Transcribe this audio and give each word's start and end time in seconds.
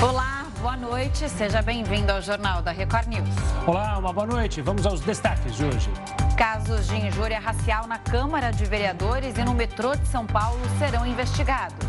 Olá, 0.00 0.46
boa 0.60 0.76
noite. 0.76 1.28
Seja 1.28 1.60
bem-vindo 1.60 2.12
ao 2.12 2.22
Jornal 2.22 2.62
da 2.62 2.70
Record 2.70 3.08
News. 3.08 3.28
Olá, 3.66 3.98
uma 3.98 4.12
boa 4.12 4.28
noite. 4.28 4.62
Vamos 4.62 4.86
aos 4.86 5.00
destaques 5.00 5.56
de 5.56 5.64
hoje. 5.64 5.90
Casos 6.36 6.86
de 6.86 6.94
injúria 6.94 7.40
racial 7.40 7.84
na 7.88 7.98
Câmara 7.98 8.52
de 8.52 8.64
Vereadores 8.64 9.36
e 9.36 9.42
no 9.42 9.52
metrô 9.52 9.96
de 9.96 10.06
São 10.06 10.24
Paulo 10.24 10.60
serão 10.78 11.04
investigados. 11.04 11.84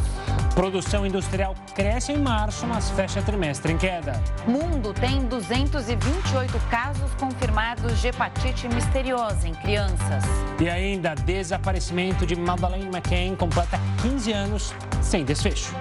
Produção 0.56 1.06
industrial 1.06 1.54
cresce 1.76 2.12
em 2.12 2.18
março, 2.18 2.66
mas 2.66 2.90
fecha 2.90 3.22
trimestre 3.22 3.74
em 3.74 3.78
queda. 3.78 4.14
Mundo 4.48 4.92
tem 4.92 5.28
228 5.28 6.60
casos 6.72 7.14
confirmados 7.20 8.02
de 8.02 8.08
hepatite 8.08 8.68
misteriosa 8.70 9.48
em 9.48 9.54
crianças. 9.54 10.24
E 10.60 10.68
ainda, 10.68 11.14
desaparecimento 11.14 12.26
de 12.26 12.36
Madeleine 12.36 12.88
McCain 12.88 13.36
completa 13.36 13.80
15 14.02 14.34
anos 14.34 14.74
sem 15.00 15.24
desfecho. 15.24 15.76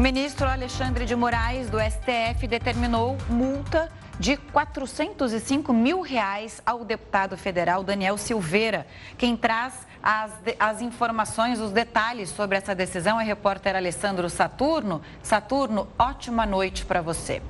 O 0.00 0.02
ministro 0.02 0.48
Alexandre 0.48 1.04
de 1.04 1.14
Moraes, 1.14 1.68
do 1.68 1.76
STF, 1.78 2.46
determinou 2.48 3.18
multa 3.28 3.92
de 4.18 4.34
405 4.34 5.74
mil 5.74 6.00
reais 6.00 6.62
ao 6.64 6.86
deputado 6.86 7.36
federal 7.36 7.84
Daniel 7.84 8.16
Silveira. 8.16 8.86
Quem 9.18 9.36
traz 9.36 9.86
as, 10.02 10.32
as 10.58 10.80
informações, 10.80 11.60
os 11.60 11.70
detalhes 11.70 12.30
sobre 12.30 12.56
essa 12.56 12.74
decisão 12.74 13.20
é 13.20 13.24
repórter 13.24 13.76
Alessandro 13.76 14.30
Saturno. 14.30 15.02
Saturno, 15.22 15.86
ótima 15.98 16.46
noite 16.46 16.86
para 16.86 17.02
você. 17.02 17.42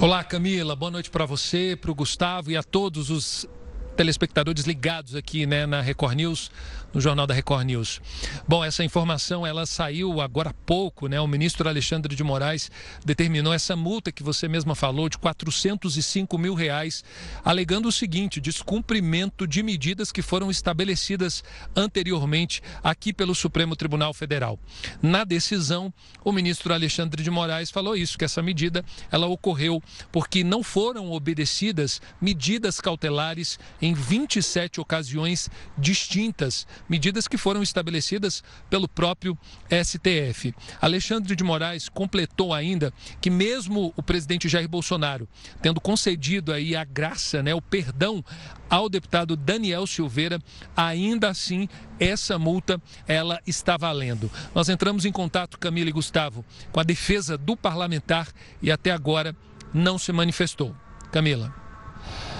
Olá, 0.00 0.22
Camila. 0.22 0.76
Boa 0.76 0.92
noite 0.92 1.10
para 1.10 1.26
você, 1.26 1.74
para 1.74 1.90
o 1.90 1.94
Gustavo 1.96 2.52
e 2.52 2.56
a 2.56 2.62
todos 2.62 3.10
os 3.10 3.48
telespectadores 3.96 4.64
ligados 4.64 5.14
aqui 5.14 5.46
né, 5.46 5.64
na 5.64 5.80
Record 5.80 6.16
News 6.16 6.50
no 6.96 7.00
Jornal 7.02 7.26
da 7.26 7.34
Record 7.34 7.66
News. 7.66 8.00
Bom, 8.48 8.64
essa 8.64 8.82
informação 8.82 9.46
ela 9.46 9.66
saiu 9.66 10.18
agora 10.18 10.48
há 10.48 10.54
pouco, 10.54 11.08
né? 11.08 11.20
O 11.20 11.26
ministro 11.26 11.68
Alexandre 11.68 12.16
de 12.16 12.24
Moraes 12.24 12.70
determinou 13.04 13.52
essa 13.52 13.76
multa 13.76 14.10
que 14.10 14.22
você 14.22 14.48
mesma 14.48 14.74
falou 14.74 15.06
de 15.06 15.18
405 15.18 16.38
mil 16.38 16.54
reais, 16.54 17.04
alegando 17.44 17.86
o 17.86 17.92
seguinte: 17.92 18.40
descumprimento 18.40 19.46
de 19.46 19.62
medidas 19.62 20.10
que 20.10 20.22
foram 20.22 20.50
estabelecidas 20.50 21.44
anteriormente 21.76 22.62
aqui 22.82 23.12
pelo 23.12 23.34
Supremo 23.34 23.76
Tribunal 23.76 24.14
Federal. 24.14 24.58
Na 25.02 25.22
decisão, 25.22 25.92
o 26.24 26.32
ministro 26.32 26.72
Alexandre 26.72 27.22
de 27.22 27.30
Moraes 27.30 27.70
falou 27.70 27.94
isso, 27.94 28.16
que 28.16 28.24
essa 28.24 28.40
medida 28.40 28.82
ela 29.12 29.26
ocorreu 29.26 29.82
porque 30.10 30.42
não 30.42 30.62
foram 30.62 31.12
obedecidas 31.12 32.00
medidas 32.18 32.80
cautelares 32.80 33.58
em 33.82 33.92
27 33.92 34.80
ocasiões 34.80 35.50
distintas 35.76 36.66
medidas 36.88 37.26
que 37.28 37.36
foram 37.36 37.62
estabelecidas 37.62 38.42
pelo 38.68 38.88
próprio 38.88 39.36
STF. 39.70 40.54
Alexandre 40.80 41.34
de 41.34 41.44
Moraes 41.44 41.88
completou 41.88 42.52
ainda 42.52 42.92
que 43.20 43.30
mesmo 43.30 43.92
o 43.96 44.02
presidente 44.02 44.48
Jair 44.48 44.68
Bolsonaro 44.68 45.28
tendo 45.60 45.80
concedido 45.80 46.52
aí 46.52 46.76
a 46.76 46.84
graça, 46.84 47.42
né, 47.42 47.54
o 47.54 47.62
perdão 47.62 48.24
ao 48.68 48.88
deputado 48.88 49.36
Daniel 49.36 49.86
Silveira, 49.86 50.40
ainda 50.76 51.28
assim 51.28 51.68
essa 51.98 52.38
multa 52.38 52.80
ela 53.06 53.40
está 53.46 53.76
valendo. 53.76 54.30
Nós 54.54 54.68
entramos 54.68 55.04
em 55.04 55.12
contato, 55.12 55.58
Camila 55.58 55.88
e 55.88 55.92
Gustavo, 55.92 56.44
com 56.72 56.80
a 56.80 56.84
defesa 56.84 57.38
do 57.38 57.56
parlamentar 57.56 58.28
e 58.60 58.70
até 58.70 58.90
agora 58.90 59.34
não 59.72 59.98
se 59.98 60.12
manifestou. 60.12 60.74
Camila. 61.12 61.65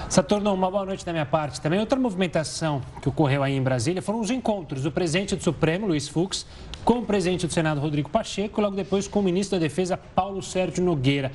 Saturno, 0.08 0.54
uma 0.54 0.70
boa 0.70 0.84
noite 0.86 1.04
da 1.04 1.12
minha 1.12 1.26
parte 1.26 1.60
também. 1.60 1.80
Outra 1.80 1.98
movimentação 1.98 2.80
que 3.02 3.08
ocorreu 3.08 3.42
aí 3.42 3.54
em 3.54 3.62
Brasília 3.62 4.00
foram 4.00 4.20
os 4.20 4.30
encontros 4.30 4.82
do 4.82 4.92
presidente 4.92 5.34
do 5.34 5.42
Supremo, 5.42 5.86
Luiz 5.86 6.08
Fux, 6.08 6.46
com 6.84 7.00
o 7.00 7.02
presidente 7.02 7.46
do 7.46 7.52
Senado, 7.52 7.80
Rodrigo 7.80 8.08
Pacheco, 8.08 8.60
e 8.60 8.62
logo 8.62 8.76
depois 8.76 9.08
com 9.08 9.18
o 9.18 9.22
ministro 9.22 9.58
da 9.58 9.62
Defesa, 9.64 9.96
Paulo 9.96 10.40
Sérgio 10.42 10.82
Nogueira. 10.84 11.32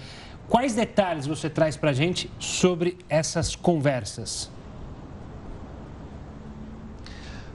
Quais 0.48 0.74
detalhes 0.74 1.28
você 1.28 1.50
traz 1.50 1.76
para 1.76 1.90
a 1.90 1.94
gente 1.94 2.32
sobre 2.40 2.98
essas 3.10 3.56
conversas? 3.56 4.50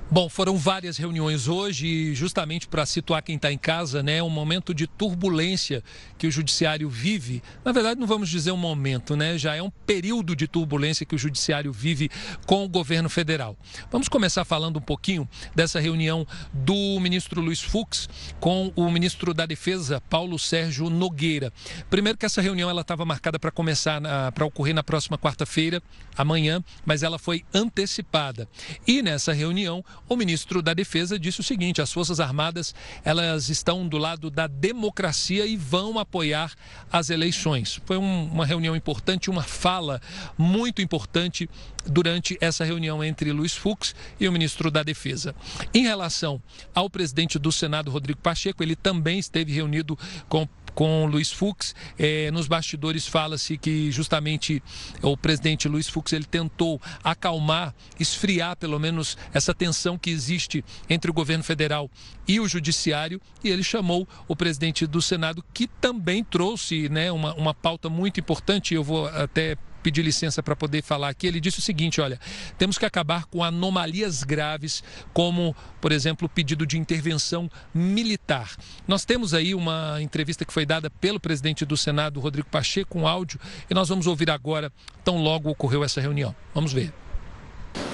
Bom, 0.08 0.28
foram 0.28 0.56
várias 0.56 0.96
reuniões 0.96 1.48
hoje, 1.48 2.14
justamente 2.14 2.68
para 2.68 2.86
situar 2.86 3.24
quem 3.24 3.34
está 3.34 3.50
em 3.50 3.58
casa, 3.58 4.04
né? 4.04 4.22
Um 4.22 4.30
momento 4.30 4.72
de 4.72 4.86
turbulência 4.86 5.82
que 6.16 6.28
o 6.28 6.30
judiciário 6.30 6.88
vive. 6.88 7.42
Na 7.64 7.72
verdade, 7.72 7.98
não 7.98 8.06
vamos 8.06 8.28
dizer 8.28 8.52
um 8.52 8.56
momento, 8.56 9.16
né? 9.16 9.36
Já 9.36 9.56
é 9.56 9.62
um 9.62 9.68
período 9.68 10.36
de 10.36 10.46
turbulência 10.46 11.04
que 11.04 11.16
o 11.16 11.18
judiciário 11.18 11.72
vive 11.72 12.08
com 12.46 12.64
o 12.64 12.68
governo 12.68 13.10
federal. 13.10 13.56
Vamos 13.90 14.08
começar 14.08 14.44
falando 14.44 14.76
um 14.76 14.80
pouquinho 14.80 15.28
dessa 15.56 15.80
reunião 15.80 16.24
do 16.52 17.00
ministro 17.00 17.40
Luiz 17.40 17.60
Fux 17.60 18.08
com 18.38 18.72
o 18.76 18.88
ministro 18.88 19.34
da 19.34 19.44
Defesa, 19.44 20.00
Paulo 20.08 20.38
Sérgio 20.38 20.88
Nogueira. 20.88 21.52
Primeiro 21.90 22.16
que 22.16 22.24
essa 22.24 22.40
reunião 22.40 22.70
ela 22.70 22.82
estava 22.82 23.04
marcada 23.04 23.40
para 23.40 23.50
começar 23.50 24.00
para 24.32 24.46
ocorrer 24.46 24.72
na 24.72 24.84
próxima 24.84 25.18
quarta-feira, 25.18 25.82
amanhã, 26.16 26.62
mas 26.84 27.02
ela 27.02 27.18
foi 27.18 27.44
antecipada. 27.52 28.48
E 28.86 29.02
nessa 29.02 29.32
reunião 29.32 29.84
o 30.08 30.16
ministro 30.16 30.62
da 30.62 30.74
Defesa 30.74 31.18
disse 31.18 31.40
o 31.40 31.44
seguinte: 31.44 31.82
as 31.82 31.92
Forças 31.92 32.20
Armadas 32.20 32.74
elas 33.04 33.48
estão 33.48 33.86
do 33.86 33.98
lado 33.98 34.30
da 34.30 34.46
democracia 34.46 35.46
e 35.46 35.56
vão 35.56 35.98
apoiar 35.98 36.52
as 36.90 37.10
eleições. 37.10 37.80
Foi 37.84 37.96
um, 37.96 38.24
uma 38.24 38.46
reunião 38.46 38.76
importante, 38.76 39.30
uma 39.30 39.42
fala 39.42 40.00
muito 40.36 40.80
importante 40.80 41.48
durante 41.86 42.36
essa 42.40 42.64
reunião 42.64 43.02
entre 43.02 43.32
Luiz 43.32 43.54
Fux 43.54 43.94
e 44.18 44.28
o 44.28 44.32
ministro 44.32 44.70
da 44.70 44.82
Defesa. 44.82 45.34
Em 45.72 45.82
relação 45.82 46.42
ao 46.74 46.90
presidente 46.90 47.38
do 47.38 47.52
Senado, 47.52 47.90
Rodrigo 47.90 48.20
Pacheco, 48.20 48.62
ele 48.62 48.76
também 48.76 49.18
esteve 49.18 49.52
reunido 49.52 49.98
com 50.28 50.48
com 50.76 51.06
Luiz 51.06 51.32
Fux. 51.32 51.75
É, 51.98 52.31
nos 52.31 52.47
bastidores 52.47 53.09
fala-se 53.09 53.56
que 53.56 53.91
justamente 53.91 54.62
o 55.03 55.16
presidente 55.16 55.66
Luiz 55.66 55.88
Fux 55.88 56.12
ele 56.12 56.26
tentou 56.26 56.81
acalmar, 57.03 57.75
esfriar 57.98 58.54
pelo 58.56 58.78
menos 58.78 59.16
essa 59.32 59.54
tensão 59.54 59.98
que 59.98 60.10
existe 60.10 60.62
entre 60.88 61.10
o 61.10 61.15
governo 61.15 61.42
federal 61.42 61.91
e 62.28 62.38
o 62.38 62.47
judiciário 62.47 63.20
e 63.42 63.48
ele 63.48 63.65
chamou 63.65 64.06
o 64.28 64.36
presidente 64.36 64.86
do 64.86 65.00
Senado 65.00 65.42
que 65.54 65.66
também 65.66 66.22
trouxe 66.22 66.88
né, 66.91 67.10
uma, 67.10 67.34
uma 67.34 67.54
pauta 67.54 67.88
muito 67.88 68.20
importante. 68.20 68.75
Eu 68.75 68.84
vou 68.84 69.09
até 69.09 69.56
pedir 69.86 70.02
licença 70.02 70.42
para 70.42 70.56
poder 70.56 70.82
falar 70.82 71.10
aqui. 71.10 71.28
Ele 71.28 71.38
disse 71.38 71.60
o 71.60 71.62
seguinte: 71.62 72.00
olha, 72.00 72.19
temos 72.58 72.76
que 72.76 72.84
acabar 72.84 73.26
com 73.26 73.44
anomalias 73.44 74.24
graves, 74.24 74.82
como, 75.12 75.54
por 75.80 75.92
exemplo, 75.92 76.26
o 76.26 76.28
pedido 76.28 76.66
de 76.66 76.76
intervenção 76.76 77.48
militar. 77.72 78.56
Nós 78.88 79.04
temos 79.04 79.32
aí 79.32 79.54
uma 79.54 80.02
entrevista 80.02 80.44
que 80.44 80.52
foi 80.52 80.66
dada 80.66 80.91
pelo 80.91 81.20
presidente 81.20 81.64
do 81.64 81.76
Senado, 81.76 82.19
Rodrigo 82.19 82.48
Pacheco, 82.48 82.98
com 82.98 83.06
áudio, 83.06 83.38
e 83.70 83.74
nós 83.74 83.88
vamos 83.88 84.08
ouvir 84.08 84.28
agora, 84.28 84.72
tão 85.04 85.19
logo 85.22 85.50
ocorreu 85.50 85.84
essa 85.84 86.00
reunião. 86.00 86.34
Vamos 86.53 86.72
ver. 86.72 86.92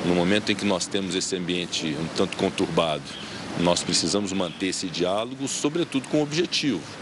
No 0.06 0.14
momento 0.14 0.50
em 0.50 0.56
que 0.56 0.64
nós 0.64 0.86
temos 0.86 1.14
esse 1.14 1.36
ambiente 1.36 1.94
um 2.00 2.06
tanto 2.16 2.38
conturbado, 2.38 3.02
nós 3.60 3.82
precisamos 3.82 4.32
manter 4.32 4.68
esse 4.68 4.86
diálogo, 4.86 5.46
sobretudo 5.46 6.08
com 6.08 6.18
o 6.18 6.22
objetivo 6.22 7.01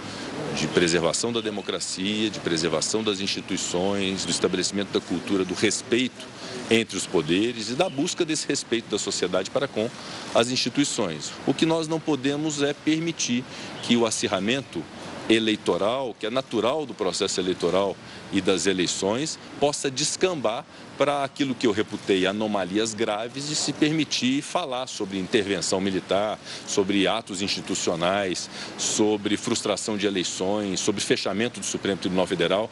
de 0.54 0.66
preservação 0.68 1.32
da 1.32 1.40
democracia, 1.40 2.28
de 2.30 2.40
preservação 2.40 3.02
das 3.02 3.20
instituições, 3.20 4.24
do 4.24 4.30
estabelecimento 4.30 4.92
da 4.92 5.00
cultura 5.00 5.44
do 5.44 5.54
respeito 5.54 6.26
entre 6.70 6.96
os 6.96 7.06
poderes 7.06 7.70
e 7.70 7.74
da 7.74 7.88
busca 7.88 8.24
desse 8.24 8.46
respeito 8.46 8.90
da 8.90 8.98
sociedade 8.98 9.50
para 9.50 9.68
com 9.68 9.88
as 10.34 10.50
instituições. 10.50 11.32
O 11.46 11.54
que 11.54 11.66
nós 11.66 11.88
não 11.88 12.00
podemos 12.00 12.62
é 12.62 12.72
permitir 12.72 13.44
que 13.82 13.96
o 13.96 14.06
acirramento 14.06 14.82
eleitoral, 15.28 16.14
que 16.18 16.26
é 16.26 16.30
natural 16.30 16.84
do 16.84 16.94
processo 16.94 17.40
eleitoral 17.40 17.96
e 18.32 18.40
das 18.40 18.66
eleições, 18.66 19.38
possa 19.60 19.90
descambar 19.90 20.64
para 21.00 21.24
aquilo 21.24 21.54
que 21.54 21.66
eu 21.66 21.72
reputei 21.72 22.26
anomalias 22.26 22.92
graves 22.92 23.48
de 23.48 23.54
se 23.54 23.72
permitir 23.72 24.42
falar 24.42 24.86
sobre 24.86 25.18
intervenção 25.18 25.80
militar, 25.80 26.38
sobre 26.66 27.08
atos 27.08 27.40
institucionais, 27.40 28.50
sobre 28.76 29.34
frustração 29.38 29.96
de 29.96 30.06
eleições, 30.06 30.78
sobre 30.78 31.00
fechamento 31.00 31.58
do 31.58 31.64
Supremo 31.64 31.98
Tribunal 31.98 32.26
Federal. 32.26 32.70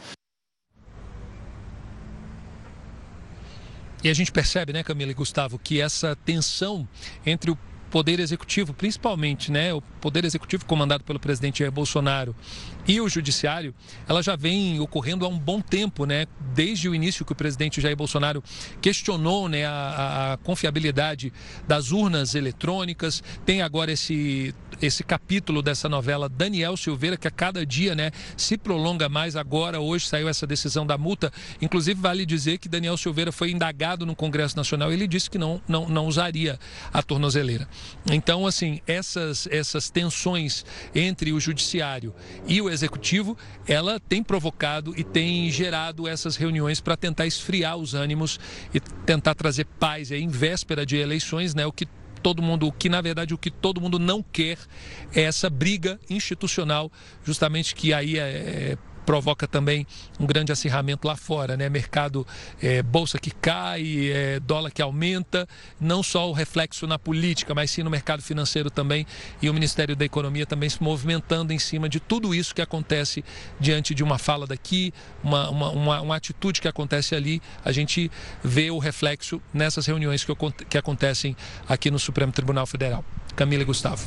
E 4.04 4.10
a 4.10 4.14
gente 4.14 4.30
percebe, 4.30 4.74
né, 4.74 4.82
Camila 4.82 5.10
e 5.10 5.14
Gustavo, 5.14 5.58
que 5.58 5.80
essa 5.80 6.14
tensão 6.14 6.86
entre 7.24 7.50
o 7.50 7.58
Poder 7.90 8.20
Executivo, 8.20 8.74
principalmente, 8.74 9.50
né, 9.50 9.72
o 9.72 9.80
Poder 9.80 10.26
Executivo 10.26 10.66
comandado 10.66 11.02
pelo 11.02 11.18
presidente 11.18 11.60
Jair 11.60 11.72
Bolsonaro 11.72 12.36
e 12.88 13.02
o 13.02 13.08
Judiciário, 13.08 13.74
ela 14.08 14.22
já 14.22 14.34
vem 14.34 14.80
ocorrendo 14.80 15.26
há 15.26 15.28
um 15.28 15.38
bom 15.38 15.60
tempo, 15.60 16.06
né, 16.06 16.26
desde 16.54 16.88
o 16.88 16.94
início 16.94 17.22
que 17.22 17.32
o 17.32 17.34
presidente 17.34 17.82
Jair 17.82 17.94
Bolsonaro 17.94 18.42
questionou 18.80 19.46
né, 19.46 19.66
a, 19.66 20.32
a 20.32 20.36
confiabilidade 20.38 21.30
das 21.66 21.92
urnas 21.92 22.34
eletrônicas. 22.34 23.22
Tem 23.44 23.60
agora 23.60 23.92
esse, 23.92 24.54
esse 24.80 25.04
capítulo 25.04 25.60
dessa 25.60 25.86
novela 25.86 26.30
Daniel 26.30 26.78
Silveira, 26.78 27.18
que 27.18 27.28
a 27.28 27.30
cada 27.30 27.66
dia 27.66 27.94
né, 27.94 28.10
se 28.38 28.56
prolonga 28.56 29.06
mais. 29.06 29.36
Agora, 29.36 29.80
hoje, 29.80 30.06
saiu 30.06 30.26
essa 30.26 30.46
decisão 30.46 30.86
da 30.86 30.96
multa. 30.96 31.30
Inclusive, 31.60 32.00
vale 32.00 32.24
dizer 32.24 32.56
que 32.56 32.70
Daniel 32.70 32.96
Silveira 32.96 33.30
foi 33.30 33.50
indagado 33.50 34.06
no 34.06 34.16
Congresso 34.16 34.56
Nacional 34.56 34.90
e 34.90 34.94
ele 34.94 35.06
disse 35.06 35.28
que 35.28 35.36
não, 35.36 35.60
não, 35.68 35.86
não 35.88 36.06
usaria 36.06 36.58
a 36.90 37.02
tornozeleira. 37.02 37.68
Então, 38.10 38.46
assim, 38.46 38.80
essas, 38.86 39.46
essas 39.48 39.90
tensões 39.90 40.64
entre 40.94 41.32
o 41.32 41.40
Judiciário 41.40 42.14
e 42.46 42.62
o 42.62 42.70
Executivo, 42.70 42.77
ela 43.66 44.00
tem 44.00 44.22
provocado 44.22 44.94
e 44.96 45.04
tem 45.04 45.50
gerado 45.50 46.06
essas 46.06 46.36
reuniões 46.36 46.80
para 46.80 46.96
tentar 46.96 47.26
esfriar 47.26 47.76
os 47.76 47.94
ânimos 47.94 48.38
e 48.72 48.80
tentar 48.80 49.34
trazer 49.34 49.64
paz 49.64 50.10
em 50.10 50.28
véspera 50.28 50.84
de 50.84 50.96
eleições, 50.96 51.54
né? 51.54 51.66
O 51.66 51.72
que 51.72 51.86
todo 52.22 52.42
mundo, 52.42 52.66
o 52.66 52.72
que 52.72 52.88
na 52.88 53.00
verdade 53.00 53.32
o 53.32 53.38
que 53.38 53.50
todo 53.50 53.80
mundo 53.80 53.98
não 53.98 54.22
quer 54.22 54.58
é 55.14 55.22
essa 55.22 55.48
briga 55.48 55.98
institucional, 56.10 56.90
justamente 57.24 57.74
que 57.74 57.92
aí 57.92 58.18
é, 58.18 58.22
é 58.22 58.78
provoca 59.08 59.48
também 59.48 59.86
um 60.20 60.26
grande 60.26 60.52
acirramento 60.52 61.08
lá 61.08 61.16
fora, 61.16 61.56
né? 61.56 61.70
Mercado, 61.70 62.26
é, 62.62 62.82
bolsa 62.82 63.18
que 63.18 63.30
cai, 63.30 64.10
é, 64.12 64.38
dólar 64.38 64.70
que 64.70 64.82
aumenta, 64.82 65.48
não 65.80 66.02
só 66.02 66.28
o 66.28 66.32
reflexo 66.34 66.86
na 66.86 66.98
política, 66.98 67.54
mas 67.54 67.70
sim 67.70 67.82
no 67.82 67.88
mercado 67.88 68.20
financeiro 68.22 68.70
também 68.70 69.06
e 69.40 69.48
o 69.48 69.54
Ministério 69.54 69.96
da 69.96 70.04
Economia 70.04 70.44
também 70.44 70.68
se 70.68 70.82
movimentando 70.82 71.54
em 71.54 71.58
cima 71.58 71.88
de 71.88 71.98
tudo 71.98 72.34
isso 72.34 72.54
que 72.54 72.60
acontece 72.60 73.24
diante 73.58 73.94
de 73.94 74.04
uma 74.04 74.18
fala 74.18 74.46
daqui, 74.46 74.92
uma, 75.24 75.48
uma, 75.48 75.70
uma, 75.70 76.00
uma 76.02 76.16
atitude 76.16 76.60
que 76.60 76.68
acontece 76.68 77.14
ali, 77.14 77.40
a 77.64 77.72
gente 77.72 78.10
vê 78.44 78.70
o 78.70 78.78
reflexo 78.78 79.40
nessas 79.54 79.86
reuniões 79.86 80.22
que, 80.22 80.34
que 80.68 80.76
acontecem 80.76 81.34
aqui 81.66 81.90
no 81.90 81.98
Supremo 81.98 82.30
Tribunal 82.30 82.66
Federal. 82.66 83.02
Camila 83.34 83.62
e 83.62 83.64
Gustavo. 83.64 84.06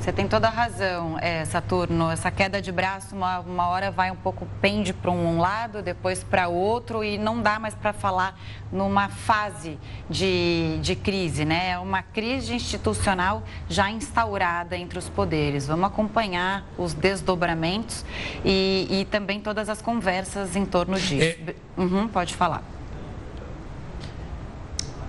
Você 0.00 0.10
tem 0.14 0.26
toda 0.26 0.48
a 0.48 0.50
razão, 0.50 1.18
é, 1.20 1.44
Saturno. 1.44 2.10
Essa 2.10 2.30
queda 2.30 2.62
de 2.62 2.72
braço, 2.72 3.14
uma, 3.14 3.40
uma 3.40 3.68
hora 3.68 3.90
vai 3.90 4.10
um 4.10 4.16
pouco 4.16 4.48
pende 4.58 4.94
para 4.94 5.10
um 5.10 5.38
lado, 5.38 5.82
depois 5.82 6.24
para 6.24 6.48
outro, 6.48 7.04
e 7.04 7.18
não 7.18 7.42
dá 7.42 7.58
mais 7.58 7.74
para 7.74 7.92
falar 7.92 8.34
numa 8.72 9.10
fase 9.10 9.78
de, 10.08 10.78
de 10.80 10.96
crise, 10.96 11.44
né? 11.44 11.72
É 11.72 11.78
uma 11.78 12.02
crise 12.02 12.54
institucional 12.54 13.42
já 13.68 13.90
instaurada 13.90 14.74
entre 14.74 14.98
os 14.98 15.06
poderes. 15.06 15.66
Vamos 15.66 15.84
acompanhar 15.84 16.64
os 16.78 16.94
desdobramentos 16.94 18.02
e, 18.42 18.88
e 18.90 19.04
também 19.04 19.38
todas 19.38 19.68
as 19.68 19.82
conversas 19.82 20.56
em 20.56 20.64
torno 20.64 20.98
disso. 20.98 21.38
É... 21.46 21.54
Uhum, 21.76 22.08
pode 22.08 22.34
falar. 22.34 22.62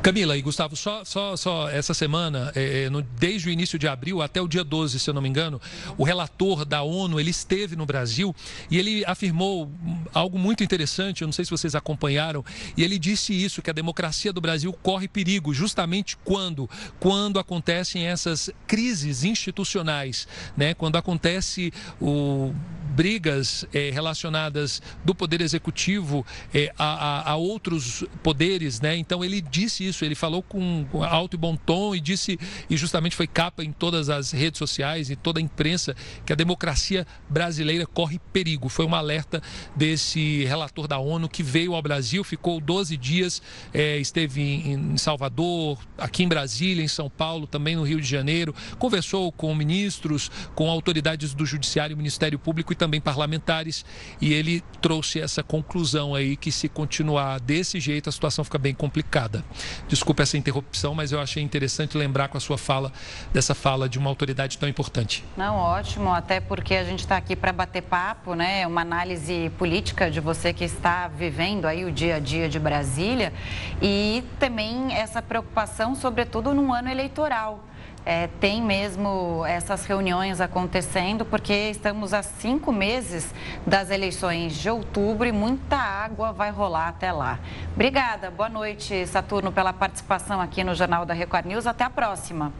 Camila 0.01 0.35
e 0.35 0.41
Gustavo, 0.41 0.75
só, 0.75 1.05
só, 1.05 1.37
só 1.37 1.69
essa 1.69 1.93
semana, 1.93 2.51
é, 2.55 2.85
é, 2.85 2.89
no, 2.89 3.03
desde 3.03 3.49
o 3.49 3.51
início 3.51 3.77
de 3.77 3.87
abril 3.87 4.19
até 4.19 4.41
o 4.41 4.47
dia 4.47 4.63
12, 4.63 4.99
se 4.99 5.07
eu 5.07 5.13
não 5.13 5.21
me 5.21 5.29
engano, 5.29 5.61
o 5.95 6.03
relator 6.03 6.65
da 6.65 6.81
ONU, 6.81 7.19
ele 7.19 7.29
esteve 7.29 7.75
no 7.75 7.85
Brasil 7.85 8.35
e 8.71 8.79
ele 8.79 9.05
afirmou 9.05 9.71
algo 10.11 10.39
muito 10.39 10.63
interessante, 10.63 11.21
eu 11.21 11.27
não 11.27 11.31
sei 11.31 11.45
se 11.45 11.51
vocês 11.51 11.75
acompanharam, 11.75 12.43
e 12.75 12.83
ele 12.83 12.97
disse 12.97 13.31
isso, 13.31 13.61
que 13.61 13.69
a 13.69 13.73
democracia 13.73 14.33
do 14.33 14.41
Brasil 14.41 14.73
corre 14.73 15.07
perigo 15.07 15.53
justamente 15.53 16.17
quando? 16.17 16.67
Quando 16.99 17.37
acontecem 17.37 18.07
essas 18.07 18.49
crises 18.65 19.23
institucionais, 19.23 20.27
né? 20.57 20.73
quando 20.73 20.95
acontece 20.95 21.71
o 22.01 22.55
brigas 22.91 23.65
é, 23.73 23.89
relacionadas 23.89 24.81
do 25.03 25.15
poder 25.15 25.41
executivo 25.41 26.25
é, 26.53 26.71
a, 26.77 26.85
a, 26.85 27.31
a, 27.31 27.35
outros 27.35 28.03
poderes, 28.21 28.81
né? 28.81 28.95
Então 28.97 29.23
ele 29.23 29.41
disse 29.41 29.87
isso, 29.87 30.03
ele 30.03 30.15
falou 30.15 30.43
com 30.43 30.85
alto 31.03 31.35
e 31.35 31.39
bom 31.39 31.55
tom 31.55 31.95
e 31.95 31.99
disse 31.99 32.37
e 32.69 32.75
justamente 32.75 33.15
foi 33.15 33.27
capa 33.27 33.63
em 33.63 33.71
todas 33.71 34.09
as 34.09 34.31
redes 34.31 34.57
sociais 34.57 35.09
e 35.09 35.15
toda 35.15 35.39
a 35.39 35.41
imprensa 35.41 35.95
que 36.25 36.33
a 36.33 36.35
democracia 36.35 37.07
brasileira 37.29 37.85
corre 37.85 38.19
perigo. 38.33 38.67
Foi 38.69 38.85
um 38.85 38.93
alerta 38.93 39.41
desse 39.75 40.43
relator 40.45 40.87
da 40.87 40.99
ONU 40.99 41.29
que 41.29 41.41
veio 41.41 41.73
ao 41.73 41.81
Brasil, 41.81 42.23
ficou 42.23 42.59
12 42.59 42.97
dias, 42.97 43.41
é, 43.73 43.97
esteve 43.97 44.41
em, 44.41 44.73
em 44.73 44.97
Salvador, 44.97 45.79
aqui 45.97 46.23
em 46.23 46.27
Brasília, 46.27 46.83
em 46.83 46.87
São 46.87 47.09
Paulo, 47.09 47.47
também 47.47 47.75
no 47.75 47.83
Rio 47.83 48.01
de 48.01 48.07
Janeiro, 48.07 48.53
conversou 48.77 49.31
com 49.31 49.53
ministros, 49.55 50.29
com 50.55 50.69
autoridades 50.69 51.33
do 51.33 51.45
Judiciário, 51.45 51.95
Ministério 51.95 52.37
Público 52.37 52.73
e 52.73 52.75
também 52.81 52.99
parlamentares, 52.99 53.85
e 54.19 54.33
ele 54.33 54.63
trouxe 54.81 55.21
essa 55.21 55.43
conclusão 55.43 56.15
aí 56.15 56.35
que 56.35 56.51
se 56.51 56.67
continuar 56.67 57.39
desse 57.39 57.79
jeito 57.79 58.09
a 58.09 58.11
situação 58.11 58.43
fica 58.43 58.57
bem 58.57 58.73
complicada. 58.73 59.45
Desculpe 59.87 60.23
essa 60.23 60.35
interrupção, 60.35 60.95
mas 60.95 61.11
eu 61.11 61.21
achei 61.21 61.43
interessante 61.43 61.95
lembrar 61.95 62.29
com 62.29 62.37
a 62.37 62.39
sua 62.39 62.57
fala 62.57 62.91
dessa 63.31 63.53
fala 63.53 63.87
de 63.87 63.99
uma 63.99 64.09
autoridade 64.09 64.57
tão 64.57 64.67
importante. 64.67 65.23
Não, 65.37 65.57
ótimo, 65.57 66.11
até 66.11 66.39
porque 66.39 66.73
a 66.73 66.83
gente 66.83 67.01
está 67.01 67.17
aqui 67.17 67.35
para 67.35 67.53
bater 67.53 67.83
papo, 67.83 68.33
né? 68.33 68.65
Uma 68.65 68.81
análise 68.81 69.51
política 69.59 70.09
de 70.09 70.19
você 70.19 70.51
que 70.51 70.63
está 70.63 71.07
vivendo 71.07 71.65
aí 71.65 71.85
o 71.85 71.91
dia 71.91 72.15
a 72.15 72.19
dia 72.19 72.49
de 72.49 72.57
Brasília 72.57 73.31
e 73.79 74.23
também 74.39 74.91
essa 74.91 75.21
preocupação, 75.21 75.93
sobretudo 75.93 76.51
num 76.51 76.73
ano 76.73 76.89
eleitoral 76.89 77.63
é, 78.05 78.27
tem 78.39 78.61
mesmo 78.61 79.45
essas 79.45 79.85
reuniões 79.85 80.41
acontecendo, 80.41 81.23
porque 81.23 81.53
estamos 81.69 82.13
a 82.13 82.23
cinco 82.23 82.71
meses 82.71 83.33
das 83.65 83.89
eleições 83.89 84.53
de 84.55 84.69
outubro 84.69 85.27
e 85.27 85.31
muita 85.31 85.77
água 85.77 86.31
vai 86.31 86.51
rolar 86.51 86.87
até 86.87 87.11
lá. 87.11 87.39
Obrigada, 87.73 88.31
boa 88.31 88.49
noite, 88.49 89.05
Saturno, 89.05 89.51
pela 89.51 89.73
participação 89.73 90.41
aqui 90.41 90.63
no 90.63 90.73
Jornal 90.73 91.05
da 91.05 91.13
Record 91.13 91.45
News. 91.45 91.67
Até 91.67 91.83
a 91.83 91.89
próxima. 91.89 92.51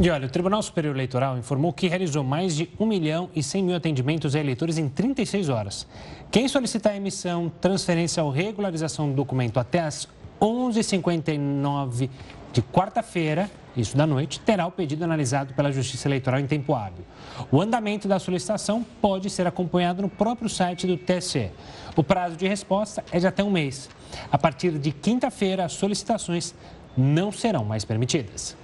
E 0.00 0.08
olha, 0.08 0.26
o 0.26 0.30
Tribunal 0.30 0.62
Superior 0.62 0.94
Eleitoral 0.96 1.36
informou 1.36 1.70
que 1.70 1.86
realizou 1.86 2.24
mais 2.24 2.56
de 2.56 2.68
1 2.80 2.86
milhão 2.86 3.28
e 3.34 3.42
100 3.42 3.62
mil 3.62 3.76
atendimentos 3.76 4.34
a 4.34 4.40
eleitores 4.40 4.78
em 4.78 4.88
36 4.88 5.50
horas. 5.50 5.86
Quem 6.30 6.48
solicitar 6.48 6.96
emissão, 6.96 7.52
transferência 7.60 8.24
ou 8.24 8.30
regularização 8.30 9.10
do 9.10 9.14
documento 9.14 9.60
até 9.60 9.80
as 9.80 10.08
11h59 10.40 12.08
de 12.52 12.62
quarta-feira, 12.62 13.50
isso 13.76 13.96
da 13.96 14.06
noite, 14.06 14.38
terá 14.38 14.66
o 14.66 14.70
pedido 14.70 15.02
analisado 15.02 15.54
pela 15.54 15.72
Justiça 15.72 16.06
Eleitoral 16.06 16.38
em 16.38 16.46
tempo 16.46 16.74
hábil. 16.74 17.04
O 17.50 17.60
andamento 17.60 18.06
da 18.06 18.18
solicitação 18.18 18.84
pode 19.00 19.30
ser 19.30 19.46
acompanhado 19.46 20.02
no 20.02 20.08
próprio 20.08 20.48
site 20.48 20.86
do 20.86 20.96
TSE. 20.96 21.50
O 21.96 22.04
prazo 22.04 22.36
de 22.36 22.46
resposta 22.46 23.02
é 23.10 23.18
de 23.18 23.26
até 23.26 23.42
um 23.42 23.50
mês. 23.50 23.88
A 24.30 24.36
partir 24.36 24.78
de 24.78 24.92
quinta-feira, 24.92 25.64
as 25.64 25.72
solicitações 25.72 26.54
não 26.96 27.32
serão 27.32 27.64
mais 27.64 27.84
permitidas. 27.84 28.56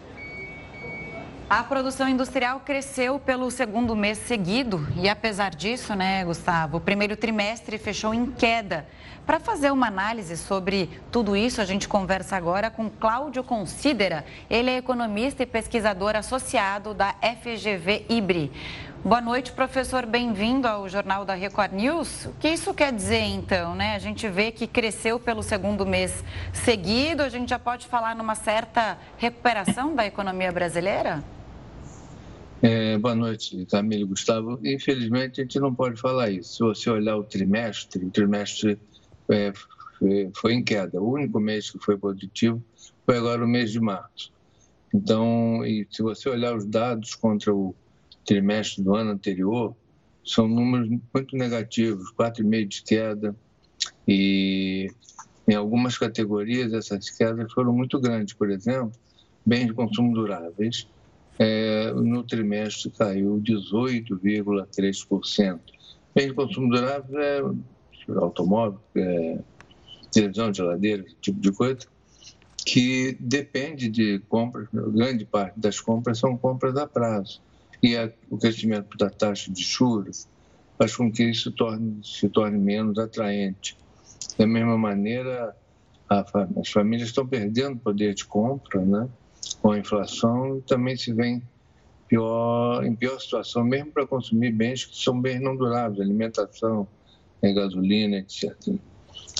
A 1.51 1.65
produção 1.65 2.07
industrial 2.07 2.61
cresceu 2.61 3.19
pelo 3.19 3.51
segundo 3.51 3.97
mês 3.97 4.19
seguido 4.19 4.87
e, 4.95 5.09
apesar 5.09 5.55
disso, 5.55 5.95
né, 5.95 6.23
Gustavo, 6.23 6.77
o 6.77 6.81
primeiro 6.81 7.17
trimestre 7.17 7.79
fechou 7.79 8.13
em 8.13 8.27
queda. 8.27 8.87
Para 9.25 9.41
fazer 9.41 9.71
uma 9.71 9.87
análise 9.87 10.37
sobre 10.37 11.01
tudo 11.11 11.35
isso, 11.35 11.63
a 11.63 11.65
gente 11.65 11.89
conversa 11.89 12.37
agora 12.37 12.71
com 12.71 12.91
Cláudio 12.91 13.43
Considera. 13.43 14.27
Ele 14.51 14.69
é 14.69 14.77
economista 14.77 15.43
e 15.43 15.47
pesquisador 15.47 16.17
associado 16.17 16.93
da 16.93 17.15
FGV 17.15 18.05
IBRI. 18.11 18.53
Boa 19.03 19.23
noite, 19.23 19.51
professor. 19.53 20.05
Bem-vindo 20.05 20.69
ao 20.69 20.87
Jornal 20.87 21.25
da 21.25 21.33
Record 21.33 21.73
News. 21.73 22.27
O 22.27 22.35
que 22.39 22.49
isso 22.49 22.75
quer 22.75 22.93
dizer, 22.93 23.23
então? 23.23 23.75
Né? 23.75 23.95
A 23.95 23.99
gente 23.99 24.29
vê 24.29 24.53
que 24.53 24.67
cresceu 24.67 25.19
pelo 25.19 25.43
segundo 25.43 25.87
mês 25.87 26.23
seguido. 26.53 27.23
A 27.23 27.31
gente 27.31 27.49
já 27.49 27.59
pode 27.59 27.87
falar 27.87 28.15
numa 28.15 28.35
certa 28.35 28.99
recuperação 29.17 29.95
da 29.95 30.05
economia 30.05 30.53
brasileira? 30.53 31.25
É, 32.61 32.99
boa 32.99 33.15
noite, 33.15 33.65
Camilo 33.67 34.09
Gustavo. 34.09 34.59
Infelizmente, 34.65 35.41
a 35.41 35.45
gente 35.45 35.61
não 35.61 35.73
pode 35.73 36.01
falar 36.01 36.29
isso. 36.29 36.55
Se 36.55 36.59
você 36.59 36.91
olhar 36.91 37.17
o 37.17 37.23
trimestre, 37.23 38.05
o 38.05 38.11
trimestre 38.11 38.77
é, 39.31 39.53
foi 40.35 40.55
em 40.55 40.65
queda. 40.65 41.01
O 41.01 41.13
único 41.13 41.39
mês 41.39 41.71
que 41.71 41.79
foi 41.79 41.97
positivo 41.97 42.61
foi 43.07 43.17
agora 43.17 43.45
o 43.45 43.49
mês 43.49 43.71
de 43.71 43.79
março. 43.79 44.33
Então, 44.93 45.65
e 45.65 45.87
se 45.89 46.03
você 46.03 46.29
olhar 46.29 46.57
os 46.57 46.67
dados 46.67 47.15
contra 47.15 47.55
o 47.55 47.77
trimestre 48.27 48.83
do 48.83 48.93
ano 48.97 49.13
anterior, 49.13 49.77
são 50.25 50.49
números 50.49 50.89
muito 51.15 51.37
negativos, 51.37 52.13
4,5% 52.13 52.67
de 52.67 52.83
queda, 52.83 53.37
e 54.07 54.91
em 55.47 55.55
algumas 55.55 55.97
categorias 55.97 56.73
essas 56.73 57.09
quedas 57.11 57.53
foram 57.53 57.73
muito 57.73 58.01
grandes. 58.01 58.35
Por 58.35 58.51
exemplo, 58.51 58.91
bens 59.47 59.67
de 59.67 59.75
consumo 59.75 60.13
duráveis, 60.13 60.89
é, 61.39 61.93
no 61.93 62.25
trimestre 62.25 62.91
caiu 62.91 63.41
18,3%. 63.43 65.61
Bem 66.15 66.29
de 66.29 66.35
consumo 66.35 66.71
durável 66.71 67.21
é 67.21 67.43
automóvel, 68.17 68.81
é, 68.97 69.39
televisão, 70.11 70.53
geladeira, 70.53 71.05
esse 71.07 71.17
tipo 71.21 71.41
de 71.41 71.53
coisa, 71.53 71.87
que 72.67 73.17
depende 73.21 73.89
de 73.89 74.19
compras, 74.29 74.67
grande 74.73 75.25
parte 75.25 75.61
das 75.61 75.81
compras 75.81 76.19
são 76.19 76.37
compras 76.37 76.77
a 76.77 76.87
prazo. 76.87 77.41
E 77.83 77.97
a, 77.97 78.13
o 78.29 78.37
crescimento 78.37 78.99
da 78.99 79.09
taxa 79.09 79.51
de 79.53 79.63
juros 79.63 80.29
faz 80.77 80.95
com 80.97 81.11
que 81.11 81.25
isso 81.25 81.51
torne, 81.53 81.99
se 82.03 82.29
torne 82.29 82.59
menos 82.59 82.99
atraente. 82.99 83.79
Da 84.37 84.47
mesma 84.47 84.77
maneira, 84.77 85.57
a, 86.09 86.25
as 86.61 86.69
famílias 86.69 87.09
estão 87.09 87.27
perdendo 87.27 87.79
poder 87.79 88.15
de 88.15 88.25
compra 88.25 88.85
né, 88.85 89.09
com 89.69 89.73
a 89.73 89.79
inflação 89.79 90.63
também 90.67 90.97
se 90.97 91.13
vê 91.13 91.43
pior, 92.09 92.83
em 92.87 92.97
pior 92.97 93.21
situação, 93.21 93.63
mesmo 93.63 93.93
para 93.93 94.07
consumir 94.07 94.51
bens 94.51 94.87
que 94.87 94.97
são 94.97 95.21
bens 95.21 95.43
não 95.43 95.55
duráveis, 95.55 96.01
alimentação, 96.01 96.89
né, 97.43 97.53
gasolina, 97.53 98.17
etc. 98.17 98.57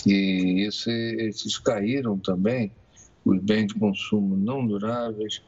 E 0.07 0.67
isso, 0.67 0.91
esses 0.91 1.57
caíram 1.57 2.19
também 2.19 2.71
os 3.25 3.41
bens 3.41 3.69
de 3.69 3.75
consumo 3.77 4.37
não 4.37 4.67
duráveis 4.67 5.43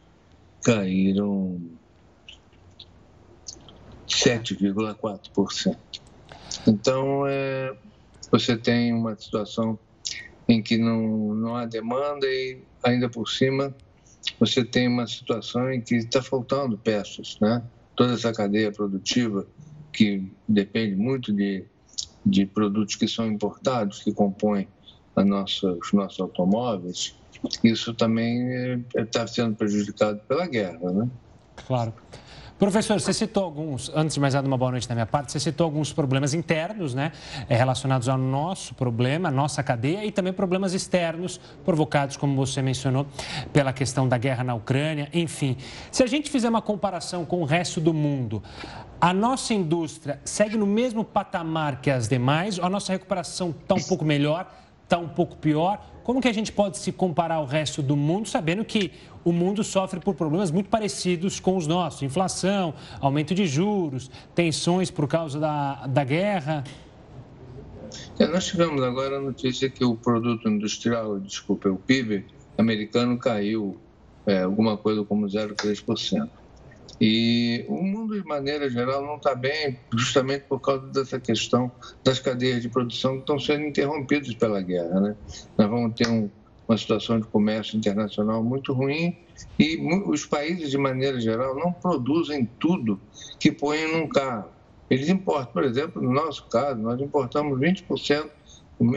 caíram 0.64 1.60
7,4%. 4.08 5.76
Então, 6.66 7.26
é, 7.26 7.76
você 8.32 8.56
tem 8.56 8.94
uma 8.94 9.14
situação 9.14 9.78
em 10.48 10.62
que 10.62 10.78
não, 10.78 11.34
não 11.34 11.54
há 11.54 11.66
demanda 11.66 12.26
e, 12.26 12.62
ainda 12.82 13.10
por 13.10 13.28
cima, 13.28 13.74
você 14.38 14.64
tem 14.64 14.88
uma 14.88 15.06
situação 15.06 15.70
em 15.72 15.80
que 15.80 15.96
está 15.96 16.22
faltando 16.22 16.78
peças, 16.78 17.36
né? 17.40 17.62
Toda 17.96 18.14
essa 18.14 18.32
cadeia 18.32 18.72
produtiva 18.72 19.46
que 19.92 20.32
depende 20.48 20.96
muito 20.96 21.32
de, 21.32 21.64
de 22.24 22.46
produtos 22.46 22.96
que 22.96 23.08
são 23.08 23.26
importados, 23.26 24.02
que 24.02 24.12
compõem 24.12 24.68
a 25.16 25.24
nossa, 25.24 25.72
os 25.72 25.92
nossos 25.92 26.20
automóveis, 26.20 27.14
isso 27.64 27.94
também 27.94 28.84
está 28.96 29.26
sendo 29.26 29.56
prejudicado 29.56 30.20
pela 30.28 30.46
guerra, 30.46 30.90
né? 30.92 31.08
Claro. 31.66 31.94
Professor, 32.60 33.00
você 33.00 33.14
citou 33.14 33.42
alguns, 33.42 33.90
antes 33.94 34.16
de 34.16 34.20
mais 34.20 34.34
nada, 34.34 34.46
uma 34.46 34.58
boa 34.58 34.72
noite 34.72 34.86
da 34.86 34.94
minha 34.94 35.06
parte, 35.06 35.32
você 35.32 35.40
citou 35.40 35.64
alguns 35.64 35.94
problemas 35.94 36.34
internos, 36.34 36.92
né, 36.92 37.10
eh, 37.48 37.56
relacionados 37.56 38.06
ao 38.06 38.18
nosso 38.18 38.74
problema, 38.74 39.30
nossa 39.30 39.62
cadeia, 39.62 40.04
e 40.04 40.12
também 40.12 40.30
problemas 40.30 40.74
externos, 40.74 41.40
provocados, 41.64 42.18
como 42.18 42.36
você 42.36 42.60
mencionou, 42.60 43.06
pela 43.50 43.72
questão 43.72 44.06
da 44.06 44.18
guerra 44.18 44.44
na 44.44 44.54
Ucrânia, 44.54 45.08
enfim. 45.14 45.56
Se 45.90 46.02
a 46.02 46.06
gente 46.06 46.28
fizer 46.28 46.50
uma 46.50 46.60
comparação 46.60 47.24
com 47.24 47.40
o 47.40 47.46
resto 47.46 47.80
do 47.80 47.94
mundo, 47.94 48.42
a 49.00 49.14
nossa 49.14 49.54
indústria 49.54 50.20
segue 50.22 50.58
no 50.58 50.66
mesmo 50.66 51.02
patamar 51.02 51.80
que 51.80 51.90
as 51.90 52.08
demais, 52.08 52.58
ou 52.58 52.66
a 52.66 52.68
nossa 52.68 52.92
recuperação 52.92 53.54
está 53.58 53.74
um 53.74 53.82
pouco 53.82 54.04
melhor, 54.04 54.46
está 54.90 54.98
um 54.98 55.08
pouco 55.08 55.36
pior? 55.36 55.80
Como 56.02 56.20
que 56.20 56.26
a 56.26 56.32
gente 56.32 56.50
pode 56.50 56.76
se 56.76 56.90
comparar 56.90 57.36
ao 57.36 57.46
resto 57.46 57.80
do 57.80 57.96
mundo, 57.96 58.28
sabendo 58.28 58.64
que 58.64 58.90
o 59.24 59.32
mundo 59.32 59.62
sofre 59.62 60.00
por 60.00 60.16
problemas 60.16 60.50
muito 60.50 60.68
parecidos 60.68 61.38
com 61.38 61.56
os 61.56 61.68
nossos? 61.68 62.02
Inflação, 62.02 62.74
aumento 63.00 63.32
de 63.32 63.46
juros, 63.46 64.10
tensões 64.34 64.90
por 64.90 65.06
causa 65.06 65.38
da, 65.38 65.86
da 65.86 66.02
guerra. 66.02 66.64
É, 68.18 68.26
nós 68.26 68.46
tivemos 68.46 68.82
agora 68.82 69.18
a 69.18 69.20
notícia 69.20 69.70
que 69.70 69.84
o 69.84 69.94
produto 69.94 70.48
industrial, 70.48 71.20
desculpa, 71.20 71.68
o 71.68 71.76
PIB 71.76 72.26
americano 72.58 73.16
caiu 73.16 73.78
é, 74.26 74.42
alguma 74.42 74.76
coisa 74.76 75.04
como 75.04 75.26
0,3%. 75.26 76.28
E 77.00 77.64
o 77.66 77.82
mundo, 77.82 78.20
de 78.20 78.26
maneira 78.26 78.68
geral, 78.68 79.02
não 79.02 79.16
está 79.16 79.34
bem, 79.34 79.78
justamente 79.94 80.42
por 80.42 80.60
causa 80.60 80.86
dessa 80.88 81.18
questão 81.18 81.72
das 82.04 82.18
cadeias 82.18 82.60
de 82.60 82.68
produção 82.68 83.14
que 83.14 83.20
estão 83.20 83.38
sendo 83.38 83.64
interrompidas 83.64 84.34
pela 84.34 84.60
guerra. 84.60 85.00
Né? 85.00 85.16
Nós 85.56 85.70
vamos 85.70 85.94
ter 85.94 86.06
um, 86.06 86.28
uma 86.68 86.76
situação 86.76 87.18
de 87.18 87.26
comércio 87.26 87.78
internacional 87.78 88.44
muito 88.44 88.74
ruim 88.74 89.16
e 89.58 89.78
os 90.06 90.26
países, 90.26 90.70
de 90.70 90.78
maneira 90.78 91.18
geral, 91.20 91.54
não 91.54 91.72
produzem 91.72 92.48
tudo 92.58 93.00
que 93.38 93.50
põem 93.50 93.90
num 93.92 94.06
carro. 94.06 94.50
Eles 94.90 95.08
importam, 95.08 95.52
por 95.52 95.64
exemplo, 95.64 96.02
no 96.02 96.12
nosso 96.12 96.46
caso, 96.48 96.80
nós 96.80 97.00
importamos 97.00 97.58
20%, 97.58 98.28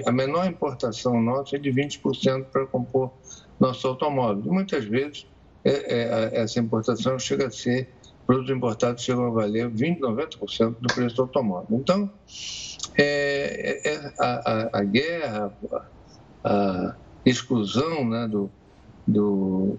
a 0.06 0.12
menor 0.12 0.48
importação 0.48 1.22
nossa 1.22 1.56
é 1.56 1.60
de 1.60 1.70
20% 1.70 2.46
para 2.46 2.66
compor 2.66 3.12
nosso 3.60 3.88
automóvel. 3.88 4.44
E 4.46 4.50
muitas 4.50 4.86
vezes 4.86 5.28
é, 5.63 5.72
é, 5.72 6.41
essa 6.41 6.60
importação 6.60 7.17
chega 7.17 7.48
a 7.48 7.51
ser, 7.51 7.89
produtos 8.25 8.55
importados 8.55 9.03
chegam 9.03 9.27
a 9.27 9.29
valer 9.29 9.70
20%, 9.70 10.00
90% 10.00 10.75
do 10.79 10.93
preço 10.93 11.15
do 11.15 11.22
automóvel. 11.24 11.79
Então, 11.79 12.12
é, 12.98 13.82
é, 13.86 13.93
é, 13.93 14.13
a, 14.20 14.51
a, 14.51 14.79
a, 14.79 14.84
guerra, 14.84 15.53
a, 16.43 16.96
exclusão 17.25 18.08
né, 18.08 18.27
do, 18.27 18.50
do, 19.08 19.77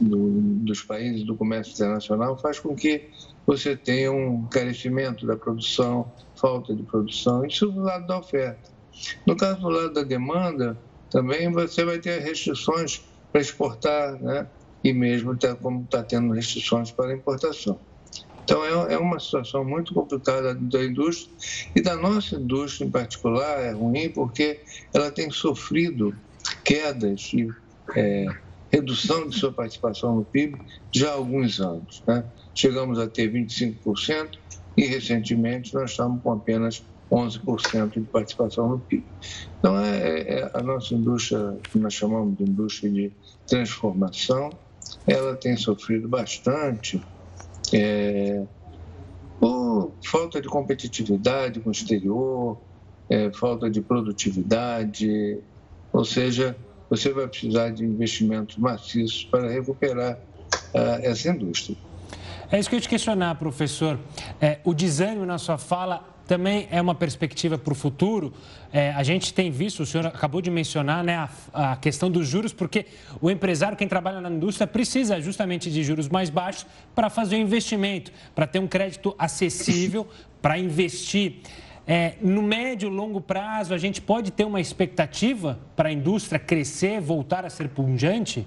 do, 0.00 0.40
dos 0.64 0.82
países 0.82 1.24
do 1.24 1.36
comércio 1.36 1.74
internacional 1.74 2.38
faz 2.38 2.58
com 2.58 2.74
que 2.74 3.08
você 3.46 3.76
tenha 3.76 4.10
um 4.12 4.46
carecimento 4.46 5.26
da 5.26 5.36
produção, 5.36 6.10
falta 6.36 6.74
de 6.74 6.82
produção, 6.82 7.44
isso 7.44 7.66
do 7.70 7.80
lado 7.80 8.06
da 8.06 8.18
oferta. 8.18 8.70
No 9.26 9.36
caso 9.36 9.60
do 9.60 9.68
lado 9.68 9.92
da 9.92 10.02
demanda, 10.02 10.76
também 11.10 11.50
você 11.50 11.84
vai 11.84 11.98
ter 11.98 12.20
restrições 12.20 13.02
para 13.30 13.40
exportar, 13.40 14.20
né? 14.20 14.46
E 14.82 14.92
mesmo 14.92 15.36
tá, 15.36 15.54
como 15.54 15.82
está 15.82 16.02
tendo 16.02 16.32
restrições 16.32 16.90
para 16.90 17.14
importação. 17.14 17.78
Então, 18.44 18.64
é, 18.64 18.94
é 18.94 18.98
uma 18.98 19.20
situação 19.20 19.62
muito 19.62 19.92
complicada 19.92 20.54
da 20.54 20.84
indústria 20.84 21.30
e 21.76 21.82
da 21.82 21.96
nossa 21.96 22.36
indústria 22.36 22.86
em 22.86 22.90
particular 22.90 23.60
é 23.60 23.72
ruim 23.72 24.08
porque 24.08 24.60
ela 24.94 25.10
tem 25.10 25.30
sofrido 25.30 26.16
quedas 26.64 27.30
e 27.34 27.46
é, 27.94 28.26
redução 28.70 29.28
de 29.28 29.38
sua 29.38 29.52
participação 29.52 30.16
no 30.16 30.24
PIB 30.24 30.58
já 30.90 31.10
há 31.10 31.14
alguns 31.14 31.60
anos. 31.60 32.02
Né? 32.06 32.24
Chegamos 32.54 32.98
a 32.98 33.06
ter 33.06 33.30
25% 33.30 34.38
e 34.76 34.86
recentemente 34.86 35.74
nós 35.74 35.90
estamos 35.90 36.22
com 36.22 36.32
apenas 36.32 36.82
11% 37.10 38.00
de 38.00 38.00
participação 38.02 38.68
no 38.68 38.78
PIB. 38.78 39.04
Então, 39.58 39.78
é, 39.78 39.98
é, 39.98 40.40
é, 40.40 40.50
a 40.54 40.62
nossa 40.62 40.94
indústria, 40.94 41.58
que 41.70 41.78
nós 41.78 41.94
chamamos 41.94 42.36
de 42.36 42.44
indústria 42.44 42.90
de 42.90 43.12
transformação, 43.46 44.50
ela 45.08 45.34
tem 45.34 45.56
sofrido 45.56 46.06
bastante 46.06 47.02
é, 47.72 48.44
por 49.40 49.92
falta 50.04 50.40
de 50.40 50.48
competitividade 50.48 51.60
com 51.60 51.70
o 51.70 51.72
exterior, 51.72 52.58
é, 53.08 53.32
falta 53.32 53.70
de 53.70 53.80
produtividade, 53.80 55.38
ou 55.92 56.04
seja, 56.04 56.54
você 56.90 57.12
vai 57.12 57.26
precisar 57.26 57.70
de 57.70 57.84
investimentos 57.84 58.56
maciços 58.58 59.24
para 59.24 59.48
recuperar 59.50 60.18
uh, 60.74 60.78
essa 61.02 61.30
indústria. 61.30 61.76
É 62.50 62.58
isso 62.58 62.68
que 62.68 62.74
eu 62.74 62.78
ia 62.78 62.82
te 62.82 62.88
questionar, 62.88 63.34
professor. 63.34 63.98
É, 64.40 64.58
o 64.64 64.72
desânimo 64.72 65.26
na 65.26 65.38
sua 65.38 65.58
fala 65.58 66.02
também 66.28 66.68
é 66.70 66.80
uma 66.80 66.94
perspectiva 66.94 67.56
para 67.56 67.72
o 67.72 67.74
futuro. 67.74 68.34
É, 68.70 68.90
a 68.92 69.02
gente 69.02 69.32
tem 69.32 69.50
visto, 69.50 69.82
o 69.82 69.86
senhor 69.86 70.06
acabou 70.06 70.42
de 70.42 70.50
mencionar 70.50 71.02
né, 71.02 71.16
a, 71.16 71.72
a, 71.72 71.76
questão 71.76 72.10
dos 72.10 72.28
juros, 72.28 72.52
porque 72.52 72.84
o 73.18 73.30
empresário, 73.30 73.76
quem 73.78 73.88
trabalha 73.88 74.20
na 74.20 74.30
indústria, 74.30 74.66
precisa 74.66 75.18
justamente 75.22 75.70
de 75.70 75.82
juros 75.82 76.06
mais 76.06 76.28
baixos 76.28 76.66
para 76.94 77.08
fazer 77.08 77.36
o 77.36 77.38
investimento, 77.38 78.12
para 78.34 78.46
ter 78.46 78.58
um 78.58 78.68
crédito 78.68 79.14
acessível 79.18 80.06
para 80.42 80.58
investir. 80.58 81.36
É, 81.86 82.16
no 82.20 82.42
médio 82.42 82.90
e 82.90 82.92
longo 82.92 83.22
prazo, 83.22 83.72
a 83.72 83.78
gente 83.78 84.02
pode 84.02 84.30
ter 84.30 84.44
uma 84.44 84.60
expectativa 84.60 85.58
para 85.74 85.88
a 85.88 85.92
indústria 85.92 86.38
crescer, 86.38 87.00
voltar 87.00 87.46
a 87.46 87.50
ser 87.50 87.70
pungente? 87.70 88.46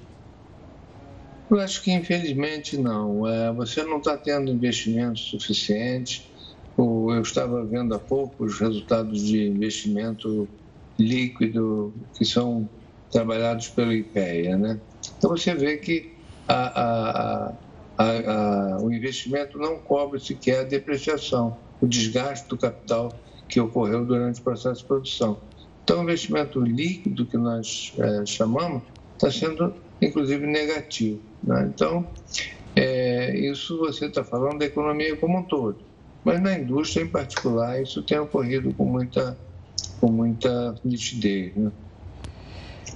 Eu 1.49 1.59
acho 1.59 1.81
que, 1.81 1.91
infelizmente, 1.91 2.77
não. 2.77 3.27
É, 3.27 3.51
você 3.51 3.83
não 3.83 3.97
está 3.97 4.15
tendo 4.15 4.51
investimentos 4.51 5.23
suficientes 5.31 6.30
eu 6.77 7.21
estava 7.21 7.63
vendo 7.65 7.93
há 7.93 7.99
pouco 7.99 8.45
os 8.45 8.59
resultados 8.59 9.21
de 9.21 9.47
investimento 9.47 10.47
líquido 10.97 11.93
que 12.15 12.25
são 12.25 12.67
trabalhados 13.11 13.67
pelo 13.69 13.91
IPEA. 13.91 14.57
Né? 14.57 14.79
Então 15.17 15.31
você 15.31 15.53
vê 15.53 15.77
que 15.77 16.13
a, 16.47 16.81
a, 16.81 17.53
a, 17.97 18.77
o 18.81 18.91
investimento 18.91 19.57
não 19.57 19.77
cobre 19.77 20.19
sequer 20.19 20.61
a 20.61 20.63
depreciação, 20.63 21.57
o 21.81 21.87
desgaste 21.87 22.47
do 22.47 22.57
capital 22.57 23.11
que 23.47 23.59
ocorreu 23.59 24.05
durante 24.05 24.39
o 24.39 24.43
processo 24.43 24.81
de 24.81 24.87
produção. 24.87 25.37
Então, 25.83 25.99
o 25.99 26.03
investimento 26.03 26.61
líquido 26.61 27.25
que 27.25 27.37
nós 27.37 27.93
é, 27.97 28.25
chamamos 28.25 28.83
está 29.13 29.29
sendo, 29.29 29.73
inclusive, 30.01 30.45
negativo. 30.47 31.19
Né? 31.43 31.69
Então, 31.73 32.07
é, 32.75 33.37
isso 33.37 33.77
você 33.77 34.05
está 34.05 34.23
falando 34.23 34.59
da 34.59 34.65
economia 34.65 35.17
como 35.17 35.39
um 35.39 35.43
todo. 35.43 35.90
Mas 36.23 36.41
na 36.41 36.57
indústria 36.57 37.03
em 37.03 37.07
particular 37.07 37.81
isso 37.81 38.03
tem 38.03 38.19
ocorrido 38.19 38.73
com 38.73 38.85
muita, 38.85 39.37
com 39.99 40.11
muita 40.11 40.75
nitidez. 40.83 41.55
Né? 41.55 41.71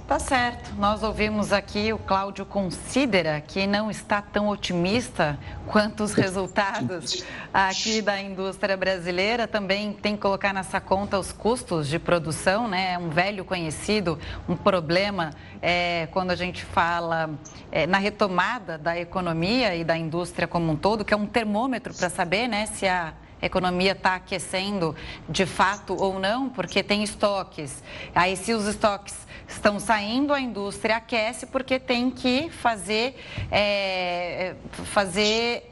Tá 0.06 0.20
certo. 0.20 0.72
Nós 0.76 1.02
ouvimos 1.02 1.52
aqui 1.52 1.92
o 1.92 1.98
Cláudio 1.98 2.46
considera 2.46 3.40
que 3.40 3.66
não 3.66 3.90
está 3.90 4.22
tão 4.22 4.48
otimista 4.48 5.38
quanto 5.66 6.04
os 6.04 6.12
resultados 6.12 7.24
aqui 7.52 8.00
da 8.00 8.20
indústria 8.20 8.76
brasileira. 8.76 9.48
Também 9.48 9.92
tem 9.92 10.14
que 10.14 10.22
colocar 10.22 10.52
nessa 10.52 10.80
conta 10.80 11.18
os 11.18 11.32
custos 11.32 11.88
de 11.88 11.98
produção, 11.98 12.68
né? 12.68 12.92
É 12.92 12.98
um 12.98 13.08
velho 13.08 13.44
conhecido, 13.44 14.18
um 14.48 14.56
problema 14.56 15.30
é, 15.60 16.08
quando 16.12 16.30
a 16.30 16.36
gente 16.36 16.64
fala 16.64 17.30
é, 17.72 17.86
na 17.86 17.98
retomada 17.98 18.78
da 18.78 18.96
economia 18.96 19.74
e 19.74 19.82
da 19.82 19.96
indústria 19.96 20.46
como 20.46 20.70
um 20.70 20.76
todo, 20.76 21.04
que 21.04 21.14
é 21.14 21.16
um 21.16 21.26
termômetro 21.26 21.92
para 21.92 22.08
saber, 22.08 22.46
né, 22.46 22.66
se 22.66 22.86
a 22.86 23.12
a 23.40 23.46
economia 23.46 23.92
está 23.92 24.14
aquecendo 24.14 24.96
de 25.28 25.44
fato 25.44 25.94
ou 25.94 26.18
não, 26.18 26.48
porque 26.48 26.82
tem 26.82 27.02
estoques. 27.02 27.82
Aí, 28.14 28.34
se 28.36 28.54
os 28.54 28.66
estoques 28.66 29.25
estão 29.48 29.78
saindo, 29.78 30.32
a 30.32 30.40
indústria 30.40 30.96
aquece 30.96 31.46
porque 31.46 31.78
tem 31.78 32.10
que 32.10 32.50
fazer, 32.50 33.16
é, 33.50 34.54
fazer 34.70 35.70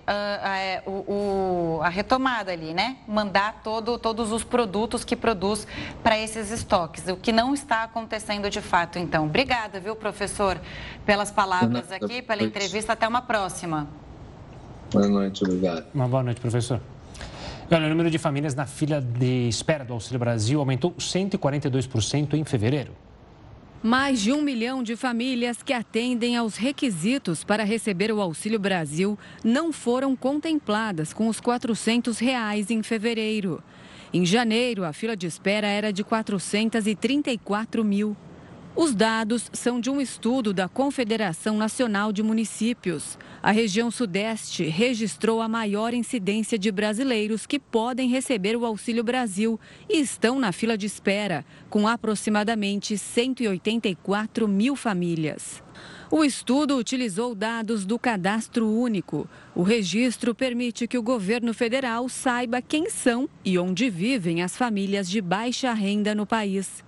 uh, 0.87 0.91
uh, 0.91 1.13
o, 1.13 1.81
a 1.83 1.89
retomada 1.89 2.53
ali, 2.53 2.73
né? 2.73 2.99
Mandar 3.07 3.61
todo, 3.63 3.99
todos 3.99 4.33
os 4.33 4.45
produtos 4.45 5.05
que 5.05 5.17
produz 5.17 5.67
para 6.03 6.19
esses 6.19 6.51
estoques, 6.51 7.09
o 7.09 7.17
que 7.17 7.33
não 7.33 7.53
está 7.55 7.83
acontecendo 7.85 8.49
de 8.49 8.61
fato. 8.61 8.99
Então, 8.99 9.27
obrigada, 9.27 9.81
viu, 9.81 9.97
professor, 9.97 10.61
pelas 11.05 11.31
palavras 11.31 11.91
aqui, 11.91 12.23
pela 12.23 12.43
entrevista. 12.43 12.93
Até 12.93 13.09
uma 13.09 13.23
próxima. 13.23 13.89
Boa 14.93 15.09
noite, 15.09 15.43
obrigado. 15.43 15.87
Uma 15.93 16.07
boa 16.07 16.23
noite, 16.23 16.41
professor. 16.41 16.81
Olha, 17.71 17.87
o 17.87 17.89
número 17.89 18.11
de 18.11 18.19
famílias 18.19 18.55
na 18.55 18.67
fila 18.67 19.01
de 19.01 19.49
espera 19.49 19.85
do 19.85 19.95
Auxílio 19.95 20.21
Brasil 20.21 20.61
aumentou 20.61 20.93
142% 20.93 22.35
em 22.35 22.45
fevereiro. 22.45 22.93
Mais 23.87 24.23
de 24.23 24.33
um 24.33 24.41
milhão 24.41 24.83
de 24.83 24.97
famílias 24.97 25.63
que 25.63 25.75
atendem 25.75 26.39
aos 26.39 26.57
requisitos 26.57 27.45
para 27.45 27.65
receber 27.65 28.11
o 28.11 28.19
Auxílio 28.19 28.59
Brasil 28.59 29.19
não 29.45 29.75
foram 29.75 30.17
contempladas 30.17 31.13
com 31.13 31.29
os 31.29 31.39
400 31.39 32.19
reais 32.19 32.71
em 32.71 32.83
fevereiro. 32.83 33.63
Em 34.11 34.25
janeiro, 34.25 34.85
a 34.85 34.95
fila 34.95 35.15
de 35.15 35.27
espera 35.27 35.67
era 35.67 35.93
de 35.93 36.03
434 36.03 37.85
mil. 37.85 38.17
Os 38.75 38.95
dados 38.95 39.51
são 39.53 39.79
de 39.79 39.91
um 39.91 40.01
estudo 40.01 40.55
da 40.55 40.67
Confederação 40.67 41.59
Nacional 41.59 42.11
de 42.11 42.23
Municípios. 42.23 43.19
A 43.45 43.51
região 43.51 43.91
Sudeste 43.91 44.65
registrou 44.65 45.43
a 45.43 45.47
maior 45.47 45.93
incidência 45.93 46.59
de 46.59 46.73
brasileiros 46.73 47.45
que 47.45 47.59
podem 47.59 48.09
receber 48.09 48.57
o 48.57 48.65
Auxílio 48.65 49.05
Brasil 49.05 49.61
e 49.87 50.01
estão 50.01 50.39
na 50.39 50.51
fila 50.51 50.79
de 50.79 50.87
espera, 50.87 51.45
com 51.69 51.87
aproximadamente 51.87 52.97
184 52.97 54.49
mil 54.49 54.75
famílias. 54.75 55.63
O 56.11 56.25
estudo 56.25 56.79
utilizou 56.79 57.35
dados 57.35 57.85
do 57.85 57.99
Cadastro 57.99 58.67
Único. 58.67 59.29
O 59.55 59.63
registro 59.63 60.35
permite 60.35 60.89
que 60.89 60.97
o 60.97 61.03
governo 61.03 61.53
federal 61.53 62.09
saiba 62.09 62.63
quem 62.63 62.89
são 62.89 63.29
e 63.45 63.59
onde 63.59 63.91
vivem 63.91 64.41
as 64.41 64.57
famílias 64.57 65.07
de 65.07 65.21
baixa 65.21 65.75
renda 65.75 66.15
no 66.15 66.25
país. 66.25 66.83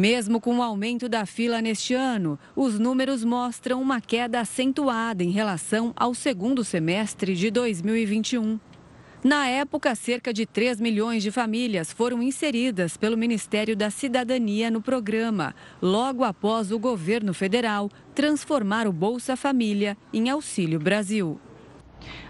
Mesmo 0.00 0.40
com 0.40 0.56
o 0.56 0.62
aumento 0.62 1.10
da 1.10 1.26
fila 1.26 1.60
neste 1.60 1.92
ano, 1.92 2.38
os 2.56 2.78
números 2.78 3.22
mostram 3.22 3.82
uma 3.82 4.00
queda 4.00 4.40
acentuada 4.40 5.22
em 5.22 5.28
relação 5.28 5.92
ao 5.94 6.14
segundo 6.14 6.64
semestre 6.64 7.34
de 7.36 7.50
2021. 7.50 8.58
Na 9.22 9.46
época, 9.46 9.94
cerca 9.94 10.32
de 10.32 10.46
3 10.46 10.80
milhões 10.80 11.22
de 11.22 11.30
famílias 11.30 11.92
foram 11.92 12.22
inseridas 12.22 12.96
pelo 12.96 13.14
Ministério 13.14 13.76
da 13.76 13.90
Cidadania 13.90 14.70
no 14.70 14.80
programa, 14.80 15.54
logo 15.82 16.24
após 16.24 16.72
o 16.72 16.78
governo 16.78 17.34
federal 17.34 17.90
transformar 18.14 18.86
o 18.86 18.92
Bolsa 18.94 19.36
Família 19.36 19.98
em 20.14 20.30
Auxílio 20.30 20.80
Brasil. 20.80 21.38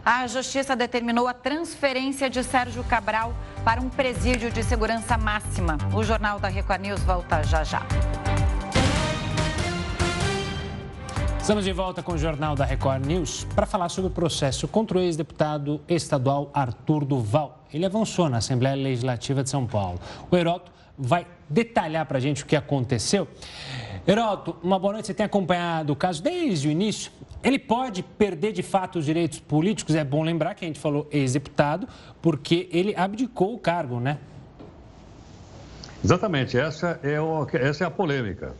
A 0.05 0.27
Justiça 0.27 0.75
determinou 0.75 1.29
a 1.29 1.35
transferência 1.35 2.29
de 2.29 2.43
Sérgio 2.43 2.83
Cabral 2.83 3.33
para 3.65 3.81
um 3.81 3.89
presídio 3.89 4.51
de 4.51 4.63
segurança 4.63 5.17
máxima. 5.19 5.77
O 5.95 6.03
Jornal 6.03 6.39
da 6.39 6.49
Record 6.49 6.81
News 6.81 7.01
volta 7.03 7.43
já 7.43 7.63
já. 7.63 7.83
Estamos 11.41 11.65
de 11.65 11.73
volta 11.73 12.03
com 12.03 12.13
o 12.13 12.19
Jornal 12.19 12.55
da 12.55 12.65
Record 12.65 13.05
News 13.05 13.45
para 13.55 13.67
falar 13.67 13.89
sobre 13.89 14.11
o 14.11 14.15
processo 14.15 14.69
contra 14.69 14.99
o 14.99 15.01
ex-deputado 15.01 15.81
estadual 15.89 16.51
Arthur 16.55 17.05
Duval. 17.05 17.65
Ele 17.73 17.85
avançou 17.85 18.29
na 18.29 18.39
Assembleia 18.39 18.77
Legislativa 18.77 19.43
de 19.43 19.51
São 19.51 19.67
Paulo. 19.67 19.99
O 20.31 20.37
Heroto 20.37 20.71
vai 20.97 21.27
detalhar 21.49 22.07
para 22.07 22.19
a 22.19 22.21
gente 22.21 22.45
o 22.45 22.47
que 22.47 22.55
aconteceu. 22.55 23.27
Heroto, 24.07 24.57
uma 24.63 24.79
boa 24.79 24.95
noite. 24.95 25.07
Você 25.07 25.15
tem 25.15 25.27
acompanhado 25.27 25.93
o 25.93 25.97
caso 25.97 26.23
desde 26.23 26.69
o 26.69 26.71
início. 26.71 27.11
Ele 27.43 27.59
pode 27.59 28.03
perder 28.03 28.53
de 28.53 28.63
fato 28.63 28.99
os 28.99 29.05
direitos 29.05 29.41
políticos? 29.41 29.95
É 29.95 30.05
bom 30.05 30.23
lembrar 30.23 30.55
que 30.55 30.65
a 30.65 30.69
gente 30.69 30.79
falou 30.79 31.09
ex-deputado, 31.11 31.89
porque 32.21 32.69
ele 32.71 32.95
abdicou 32.95 33.55
o 33.55 33.59
cargo, 33.59 33.99
né? 33.99 34.19
Exatamente, 36.05 36.59
essa 36.59 36.99
é, 37.03 37.21
o, 37.21 37.47
essa 37.53 37.85
é 37.85 37.87
a 37.87 37.91
polêmica. 37.91 38.55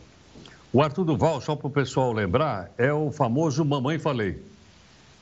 O 0.73 0.81
Arthur 0.81 1.03
Duval, 1.03 1.41
só 1.41 1.55
para 1.55 1.67
o 1.67 1.71
pessoal 1.71 2.11
lembrar, 2.11 2.71
é 2.77 2.93
o 2.93 3.11
famoso 3.11 3.63
Mamãe 3.65 3.99
Falei, 3.99 4.41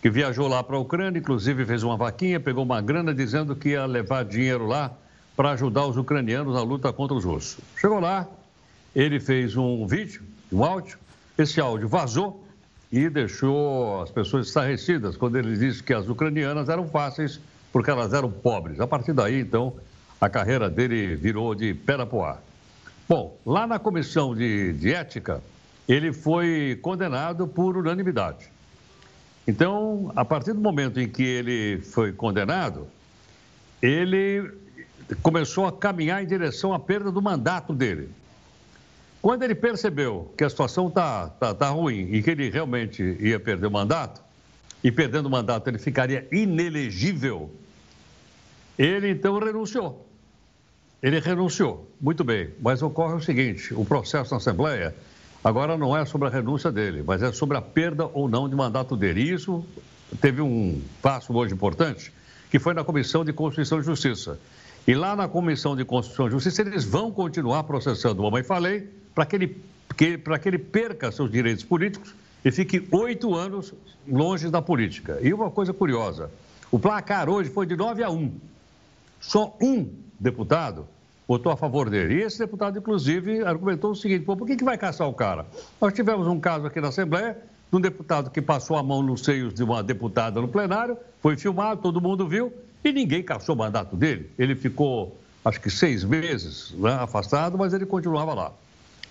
que 0.02 0.10
viajou 0.10 0.48
lá 0.48 0.64
para 0.64 0.76
a 0.76 0.80
Ucrânia, 0.80 1.20
inclusive 1.20 1.66
fez 1.66 1.84
uma 1.84 1.98
vaquinha, 1.98 2.40
pegou 2.40 2.64
uma 2.64 2.82
grana 2.82 3.14
dizendo 3.14 3.56
que 3.56 3.70
ia 3.70 3.86
levar 3.86 4.24
dinheiro 4.24 4.68
lá 4.68 4.92
para 5.36 5.52
ajudar 5.52 5.86
os 5.86 5.98
ucranianos 5.98 6.54
na 6.54 6.62
luta 6.62 6.94
contra 6.94 7.16
os 7.16 7.26
russos. 7.26 7.60
Chegou 7.80 8.00
lá, 8.00 8.28
ele 8.96 9.20
fez 9.20 9.56
um 9.56 9.88
vídeo, 9.88 10.22
um 10.52 10.64
áudio, 10.64 10.98
esse 11.38 11.60
áudio 11.60 11.88
vazou 11.88 12.46
e 12.92 13.10
deixou 13.10 14.02
as 14.02 14.12
pessoas 14.12 14.48
estarrecidas 14.48 15.16
quando 15.16 15.38
ele 15.38 15.56
disse 15.56 15.84
que 15.84 15.94
as 15.94 16.08
ucranianas 16.08 16.70
eram 16.70 16.88
fáceis 16.88 17.40
porque 17.72 17.92
elas 17.92 18.14
eram 18.14 18.32
pobres. 18.32 18.80
A 18.80 18.88
partir 18.88 19.14
daí, 19.14 19.40
então, 19.40 19.76
a 20.20 20.28
carreira 20.28 20.70
dele 20.70 21.16
virou 21.16 21.54
de 21.54 21.78
ar. 22.24 22.42
Bom, 23.08 23.38
lá 23.46 23.68
na 23.68 23.80
comissão 23.80 24.36
de, 24.36 24.74
de 24.74 24.94
ética, 24.94 25.42
ele 25.88 26.12
foi 26.12 26.78
condenado 26.82 27.48
por 27.48 27.78
unanimidade. 27.78 28.52
Então, 29.48 30.12
a 30.16 30.24
partir 30.24 30.54
do 30.54 30.60
momento 30.60 31.00
em 31.00 31.08
que 31.08 31.24
ele 31.24 31.82
foi 31.82 32.12
condenado, 32.12 32.88
ele 33.82 34.52
começou 35.24 35.66
a 35.66 35.72
caminhar 35.72 36.24
em 36.24 36.28
direção 36.28 36.74
à 36.74 36.80
perda 36.80 37.12
do 37.12 37.22
mandato 37.22 37.74
dele. 37.74 38.10
Quando 39.22 39.44
ele 39.44 39.56
percebeu 39.56 40.34
que 40.38 40.44
a 40.44 40.50
situação 40.50 40.88
está 40.88 41.28
tá, 41.28 41.54
tá 41.54 41.70
ruim 41.70 42.08
e 42.12 42.24
que 42.24 42.30
ele 42.30 42.50
realmente 42.50 43.04
ia 43.20 43.40
perder 43.40 43.68
o 43.68 43.72
mandato, 43.72 44.22
e 44.84 44.92
perdendo 44.92 45.26
o 45.26 45.30
mandato 45.30 45.68
ele 45.68 45.78
ficaria 45.78 46.26
inelegível, 46.32 47.52
ele 48.78 49.10
então 49.10 49.38
renunciou. 49.38 50.08
Ele 51.04 51.20
renunciou. 51.20 51.90
Muito 52.00 52.24
bem, 52.24 52.52
mas 52.62 52.82
ocorre 52.82 53.16
o 53.16 53.22
seguinte: 53.22 53.74
o 53.74 53.84
processo 53.84 54.32
na 54.32 54.38
Assembleia 54.38 54.96
agora 55.44 55.78
não 55.78 55.96
é 55.96 56.06
sobre 56.06 56.30
a 56.30 56.32
renúncia 56.32 56.72
dele, 56.72 57.04
mas 57.06 57.22
é 57.22 57.32
sobre 57.34 57.58
a 57.58 57.62
perda 57.62 58.06
ou 58.14 58.30
não 58.30 58.48
de 58.48 58.56
mandato 58.56 58.96
dele. 58.96 59.22
E 59.22 59.34
isso 59.34 59.66
teve 60.22 60.42
um 60.42 60.82
passo 61.02 61.34
hoje 61.34 61.54
importante, 61.54 62.14
que 62.50 62.58
foi 62.58 62.74
na 62.74 62.86
Comissão 62.86 63.26
de 63.26 63.34
Constituição 63.34 63.80
e 63.80 63.84
Justiça. 63.84 64.40
E 64.88 64.96
lá 64.96 65.14
na 65.14 65.28
Comissão 65.28 65.76
de 65.76 65.84
Constituição 65.84 66.28
e 66.28 66.32
Justiça, 66.32 66.62
eles 66.62 66.86
vão 66.86 67.12
continuar 67.12 67.64
processando 67.66 68.24
Mamãe 68.24 68.44
Falei 68.44 68.99
para 69.14 69.26
que, 69.26 69.36
ele, 69.36 69.64
que, 69.96 70.18
que 70.18 70.50
ele 70.50 70.58
perca 70.58 71.12
seus 71.12 71.32
direitos 71.32 71.64
políticos 71.64 72.14
e 72.44 72.52
fique 72.52 72.88
oito 72.92 73.36
anos 73.36 73.74
longe 74.08 74.50
da 74.50 74.62
política. 74.62 75.20
E 75.22 75.34
uma 75.34 75.52
coisa 75.52 75.74
curiosa: 75.74 76.32
o 76.72 76.80
placar 76.80 77.30
hoje 77.30 77.50
foi 77.50 77.66
de 77.66 77.76
9 77.76 78.04
a 78.04 78.10
1. 78.10 78.32
Só 79.20 79.56
um 79.62 79.90
deputado 80.20 80.88
votou 81.28 81.52
a 81.52 81.56
favor 81.56 81.92
dele. 81.92 82.16
E 82.16 82.22
esse 82.24 82.40
deputado, 82.40 82.80
inclusive, 82.80 83.44
argumentou 83.44 83.92
o 83.92 83.96
seguinte: 83.96 84.26
por 84.26 84.46
que, 84.48 84.56
que 84.56 84.64
vai 84.64 84.78
caçar 84.78 85.08
o 85.08 85.14
cara? 85.14 85.46
Nós 85.80 85.94
tivemos 85.94 86.28
um 86.28 86.40
caso 86.40 86.66
aqui 86.66 86.82
na 86.82 86.88
Assembleia 86.88 87.38
de 87.70 87.78
um 87.78 87.80
deputado 87.80 88.32
que 88.32 88.42
passou 88.42 88.78
a 88.78 88.84
mão 88.84 89.04
nos 89.04 89.24
seios 89.24 89.54
de 89.54 89.64
uma 89.64 89.84
deputada 89.84 90.42
no 90.42 90.48
plenário, 90.48 90.98
foi 91.22 91.38
filmado, 91.38 91.82
todo 91.82 92.02
mundo 92.02 92.28
viu, 92.28 92.52
e 92.84 92.92
ninguém 92.92 93.22
caçou 93.22 93.54
o 93.54 93.58
mandato 93.58 93.96
dele. 93.96 94.32
Ele 94.40 94.56
ficou, 94.56 95.16
acho 95.46 95.62
que 95.62 95.70
seis 95.70 96.04
meses 96.04 96.72
né, 96.72 96.94
afastado, 96.94 97.58
mas 97.60 97.74
ele 97.74 97.86
continuava 97.86 98.34
lá. 98.34 98.52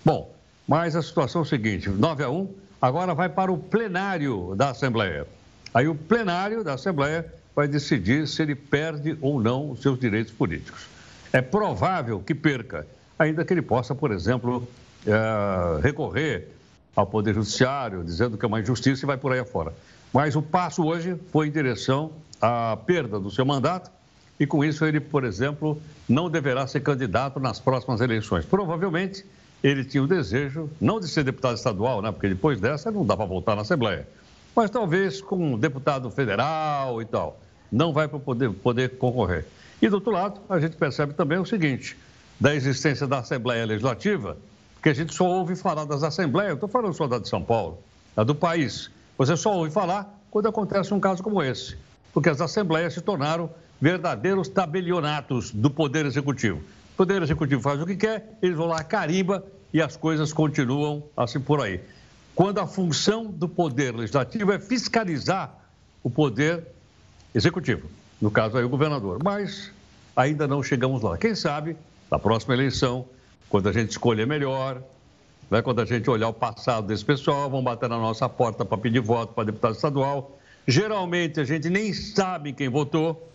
Bom, 0.05 0.35
mas 0.67 0.95
a 0.95 1.03
situação 1.03 1.43
é 1.43 1.45
a 1.45 1.49
seguinte: 1.49 1.89
9 1.89 2.25
a 2.25 2.31
1, 2.31 2.49
agora 2.81 3.15
vai 3.15 3.29
para 3.29 3.53
o 3.53 3.59
plenário 3.59 4.55
da 4.57 4.71
Assembleia. 4.71 5.27
Aí 5.73 5.89
o 5.89 5.95
plenário 5.95 6.65
da 6.65 6.75
Assembleia 6.75 7.33
vai 7.55 7.67
decidir 7.67 8.27
se 8.29 8.43
ele 8.43 8.55
perde 8.55 9.19
ou 9.21 9.41
não 9.41 9.71
os 9.71 9.83
seus 9.83 9.99
direitos 9.99 10.33
políticos. 10.33 10.87
É 11.33 11.41
provável 11.43 12.21
que 12.21 12.35
perca, 12.35 12.87
ainda 13.19 13.45
que 13.45 13.53
ele 13.53 13.63
possa, 13.63 13.95
por 13.95 14.13
exemplo, 14.13 14.67
é, 15.07 15.81
recorrer 15.83 16.49
ao 16.95 17.07
Poder 17.07 17.35
Judiciário, 17.35 18.03
dizendo 18.03 18.39
que 18.39 18.45
é 18.45 18.49
uma 18.49 18.61
injustiça 18.61 19.05
e 19.05 19.07
vai 19.07 19.17
por 19.17 19.33
aí 19.33 19.41
afora. 19.41 19.73
Mas 20.13 20.37
o 20.37 20.43
passo 20.43 20.85
hoje 20.85 21.17
foi 21.31 21.49
em 21.49 21.51
direção 21.51 22.13
à 22.41 22.77
perda 22.87 23.21
do 23.21 23.31
seu 23.31 23.45
mandato 23.45 23.91
e, 24.41 24.47
com 24.47 24.65
isso, 24.65 24.85
ele, 24.85 25.01
por 25.01 25.25
exemplo, 25.25 25.81
não 26.09 26.31
deverá 26.31 26.67
ser 26.67 26.81
candidato 26.81 27.39
nas 27.39 27.61
próximas 27.61 28.01
eleições. 28.01 28.45
Provavelmente 28.45 29.25
ele 29.63 29.85
tinha 29.85 30.03
o 30.03 30.07
desejo, 30.07 30.71
não 30.81 31.01
de 31.01 31.09
ser 31.09 31.25
deputado 31.25 31.57
estadual, 31.57 32.01
né? 32.01 32.13
porque 32.13 32.29
depois 32.29 32.61
dessa 32.61 32.91
não 32.91 33.05
dá 33.05 33.17
para 33.17 33.27
voltar 33.27 33.57
na 33.57 33.63
Assembleia, 33.63 34.07
mas 34.55 34.71
talvez 34.71 35.21
com 35.21 35.37
um 35.37 35.59
deputado 35.59 36.11
federal 36.11 37.01
e 37.03 37.05
tal. 37.05 37.41
Não 37.71 37.93
vai 37.93 38.09
para 38.09 38.19
poder, 38.19 38.51
poder 38.51 38.97
concorrer. 38.97 39.47
E 39.81 39.89
do 39.89 39.97
outro 39.97 40.11
lado, 40.11 40.41
a 40.49 40.59
gente 40.59 40.77
percebe 40.77 41.13
também 41.13 41.39
o 41.39 41.45
seguinte: 41.45 41.97
da 42.41 42.55
existência 42.55 43.07
da 43.07 43.19
Assembleia 43.19 43.67
Legislativa, 43.67 44.37
que 44.83 44.89
a 44.89 44.95
gente 44.95 45.15
só 45.15 45.25
ouve 45.25 45.55
falar 45.55 45.85
das 45.85 46.03
Assembleias, 46.03 46.55
estou 46.55 46.69
falando 46.69 46.95
só 46.95 47.07
da 47.07 47.19
de 47.19 47.29
São 47.29 47.43
Paulo, 47.43 47.79
da 48.17 48.25
do 48.25 48.35
país. 48.35 48.91
Você 49.17 49.37
só 49.37 49.55
ouve 49.55 49.71
falar 49.71 50.19
quando 50.31 50.49
acontece 50.49 50.95
um 50.95 51.01
caso 51.01 51.23
como 51.23 51.43
esse, 51.43 51.77
porque 52.13 52.29
as 52.29 52.41
Assembleias 52.41 52.95
se 52.95 53.01
tornaram 53.01 53.51
verdadeiros 53.81 54.49
tabelionatos 54.49 55.51
do 55.51 55.71
Poder 55.71 56.07
Executivo. 56.07 56.63
Poder 56.99 57.23
Executivo 57.23 57.63
faz 57.63 57.81
o 57.81 57.87
que 57.87 57.95
quer, 57.95 58.37
eles 58.43 58.57
vão 58.57 58.67
lá, 58.67 58.83
carimba 58.83 59.47
e 59.73 59.81
as 59.81 59.97
coisas 59.97 60.33
continuam 60.33 61.05
assim 61.17 61.39
por 61.39 61.61
aí. 61.61 61.81
Quando 62.35 62.59
a 62.59 62.67
função 62.67 63.27
do 63.27 63.49
Poder 63.49 63.95
Legislativo 63.95 64.51
é 64.51 64.59
fiscalizar 64.59 65.57
o 66.03 66.11
Poder 66.11 66.67
Executivo, 67.33 67.89
no 68.21 68.33
caso 68.33 68.59
aí 68.59 68.65
o 68.65 68.69
governador. 68.69 69.23
Mas 69.23 69.71
ainda 70.17 70.49
não 70.49 70.61
chegamos 70.61 71.01
lá. 71.01 71.17
Quem 71.17 71.37
sabe, 71.37 71.77
na 72.11 72.19
próxima 72.19 72.55
eleição, 72.55 73.05
quando 73.49 73.69
a 73.69 73.73
gente 73.73 73.91
escolher 73.91 74.27
melhor, 74.27 74.83
né, 75.49 75.63
quando 75.63 75.81
a 75.81 75.85
gente 75.85 76.11
olhar 76.11 76.31
o 76.31 76.35
passado 76.35 76.89
desse 76.89 77.05
pessoal, 77.05 77.49
vão 77.49 77.63
bater 77.63 77.89
na 77.89 77.97
nossa 77.97 78.29
porta 78.29 78.65
para 78.65 78.77
pedir 78.77 78.99
voto 78.99 79.35
para 79.35 79.45
deputado 79.45 79.77
estadual. 79.77 80.37
Geralmente 80.67 81.39
a 81.39 81.45
gente 81.45 81.71
nem 81.71 81.93
sabe 81.93 82.53
quem 82.53 82.69
votou, 82.69 83.31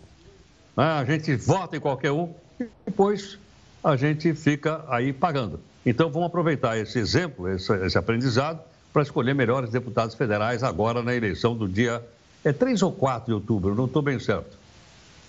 né, 0.75 0.83
a 0.83 1.05
gente 1.05 1.33
vota 1.37 1.77
em 1.77 1.79
qualquer 1.79 2.11
um 2.11 2.33
e 2.59 2.67
depois 2.85 3.41
a 3.83 3.95
gente 3.95 4.33
fica 4.33 4.83
aí 4.87 5.11
pagando. 5.11 5.59
Então 5.85 6.09
vamos 6.09 6.27
aproveitar 6.27 6.77
esse 6.77 6.97
exemplo, 6.97 7.49
esse, 7.49 7.73
esse 7.85 7.97
aprendizado, 7.97 8.61
para 8.93 9.01
escolher 9.01 9.33
melhores 9.33 9.69
deputados 9.69 10.15
federais 10.15 10.63
agora 10.63 11.01
na 11.01 11.13
eleição 11.13 11.55
do 11.55 11.67
dia 11.67 12.03
é 12.43 12.53
3 12.53 12.81
ou 12.81 12.91
4 12.91 13.27
de 13.27 13.33
outubro, 13.33 13.73
não 13.73 13.85
estou 13.85 14.01
bem 14.01 14.19
certo. 14.19 14.57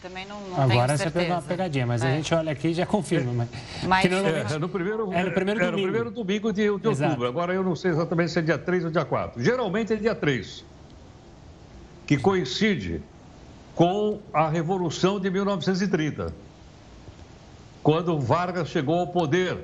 Também 0.03 0.27
não, 0.27 0.39
não 0.49 0.61
Agora 0.61 0.99
você 0.99 1.11
pegou 1.11 1.35
uma 1.35 1.41
pegadinha, 1.41 1.87
mas 1.87 2.03
é. 2.03 2.09
a 2.09 2.11
gente 2.11 2.35
olha 2.35 2.53
aqui 2.53 2.69
e 2.69 2.75
já 2.75 2.85
confirma. 2.85 3.33
Mas, 3.33 3.49
mas 3.89 4.13
é, 4.13 4.55
é, 4.55 4.59
no 4.59 4.69
primeiro, 4.69 5.11
é 5.13 5.25
no 5.25 5.33
primeiro 5.33 5.63
é, 5.63 5.65
domingo. 5.65 5.87
no 5.87 5.93
primeiro 5.93 6.11
domingo 6.11 6.53
de, 6.53 6.63
de 6.63 6.69
outubro. 6.69 7.27
Agora 7.27 7.55
eu 7.55 7.65
não 7.65 7.75
sei 7.75 7.93
exatamente 7.93 8.31
se 8.31 8.39
é 8.39 8.43
dia 8.43 8.59
3 8.59 8.85
ou 8.85 8.91
dia 8.91 9.05
4. 9.05 9.43
Geralmente 9.43 9.95
é 9.95 9.97
dia 9.97 10.15
3, 10.15 10.63
que 12.07 12.19
coincide 12.19 13.01
com 13.75 14.21
a 14.31 14.49
Revolução 14.51 15.19
de 15.19 15.31
1930, 15.31 16.35
quando 17.85 18.19
Vargas 18.19 18.69
chegou 18.69 18.99
ao 18.99 19.07
poder 19.07 19.59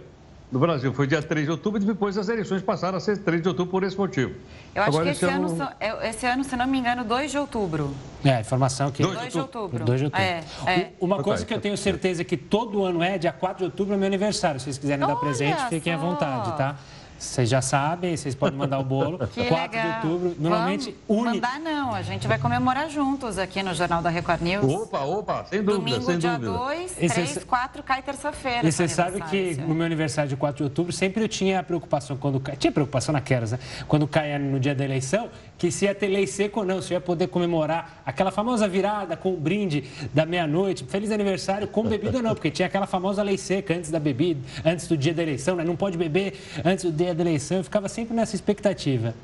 no 0.52 0.58
Brasil. 0.58 0.92
Foi 0.92 1.06
dia 1.06 1.22
3 1.22 1.46
de 1.46 1.50
outubro 1.50 1.80
e 1.80 1.84
depois 1.86 2.18
as 2.18 2.28
eleições 2.28 2.62
passaram 2.62 2.98
a 2.98 3.00
ser 3.00 3.16
3 3.18 3.40
de 3.40 3.48
outubro 3.48 3.70
por 3.70 3.82
esse 3.82 3.96
motivo. 3.96 4.34
Eu 4.74 4.82
acho 4.82 4.90
Agora, 4.90 5.04
que 5.04 5.10
esse, 5.12 5.24
esse 5.24 5.34
ano, 5.34 5.48
ano, 5.50 5.68
é, 5.80 6.08
esse 6.10 6.26
ano, 6.26 6.44
se 6.44 6.54
não 6.54 6.66
me 6.66 6.78
engano, 6.78 7.02
2 7.02 7.30
de 7.30 7.38
outubro. 7.38 7.94
É, 8.22 8.36
a 8.36 8.40
informação 8.40 8.90
que... 8.90 9.02
2 9.02 9.32
de 9.32 9.38
outubro. 9.38 9.84
2 9.84 10.00
de 10.00 10.04
outubro. 10.04 10.26
É, 10.26 10.44
é. 10.66 10.92
Uma 11.00 11.22
coisa 11.22 11.46
que 11.46 11.54
eu 11.54 11.60
tenho 11.60 11.78
certeza 11.78 12.22
que 12.22 12.36
todo 12.36 12.84
ano 12.84 13.02
é, 13.02 13.16
dia 13.16 13.32
4 13.32 13.58
de 13.58 13.64
outubro 13.64 13.94
é 13.94 13.96
meu 13.96 14.06
aniversário. 14.06 14.60
Se 14.60 14.64
vocês 14.64 14.76
quiserem 14.76 15.02
Olha 15.02 15.14
dar 15.14 15.20
presente, 15.20 15.62
fiquem 15.70 15.94
só. 15.94 15.98
à 15.98 16.02
vontade, 16.02 16.56
tá? 16.58 16.76
Vocês 17.20 17.50
já 17.50 17.60
sabem, 17.60 18.16
vocês 18.16 18.34
podem 18.34 18.58
mandar 18.58 18.78
o 18.78 18.84
bolo. 18.84 19.18
Que 19.30 19.44
4 19.44 19.76
legal. 19.76 20.00
de 20.00 20.06
outubro, 20.06 20.36
normalmente 20.38 20.96
Vamos 21.06 21.22
une... 21.24 21.34
mandar 21.34 21.60
não, 21.60 21.94
a 21.94 22.02
gente 22.02 22.26
vai 22.26 22.38
comemorar 22.38 22.88
juntos 22.88 23.38
aqui 23.38 23.62
no 23.62 23.74
Jornal 23.74 24.00
da 24.02 24.08
Record 24.08 24.40
News. 24.40 24.64
Opa, 24.64 25.00
opa, 25.00 25.44
sem 25.44 25.62
dúvida, 25.62 25.78
Domingo, 25.78 26.02
sem 26.02 26.18
dia 26.18 26.38
dúvida. 26.38 26.58
2, 26.58 26.92
3, 26.92 27.44
4, 27.44 27.82
cai 27.82 28.02
terça-feira. 28.02 28.66
E 28.66 28.72
você 28.72 28.88
sabe 28.88 29.20
que 29.22 29.54
no 29.56 29.74
meu 29.74 29.84
aniversário 29.84 30.30
de 30.30 30.36
4 30.36 30.56
de 30.56 30.62
outubro, 30.64 30.92
sempre 30.92 31.22
eu 31.22 31.28
tinha 31.28 31.60
a 31.60 31.62
preocupação, 31.62 32.16
quando 32.16 32.42
tinha 32.58 32.72
preocupação 32.72 33.12
naquelas, 33.12 33.52
né? 33.52 33.58
Quando 33.86 34.08
caia 34.08 34.38
no 34.38 34.58
dia 34.58 34.74
da 34.74 34.84
eleição, 34.84 35.28
que 35.58 35.70
se 35.70 35.84
ia 35.84 35.94
ter 35.94 36.08
lei 36.08 36.26
seca 36.26 36.60
ou 36.60 36.64
não, 36.64 36.80
se 36.80 36.94
ia 36.94 37.00
poder 37.00 37.28
comemorar 37.28 38.02
aquela 38.04 38.30
famosa 38.30 38.66
virada 38.66 39.16
com 39.16 39.34
o 39.34 39.36
brinde 39.36 39.84
da 40.14 40.24
meia-noite, 40.24 40.84
feliz 40.84 41.10
aniversário 41.10 41.68
com 41.68 41.84
bebida 41.84 42.16
ou 42.16 42.22
não, 42.22 42.34
porque 42.34 42.50
tinha 42.50 42.66
aquela 42.66 42.86
famosa 42.86 43.22
lei 43.22 43.36
seca 43.36 43.74
antes 43.74 43.90
da 43.90 44.00
bebida, 44.00 44.40
antes 44.64 44.88
do 44.88 44.96
dia 44.96 45.12
da 45.12 45.22
eleição, 45.22 45.56
né? 45.56 45.64
Não 45.64 45.76
pode 45.76 45.98
beber 45.98 46.34
antes 46.64 46.84
do 46.86 46.92
dia 46.92 47.09
da 47.14 47.22
eleição. 47.22 47.58
Eu 47.58 47.64
ficava 47.64 47.88
sempre 47.88 48.14
nessa 48.14 48.34
expectativa. 48.34 49.14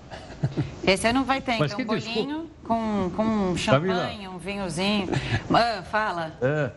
Esse 0.86 1.06
ano 1.08 1.24
vai 1.24 1.40
ter, 1.40 1.54
então, 1.54 1.78
um 1.78 1.84
bolinho 1.84 2.50
com, 2.62 3.10
com 3.16 3.22
um 3.24 3.56
champanhe, 3.56 4.28
um 4.28 4.38
vinhozinho. 4.38 5.08
Ah, 5.52 5.82
fala. 5.82 6.32
É. 6.42 6.70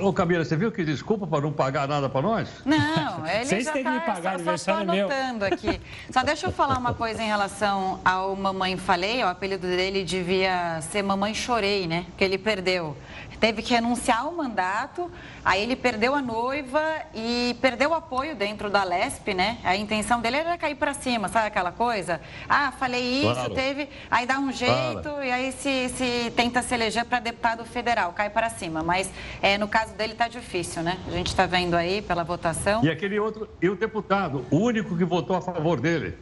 Ô, 0.00 0.12
Camila, 0.12 0.44
você 0.44 0.56
viu 0.56 0.72
que 0.72 0.84
desculpa 0.84 1.26
para 1.26 1.40
não 1.40 1.52
pagar 1.52 1.86
nada 1.86 2.08
para 2.08 2.22
nós? 2.22 2.48
Não, 2.64 3.26
ele 3.26 3.44
Vocês 3.44 3.64
já 3.64 3.76
está... 3.76 4.00
pagar, 4.00 4.40
só, 4.40 4.56
só 4.56 4.72
anotando 4.72 5.44
meu. 5.44 5.54
aqui. 5.54 5.80
Só 6.10 6.22
deixa 6.24 6.46
eu 6.46 6.52
falar 6.52 6.78
uma 6.78 6.94
coisa 6.94 7.22
em 7.22 7.26
relação 7.26 8.00
ao 8.04 8.34
Mamãe 8.34 8.76
Falei. 8.76 9.22
O 9.22 9.28
apelido 9.28 9.66
dele 9.66 10.04
devia 10.04 10.80
ser 10.82 11.02
Mamãe 11.02 11.32
Chorei, 11.32 11.86
né? 11.86 12.06
Que 12.16 12.24
ele 12.24 12.38
perdeu 12.38 12.96
teve 13.38 13.62
que 13.62 13.72
renunciar 13.72 14.22
ao 14.22 14.32
mandato, 14.32 15.10
aí 15.44 15.62
ele 15.62 15.76
perdeu 15.76 16.14
a 16.14 16.20
noiva 16.20 16.82
e 17.14 17.56
perdeu 17.60 17.90
o 17.90 17.94
apoio 17.94 18.34
dentro 18.34 18.68
da 18.68 18.82
LESP, 18.82 19.34
né? 19.34 19.58
A 19.64 19.76
intenção 19.76 20.20
dele 20.20 20.38
era 20.38 20.58
cair 20.58 20.74
para 20.74 20.92
cima, 20.92 21.28
sabe 21.28 21.46
aquela 21.46 21.72
coisa? 21.72 22.20
Ah, 22.48 22.72
falei 22.72 23.22
isso, 23.22 23.34
claro. 23.34 23.54
teve, 23.54 23.88
aí 24.10 24.26
dá 24.26 24.38
um 24.38 24.52
jeito 24.52 25.02
claro. 25.02 25.24
e 25.24 25.30
aí 25.30 25.52
se, 25.52 25.88
se 25.90 26.32
tenta 26.36 26.62
se 26.62 26.74
eleger 26.74 27.04
para 27.04 27.20
deputado 27.20 27.64
federal, 27.64 28.12
cai 28.12 28.30
para 28.30 28.50
cima. 28.50 28.82
Mas 28.82 29.10
é, 29.40 29.56
no 29.56 29.67
caso 29.68 29.94
dele 29.94 30.14
tá 30.14 30.28
difícil, 30.28 30.82
né? 30.82 30.98
A 31.06 31.10
gente 31.10 31.28
está 31.28 31.46
vendo 31.46 31.74
aí 31.74 32.02
pela 32.02 32.24
votação. 32.24 32.84
E 32.84 32.90
aquele 32.90 33.18
outro, 33.18 33.48
e 33.60 33.68
o 33.68 33.76
deputado, 33.76 34.44
o 34.50 34.56
único 34.56 34.96
que 34.96 35.04
votou 35.04 35.36
a 35.36 35.40
favor 35.40 35.80
dele. 35.80 36.16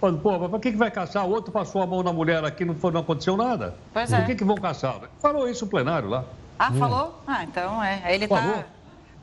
Pô, 0.00 0.38
mas 0.38 0.50
para 0.50 0.58
que, 0.58 0.72
que 0.72 0.76
vai 0.76 0.90
caçar? 0.90 1.24
O 1.24 1.30
outro 1.30 1.52
passou 1.52 1.80
a 1.80 1.86
mão 1.86 2.02
na 2.02 2.12
mulher 2.12 2.44
aqui, 2.44 2.64
não, 2.64 2.74
foi, 2.74 2.90
não 2.90 3.02
aconteceu 3.02 3.36
nada. 3.36 3.76
Pois 3.92 4.12
é. 4.12 4.16
Por 4.16 4.26
que, 4.26 4.34
que 4.34 4.44
vão 4.44 4.56
caçar? 4.56 5.00
Falou 5.20 5.48
isso 5.48 5.64
no 5.64 5.70
plenário 5.70 6.08
lá. 6.08 6.24
Ah, 6.58 6.70
hum. 6.72 6.78
falou? 6.78 7.22
Ah, 7.24 7.44
então 7.44 7.82
é. 7.82 8.02
Ele 8.12 8.24
está 8.24 8.64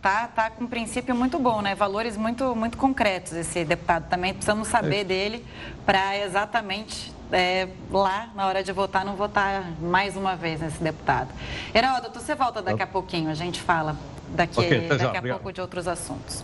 tá, 0.02 0.28
tá 0.28 0.50
com 0.50 0.63
um 0.63 0.68
princípio 0.68 1.13
muito 1.13 1.38
bom, 1.38 1.62
né? 1.62 1.76
Valores 1.76 2.15
muito, 2.15 2.56
muito 2.56 2.78
concretos 2.78 3.34
esse 3.34 3.65
deputado. 3.65 4.08
Também 4.10 4.34
precisamos 4.34 4.70
saber 4.70 5.02
é. 5.02 5.04
dele 5.04 5.46
para 5.86 6.18
exatamente 6.18 7.13
é, 7.32 7.68
lá, 7.92 8.30
na 8.36 8.48
hora 8.48 8.63
de 8.63 8.72
votar, 8.72 9.06
não 9.06 9.15
votar 9.15 9.72
mais 9.82 10.15
uma 10.15 10.36
vez 10.36 10.62
nesse 10.62 10.82
deputado. 10.82 11.30
Heraldo, 11.74 12.10
você 12.13 12.36
volta 12.36 12.62
daqui 12.62 12.82
a 12.82 12.88
pouquinho, 12.88 13.30
a 13.30 13.34
gente 13.34 13.62
fala 13.62 13.98
daqui, 14.30 14.60
okay, 14.60 14.88
daqui 14.88 15.18
a 15.18 15.22
pouco 15.22 15.52
de 15.52 15.62
outros 15.62 15.88
assuntos. 15.88 16.44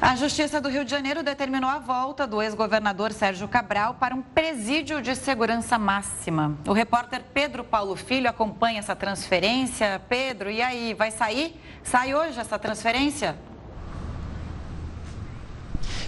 A 0.00 0.14
Justiça 0.14 0.60
do 0.60 0.68
Rio 0.68 0.84
de 0.84 0.90
Janeiro 0.90 1.22
determinou 1.22 1.70
a 1.70 1.78
volta 1.78 2.26
do 2.26 2.42
ex-governador 2.42 3.12
Sérgio 3.12 3.48
Cabral 3.48 3.94
para 3.94 4.14
um 4.14 4.20
presídio 4.20 5.00
de 5.00 5.16
segurança 5.16 5.78
máxima. 5.78 6.54
O 6.66 6.72
repórter 6.74 7.22
Pedro 7.32 7.64
Paulo 7.64 7.96
Filho 7.96 8.28
acompanha 8.28 8.80
essa 8.80 8.94
transferência. 8.94 10.02
Pedro, 10.06 10.50
e 10.50 10.60
aí, 10.60 10.92
vai 10.92 11.10
sair? 11.10 11.58
Sai 11.82 12.14
hoje 12.14 12.38
essa 12.38 12.58
transferência? 12.58 13.36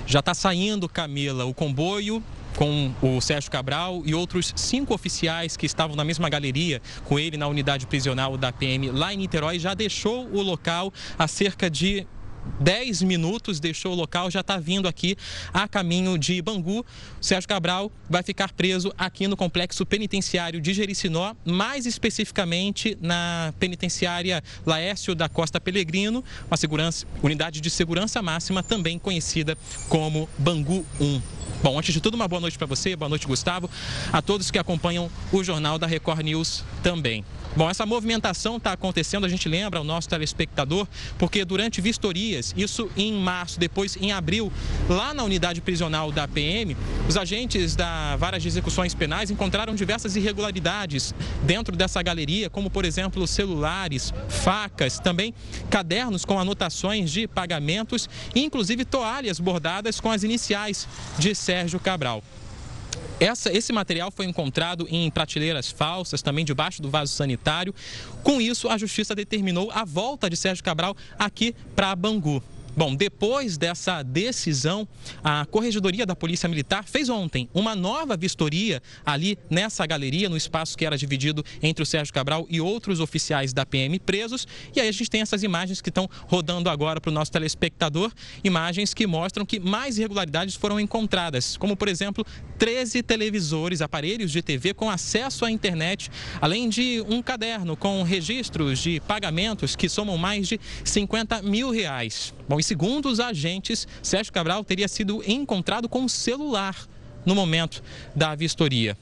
Já 0.06 0.20
está 0.20 0.34
saindo, 0.34 0.86
Camila, 0.86 1.46
o 1.46 1.54
comboio 1.54 2.22
com 2.56 2.92
o 3.02 3.20
Sérgio 3.20 3.50
Cabral 3.50 4.02
e 4.04 4.14
outros 4.14 4.52
cinco 4.56 4.94
oficiais 4.94 5.56
que 5.56 5.66
estavam 5.66 5.94
na 5.94 6.04
mesma 6.04 6.28
galeria 6.28 6.80
com 7.04 7.18
ele 7.18 7.36
na 7.36 7.46
unidade 7.46 7.86
prisional 7.86 8.36
da 8.36 8.50
PM 8.50 8.90
lá 8.90 9.12
em 9.12 9.18
Niterói 9.18 9.58
já 9.58 9.74
deixou 9.74 10.26
o 10.32 10.42
local 10.42 10.92
há 11.18 11.28
cerca 11.28 11.70
de 11.70 12.06
10 12.60 13.02
minutos, 13.02 13.60
deixou 13.60 13.92
o 13.92 13.94
local, 13.94 14.30
já 14.30 14.40
está 14.40 14.58
vindo 14.58 14.88
aqui 14.88 15.16
a 15.52 15.68
caminho 15.68 16.18
de 16.18 16.40
Bangu. 16.40 16.84
Sérgio 17.20 17.48
Cabral 17.48 17.90
vai 18.08 18.22
ficar 18.22 18.52
preso 18.52 18.92
aqui 18.96 19.26
no 19.26 19.36
complexo 19.36 19.84
penitenciário 19.84 20.60
de 20.60 20.72
Jericinó, 20.72 21.34
mais 21.44 21.86
especificamente 21.86 22.96
na 23.00 23.52
penitenciária 23.58 24.42
Laércio 24.64 25.14
da 25.14 25.28
Costa 25.28 25.60
Pelegrino, 25.60 26.24
uma 26.46 26.90
unidade 27.22 27.60
de 27.60 27.70
segurança 27.70 28.22
máxima, 28.22 28.62
também 28.62 28.98
conhecida 28.98 29.56
como 29.88 30.28
Bangu 30.38 30.84
1. 31.00 31.20
Bom, 31.62 31.78
antes 31.78 31.92
de 31.92 32.00
tudo, 32.00 32.14
uma 32.14 32.28
boa 32.28 32.40
noite 32.40 32.58
para 32.58 32.66
você, 32.66 32.94
boa 32.94 33.08
noite, 33.08 33.26
Gustavo, 33.26 33.68
a 34.12 34.20
todos 34.20 34.50
que 34.50 34.58
acompanham 34.58 35.10
o 35.32 35.42
Jornal 35.42 35.78
da 35.78 35.86
Record 35.86 36.20
News 36.20 36.62
também. 36.82 37.24
Bom, 37.56 37.70
essa 37.70 37.86
movimentação 37.86 38.58
está 38.58 38.72
acontecendo, 38.72 39.24
a 39.24 39.28
gente 39.28 39.48
lembra 39.48 39.80
o 39.80 39.84
nosso 39.84 40.08
telespectador, 40.08 40.86
porque 41.18 41.44
durante 41.44 41.80
vistorias, 41.80 42.52
isso 42.56 42.90
em 42.96 43.14
março, 43.14 43.58
depois 43.58 43.96
em 43.96 44.12
abril, 44.12 44.52
lá 44.88 45.14
na 45.14 45.24
unidade 45.24 45.62
prisional 45.62 46.12
da 46.12 46.28
PM, 46.28 46.76
os 47.08 47.16
agentes 47.16 47.74
da 47.74 48.14
Vara 48.16 48.38
de 48.38 48.46
Execuções 48.46 48.94
Penais 48.94 49.30
encontraram 49.30 49.74
diversas 49.74 50.16
irregularidades 50.16 51.14
dentro 51.44 51.74
dessa 51.74 52.02
galeria, 52.02 52.50
como 52.50 52.68
por 52.68 52.84
exemplo 52.84 53.26
celulares, 53.26 54.12
facas, 54.28 55.00
também 55.00 55.32
cadernos 55.70 56.24
com 56.24 56.38
anotações 56.38 57.10
de 57.10 57.26
pagamentos 57.26 58.08
inclusive 58.34 58.84
toalhas 58.84 59.40
bordadas 59.40 60.00
com 60.00 60.10
as 60.10 60.22
iniciais 60.22 60.86
de 61.18 61.34
Sérgio 61.34 61.80
Cabral. 61.80 62.22
Essa, 63.18 63.50
esse 63.50 63.72
material 63.72 64.10
foi 64.10 64.26
encontrado 64.26 64.86
em 64.90 65.10
prateleiras 65.10 65.70
falsas, 65.70 66.20
também 66.20 66.44
debaixo 66.44 66.82
do 66.82 66.90
vaso 66.90 67.12
sanitário. 67.14 67.74
Com 68.22 68.40
isso, 68.40 68.68
a 68.68 68.76
justiça 68.76 69.14
determinou 69.14 69.70
a 69.70 69.84
volta 69.84 70.28
de 70.28 70.36
Sérgio 70.36 70.62
Cabral 70.62 70.94
aqui 71.18 71.54
para 71.74 71.96
Bangu. 71.96 72.42
Bom, 72.76 72.94
depois 72.94 73.56
dessa 73.56 74.02
decisão, 74.02 74.86
a 75.24 75.46
Corregedoria 75.46 76.04
da 76.04 76.14
Polícia 76.14 76.46
Militar 76.46 76.84
fez 76.84 77.08
ontem 77.08 77.48
uma 77.54 77.74
nova 77.74 78.18
vistoria 78.18 78.82
ali 79.04 79.38
nessa 79.48 79.86
galeria, 79.86 80.28
no 80.28 80.36
espaço 80.36 80.76
que 80.76 80.84
era 80.84 80.98
dividido 80.98 81.42
entre 81.62 81.82
o 81.82 81.86
Sérgio 81.86 82.12
Cabral 82.12 82.46
e 82.50 82.60
outros 82.60 83.00
oficiais 83.00 83.54
da 83.54 83.64
PM 83.64 83.98
presos. 83.98 84.46
E 84.74 84.80
aí 84.80 84.88
a 84.88 84.92
gente 84.92 85.08
tem 85.08 85.22
essas 85.22 85.42
imagens 85.42 85.80
que 85.80 85.88
estão 85.88 86.06
rodando 86.26 86.68
agora 86.68 87.00
para 87.00 87.08
o 87.08 87.14
nosso 87.14 87.32
telespectador, 87.32 88.12
imagens 88.44 88.92
que 88.92 89.06
mostram 89.06 89.46
que 89.46 89.58
mais 89.58 89.96
irregularidades 89.96 90.54
foram 90.54 90.78
encontradas, 90.78 91.56
como 91.56 91.74
por 91.78 91.88
exemplo, 91.88 92.26
13 92.58 93.02
televisores, 93.02 93.80
aparelhos 93.80 94.30
de 94.30 94.42
TV 94.42 94.74
com 94.74 94.90
acesso 94.90 95.46
à 95.46 95.50
internet, 95.50 96.10
além 96.42 96.68
de 96.68 97.02
um 97.08 97.22
caderno 97.22 97.74
com 97.74 98.02
registros 98.02 98.80
de 98.80 99.00
pagamentos 99.00 99.74
que 99.74 99.88
somam 99.88 100.18
mais 100.18 100.46
de 100.46 100.60
50 100.84 101.40
mil 101.40 101.70
reais. 101.70 102.34
Bom, 102.48 102.60
segundo 102.66 103.08
os 103.08 103.20
agentes, 103.20 103.86
Sérgio 104.02 104.32
Cabral 104.32 104.64
teria 104.64 104.88
sido 104.88 105.22
encontrado 105.24 105.88
com 105.88 106.00
um 106.00 106.08
celular 106.08 106.76
no 107.24 107.34
momento 107.34 107.82
da 108.14 108.34
vistoria. 108.34 108.96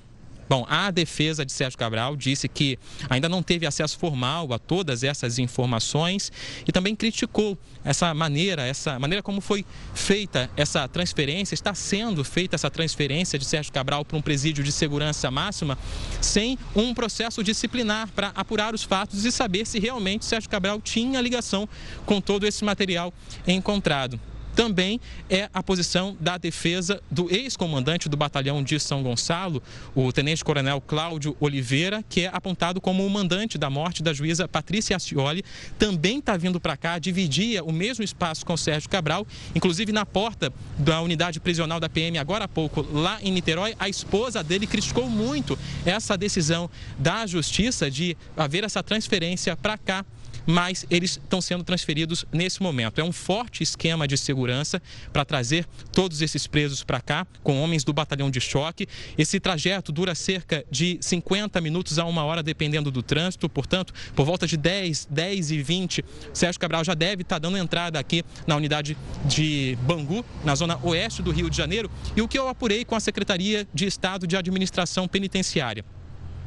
Bom, 0.49 0.67
a 0.69 0.91
defesa 0.91 1.45
de 1.45 1.53
Sérgio 1.53 1.79
Cabral 1.79 2.17
disse 2.17 2.49
que 2.49 2.79
ainda 3.09 3.29
não 3.29 3.43
teve 3.43 3.67
acesso 3.67 3.99
formal 3.99 4.53
a 4.53 4.59
todas 4.59 5.03
essas 5.03 5.39
informações 5.39 6.31
e 6.67 6.73
também 6.73 6.95
criticou 6.95 7.57
essa 7.85 8.13
maneira, 8.15 8.67
essa 8.67 8.99
maneira 8.99 9.23
como 9.23 9.41
foi 9.41 9.65
feita 9.95 10.51
essa 10.57 10.87
transferência, 10.89 11.55
está 11.55 11.75
sendo 11.75 12.25
feita 12.25 12.57
essa 12.57 12.71
transferência 12.71 13.39
de 13.39 13.45
Sérgio 13.45 13.73
Cabral 13.73 14.05
para 14.05 14.17
um 14.17 14.23
presídio 14.23 14.63
de 14.63 14.73
segurança 14.73 15.31
máxima 15.31 15.79
sem 16.21 16.59
um 16.75 16.95
processo 16.95 17.43
disciplinar 17.43 18.09
para 18.09 18.29
apurar 18.29 18.75
os 18.75 18.83
fatos 18.83 19.25
e 19.25 19.33
saber 19.33 19.67
se 19.67 19.79
realmente 19.79 20.25
Sérgio 20.25 20.51
Cabral 20.51 20.81
tinha 20.81 21.21
ligação 21.21 21.69
com 22.05 22.21
todo 22.21 22.47
esse 22.47 22.65
material 22.65 23.13
encontrado 23.47 24.21
também 24.55 25.01
é 25.29 25.49
a 25.53 25.63
posição 25.63 26.17
da 26.21 26.39
defesa 26.39 27.03
do 27.11 27.33
ex-comandante 27.33 28.09
do 28.09 28.17
batalhão 28.17 28.63
de 28.63 28.79
São 28.79 29.03
Gonçalo, 29.03 29.63
o 29.95 30.13
tenente-coronel 30.13 30.81
Cláudio 30.81 31.37
Oliveira, 31.41 32.05
que 32.09 32.23
é 32.23 32.31
apontado 32.33 32.81
como 32.81 33.05
o 33.05 33.11
mandante 33.11 33.59
da 33.59 33.69
morte 33.69 34.03
da 34.03 34.13
juíza 34.13 34.47
Patrícia 34.47 34.97
Ascioli, 34.97 35.45
também 35.79 36.19
está 36.19 36.37
vindo 36.37 36.61
para 36.61 36.77
cá, 36.77 36.99
dividia 36.99 37.65
o 37.65 37.73
mesmo 37.73 38.05
espaço 38.05 38.47
com 38.47 38.55
o 38.55 38.59
Sérgio 38.59 38.89
Cabral, 38.89 39.27
inclusive 39.55 39.93
na 39.93 40.07
porta 40.07 40.53
da 40.79 41.01
unidade 41.01 41.41
prisional 41.41 41.81
da 41.81 41.89
PM, 41.89 42.19
agora 42.19 42.45
há 42.45 42.49
pouco, 42.49 42.87
lá 42.93 43.19
em 43.23 43.33
Niterói, 43.33 43.75
a 43.79 43.89
esposa 43.89 44.43
dele 44.43 44.67
criticou 44.67 45.09
muito 45.09 45.59
essa 45.85 46.17
decisão 46.17 46.71
da 46.99 47.27
justiça 47.27 47.91
de 47.91 48.17
haver 48.37 48.65
essa 48.65 48.83
transferência 48.83 49.57
para 49.57 49.77
cá 49.77 50.05
mas 50.47 50.87
eles 50.91 51.13
estão 51.13 51.41
sendo 51.41 51.65
transferidos 51.65 52.25
nesse 52.33 52.63
momento. 52.63 53.01
É 53.01 53.05
um 53.05 53.13
forte 53.13 53.63
esquema 53.63 54.07
de 54.07 54.17
segurança 54.17 54.81
para 55.13 55.25
trazer 55.25 55.67
todos 55.93 56.21
esses 56.23 56.47
presos 56.47 56.83
para 56.83 57.01
cá, 57.01 57.27
com 57.43 57.61
homens 57.63 57.85
do 57.85 57.93
batalhão 57.93 58.31
de 58.31 58.41
choque. 58.41 58.87
Esse 59.17 59.41
trajeto 59.41 59.93
dura 59.93 60.15
cerca 60.15 60.65
de 60.71 60.99
50 61.01 61.61
minutos 61.61 61.99
a 61.99 62.05
uma 62.05 62.25
hora, 62.25 62.43
dependendo 62.43 62.91
do 62.91 63.03
trânsito, 63.03 63.49
portanto, 63.49 63.93
por 64.15 64.25
volta 64.25 64.47
de 64.47 64.57
10, 64.57 65.09
10 65.11 65.51
e 65.51 65.63
20, 65.63 66.05
Sérgio 66.33 66.61
Cabral 66.61 66.85
já 66.85 66.95
deve 66.95 67.23
estar 67.23 67.37
tá 67.37 67.39
dando 67.39 67.59
entrada 67.59 67.99
aqui 67.99 68.25
na 68.47 68.57
unidade 68.57 68.97
de 69.25 69.79
Bangu, 69.83 70.25
na 70.45 70.55
zona 70.55 70.79
oeste 70.83 71.23
do 71.23 71.31
Rio 71.31 71.49
de 71.49 71.57
Janeiro, 71.57 71.91
e 72.17 72.23
o 72.23 72.29
que 72.29 72.39
eu 72.39 72.49
apurei 72.49 72.85
com 72.85 72.95
a 72.95 73.01
Secretaria 73.01 73.67
de 73.73 73.87
Estado 73.87 74.27
de 74.27 74.37
Administração 74.37 75.09
Penitenciária. 75.09 75.85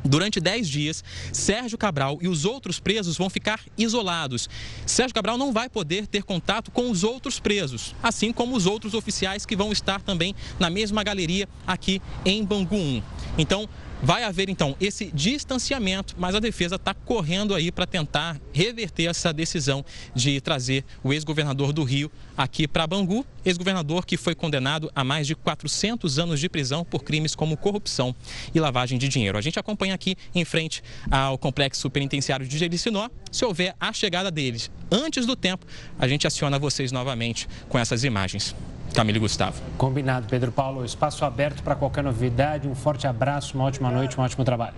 Durante 0.07 0.39
10 0.39 0.67
dias, 0.67 1.03
Sérgio 1.31 1.77
Cabral 1.77 2.17
e 2.21 2.27
os 2.27 2.45
outros 2.45 2.79
presos 2.79 3.17
vão 3.17 3.29
ficar 3.29 3.59
isolados. 3.77 4.49
Sérgio 4.85 5.13
Cabral 5.13 5.37
não 5.37 5.51
vai 5.51 5.69
poder 5.69 6.07
ter 6.07 6.23
contato 6.23 6.71
com 6.71 6.89
os 6.89 7.03
outros 7.03 7.39
presos, 7.39 7.95
assim 8.01 8.31
como 8.31 8.55
os 8.55 8.65
outros 8.65 8.93
oficiais 8.93 9.45
que 9.45 9.55
vão 9.55 9.71
estar 9.71 10.01
também 10.01 10.35
na 10.59 10.69
mesma 10.69 11.03
galeria 11.03 11.47
aqui 11.65 12.01
em 12.25 12.43
Bangu 12.43 12.75
1. 12.75 13.01
Então, 13.37 13.67
Vai 14.01 14.23
haver 14.23 14.47
então 14.47 14.75
esse 14.79 15.11
distanciamento, 15.11 16.15
mas 16.19 16.35
a 16.35 16.39
defesa 16.39 16.75
está 16.75 16.93
correndo 16.93 17.55
aí 17.55 17.71
para 17.71 17.87
tentar 17.87 18.39
reverter 18.53 19.09
essa 19.09 19.33
decisão 19.33 19.83
de 20.13 20.39
trazer 20.39 20.85
o 21.03 21.11
ex-governador 21.11 21.73
do 21.73 21.83
Rio 21.83 22.11
aqui 22.37 22.67
para 22.67 22.85
Bangu, 22.85 23.25
ex-governador 23.43 24.05
que 24.05 24.15
foi 24.15 24.35
condenado 24.35 24.91
a 24.95 25.03
mais 25.03 25.25
de 25.25 25.35
400 25.35 26.19
anos 26.19 26.39
de 26.39 26.47
prisão 26.47 26.85
por 26.85 27.03
crimes 27.03 27.33
como 27.33 27.57
corrupção 27.57 28.15
e 28.53 28.59
lavagem 28.59 28.99
de 28.99 29.07
dinheiro. 29.07 29.37
A 29.37 29.41
gente 29.41 29.57
acompanha 29.57 29.95
aqui 29.95 30.15
em 30.33 30.45
frente 30.45 30.83
ao 31.09 31.35
complexo 31.37 31.89
penitenciário 31.89 32.47
de 32.47 32.55
Jericinó. 32.55 33.09
Se 33.31 33.45
houver 33.45 33.75
a 33.79 33.91
chegada 33.91 34.29
deles 34.29 34.69
antes 34.91 35.25
do 35.25 35.35
tempo, 35.35 35.65
a 35.97 36.07
gente 36.07 36.27
aciona 36.27 36.59
vocês 36.59 36.91
novamente 36.91 37.47
com 37.67 37.79
essas 37.79 38.03
imagens. 38.03 38.55
Camilo 38.93 39.19
Gustavo. 39.19 39.61
Combinado, 39.77 40.27
Pedro 40.27 40.51
Paulo. 40.51 40.83
Espaço 40.83 41.23
aberto 41.25 41.61
para 41.63 41.75
qualquer 41.75 42.03
novidade. 42.03 42.67
Um 42.67 42.75
forte 42.75 43.07
abraço, 43.07 43.55
uma 43.55 43.65
ótima 43.65 43.91
noite, 43.91 44.19
um 44.19 44.23
ótimo 44.23 44.43
trabalho. 44.43 44.75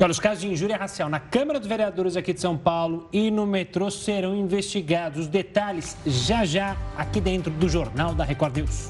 Olha, 0.00 0.10
os 0.10 0.20
casos 0.20 0.42
de 0.42 0.48
injúria 0.48 0.76
racial 0.76 1.08
na 1.08 1.18
Câmara 1.18 1.58
dos 1.58 1.68
Vereadores 1.68 2.16
aqui 2.16 2.32
de 2.32 2.40
São 2.40 2.56
Paulo 2.56 3.08
e 3.12 3.30
no 3.30 3.46
metrô 3.46 3.90
serão 3.90 4.34
investigados. 4.34 5.22
Os 5.22 5.26
detalhes 5.26 5.96
já 6.06 6.44
já 6.44 6.76
aqui 6.96 7.20
dentro 7.20 7.50
do 7.50 7.68
Jornal 7.68 8.14
da 8.14 8.24
Record 8.24 8.56
News. 8.56 8.88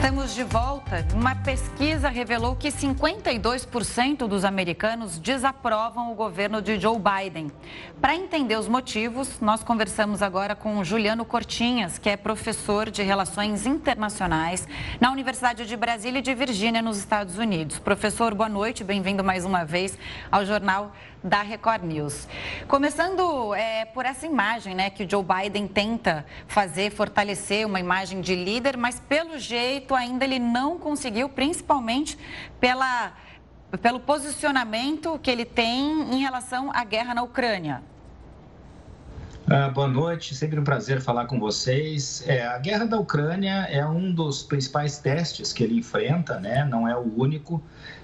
Estamos 0.00 0.34
de 0.34 0.42
volta. 0.44 1.06
Uma 1.14 1.34
pesquisa 1.34 2.08
revelou 2.08 2.56
que 2.56 2.68
52% 2.68 4.26
dos 4.26 4.46
americanos 4.46 5.18
desaprovam 5.18 6.10
o 6.10 6.14
governo 6.14 6.62
de 6.62 6.80
Joe 6.80 6.98
Biden. 6.98 7.52
Para 8.00 8.16
entender 8.16 8.58
os 8.58 8.66
motivos, 8.66 9.38
nós 9.42 9.62
conversamos 9.62 10.22
agora 10.22 10.56
com 10.56 10.82
Juliano 10.82 11.22
Cortinhas, 11.26 11.98
que 11.98 12.08
é 12.08 12.16
professor 12.16 12.90
de 12.90 13.02
Relações 13.02 13.66
Internacionais 13.66 14.66
na 14.98 15.12
Universidade 15.12 15.66
de 15.66 15.76
Brasília 15.76 16.20
e 16.20 16.22
de 16.22 16.34
Virgínia, 16.34 16.80
nos 16.80 16.96
Estados 16.96 17.36
Unidos. 17.36 17.78
Professor, 17.78 18.34
boa 18.34 18.48
noite, 18.48 18.82
bem-vindo 18.82 19.22
mais 19.22 19.44
uma 19.44 19.64
vez 19.66 19.98
ao 20.32 20.46
Jornal 20.46 20.92
da 21.22 21.42
Record 21.42 21.84
News. 21.84 22.26
Começando 22.66 23.54
é, 23.54 23.84
por 23.84 24.04
essa 24.04 24.26
imagem 24.26 24.74
né, 24.74 24.90
que 24.90 25.04
o 25.04 25.10
Joe 25.10 25.24
Biden 25.24 25.68
tenta 25.68 26.24
fazer, 26.46 26.90
fortalecer 26.90 27.66
uma 27.66 27.78
imagem 27.78 28.20
de 28.20 28.34
líder, 28.34 28.76
mas 28.76 28.98
pelo 28.98 29.38
jeito 29.38 29.94
ainda 29.94 30.24
ele 30.24 30.38
não 30.38 30.78
conseguiu, 30.78 31.28
principalmente 31.28 32.18
pela, 32.58 33.12
pelo 33.82 34.00
posicionamento 34.00 35.18
que 35.22 35.30
ele 35.30 35.44
tem 35.44 36.14
em 36.14 36.20
relação 36.20 36.70
à 36.72 36.84
guerra 36.84 37.14
na 37.14 37.22
Ucrânia. 37.22 37.82
Ah, 39.52 39.68
boa 39.68 39.88
noite, 39.88 40.32
sempre 40.32 40.60
um 40.60 40.62
prazer 40.62 41.00
falar 41.00 41.26
com 41.26 41.40
vocês. 41.40 42.22
É, 42.24 42.46
a 42.46 42.56
guerra 42.58 42.84
da 42.84 43.00
Ucrânia 43.00 43.66
é 43.68 43.84
um 43.84 44.12
dos 44.12 44.44
principais 44.44 44.98
testes 44.98 45.52
que 45.52 45.64
ele 45.64 45.76
enfrenta, 45.78 46.38
né? 46.38 46.64
não 46.64 46.86
é 46.86 46.96
o 46.96 47.20
único. 47.20 47.60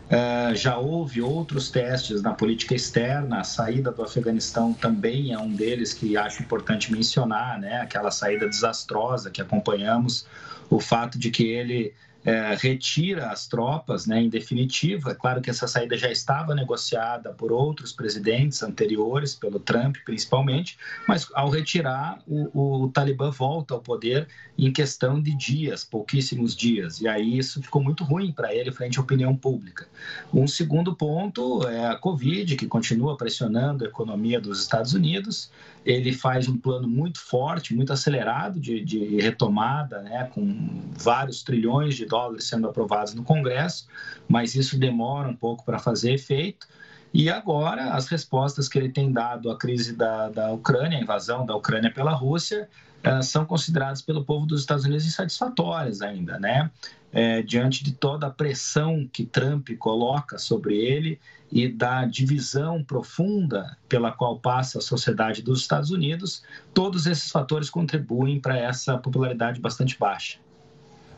Uh, 0.07 0.55
já 0.55 0.79
houve 0.79 1.21
outros 1.21 1.69
testes 1.69 2.23
na 2.23 2.33
política 2.33 2.77
externa, 2.77 3.40
a 3.40 3.45
saída 3.45 3.90
do 3.90 4.03
Afeganistão 4.05 4.73
também 4.73 5.33
é 5.33 5.38
um 5.38 5.53
deles 5.53 5.92
que 5.92 6.16
acho 6.16 6.42
importante 6.42 6.92
mencionar, 6.92 7.59
né? 7.59 7.81
aquela 7.81 8.12
saída 8.12 8.49
desastrosa 8.49 9.33
que 9.33 9.42
acompanhamos, 9.42 10.25
o 10.71 10.79
fato 10.79 11.19
de 11.19 11.31
que 11.31 11.45
ele 11.45 11.92
é, 12.27 12.57
retira 12.57 13.29
as 13.29 13.47
tropas, 13.47 14.05
né, 14.05 14.21
em 14.21 14.29
definitivo. 14.29 15.09
É 15.09 15.15
claro 15.15 15.41
que 15.41 15.49
essa 15.49 15.69
saída 15.69 15.97
já 15.97 16.11
estava 16.11 16.57
negociada 16.57 17.33
por 17.33 17.53
outros 17.53 17.93
presidentes 17.93 18.65
anteriores, 18.65 19.33
pelo 19.33 19.61
Trump 19.61 19.97
principalmente, 20.05 20.77
mas 21.07 21.29
ao 21.35 21.49
retirar, 21.49 22.19
o, 22.27 22.83
o 22.83 22.89
Talibã 22.89 23.31
volta 23.31 23.75
ao 23.75 23.81
poder 23.81 24.27
em 24.59 24.73
questão 24.73 25.23
de 25.23 25.37
dias, 25.37 25.85
pouquíssimos 25.85 26.57
dias. 26.57 27.01
E 27.01 27.07
aí 27.07 27.39
isso 27.39 27.62
ficou 27.62 27.81
muito 27.81 28.03
ruim 28.03 28.33
para 28.33 28.53
ele 28.53 28.73
frente 28.73 28.99
à 28.99 29.03
opinião 29.03 29.37
pública. 29.37 29.87
Um 30.35 30.49
segundo 30.49 30.97
ponto 30.97 31.65
é 31.69 31.87
a 31.87 31.95
Covid, 31.95 32.57
que 32.57 32.67
continua 32.67 33.17
pressionando 33.17 33.85
a 33.85 33.89
economia 33.89 34.41
dos 34.41 34.61
Estados 34.61 34.95
Unidos 34.95 35.49
ele 35.87 36.12
faz 36.12 36.49
um 36.49 36.59
plano 36.59 36.88
muito 36.88 37.20
forte, 37.20 37.72
muito 37.72 37.92
acelerado 37.92 38.59
de, 38.59 38.85
de, 38.85 39.20
retomada, 39.20 40.03
né, 40.03 40.29
com 40.35 40.83
vários 40.99 41.44
trilhões 41.44 41.94
de 41.94 42.05
dólares 42.05 42.49
sendo 42.49 42.68
aprovados 42.68 43.14
no 43.14 43.22
Congresso, 43.22 43.87
mas 44.29 44.57
isso 44.57 44.77
demora 44.77 45.29
um 45.29 45.37
pouco 45.37 45.64
para 45.64 45.79
fazer 45.79 46.12
efeito. 46.12 46.66
E 47.14 47.31
agora, 47.31 47.94
as 47.94 48.09
respostas 48.09 48.68
que 48.68 48.77
ele 48.77 48.88
tem 48.88 49.12
dado 49.12 49.49
à 49.49 49.57
crise 49.57 49.94
da, 49.94 50.29
da 50.29 50.51
Ucrânia, 50.51 51.01
invasão 51.01 51.46
da 51.46 51.55
Ucrânia 51.55 51.90
pela 51.92 52.12
Rússia, 52.12 52.68
uh, 53.07 53.22
são 53.22 53.46
consideradas 53.46 54.03
pelo 54.03 54.25
povo 54.25 54.44
dos 54.44 54.62
Estados 54.62 54.85
Unidos 54.85 55.07
insatisfatórias 55.07 56.03
ainda, 56.03 56.37
né? 56.40 56.68
É, 57.12 57.40
diante 57.40 57.85
de 57.85 57.92
toda 57.92 58.27
a 58.27 58.31
pressão 58.31 59.09
que 59.11 59.25
Trump 59.25 59.70
coloca 59.79 60.37
sobre 60.37 60.77
ele 60.77 61.18
e 61.50 61.68
da 61.68 62.04
divisão 62.04 62.82
profunda 62.82 63.76
pela 63.88 64.12
qual 64.12 64.38
passa 64.38 64.78
a 64.78 64.82
sociedade 64.82 65.42
dos 65.42 65.61
Estados 65.61 65.90
Unidos, 65.90 66.42
todos 66.74 67.06
esses 67.06 67.30
fatores 67.30 67.70
contribuem 67.70 68.40
para 68.40 68.56
essa 68.56 68.98
popularidade 68.98 69.61
bastante 69.61 69.98
baixa. 69.98 70.38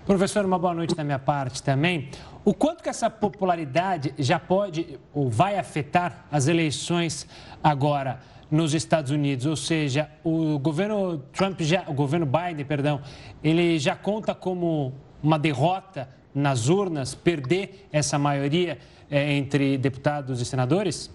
Professor, 0.06 0.44
uma 0.44 0.58
boa 0.58 0.72
noite 0.72 0.94
da 0.94 1.04
minha 1.04 1.18
parte 1.18 1.62
também. 1.62 2.08
O 2.42 2.54
quanto 2.54 2.82
que 2.82 2.88
essa 2.88 3.10
popularidade 3.10 4.14
já 4.18 4.38
pode 4.38 4.98
ou 5.12 5.28
vai 5.28 5.58
afetar 5.58 6.26
as 6.32 6.48
eleições 6.48 7.28
agora 7.62 8.20
nos 8.50 8.72
Estados 8.72 9.10
Unidos? 9.10 9.44
Ou 9.44 9.54
seja, 9.54 10.10
o 10.24 10.58
governo 10.58 11.18
Trump 11.32 11.60
já, 11.60 11.84
o 11.86 11.92
governo 11.92 12.24
Biden, 12.24 12.64
perdão, 12.64 13.02
ele 13.44 13.78
já 13.78 13.94
conta 13.94 14.34
como 14.34 14.94
uma 15.22 15.38
derrota 15.38 16.08
nas 16.34 16.68
urnas, 16.68 17.14
perder 17.14 17.86
essa 17.92 18.18
maioria 18.18 18.78
é, 19.10 19.32
entre 19.32 19.78
deputados 19.78 20.40
e 20.40 20.44
senadores? 20.44 21.10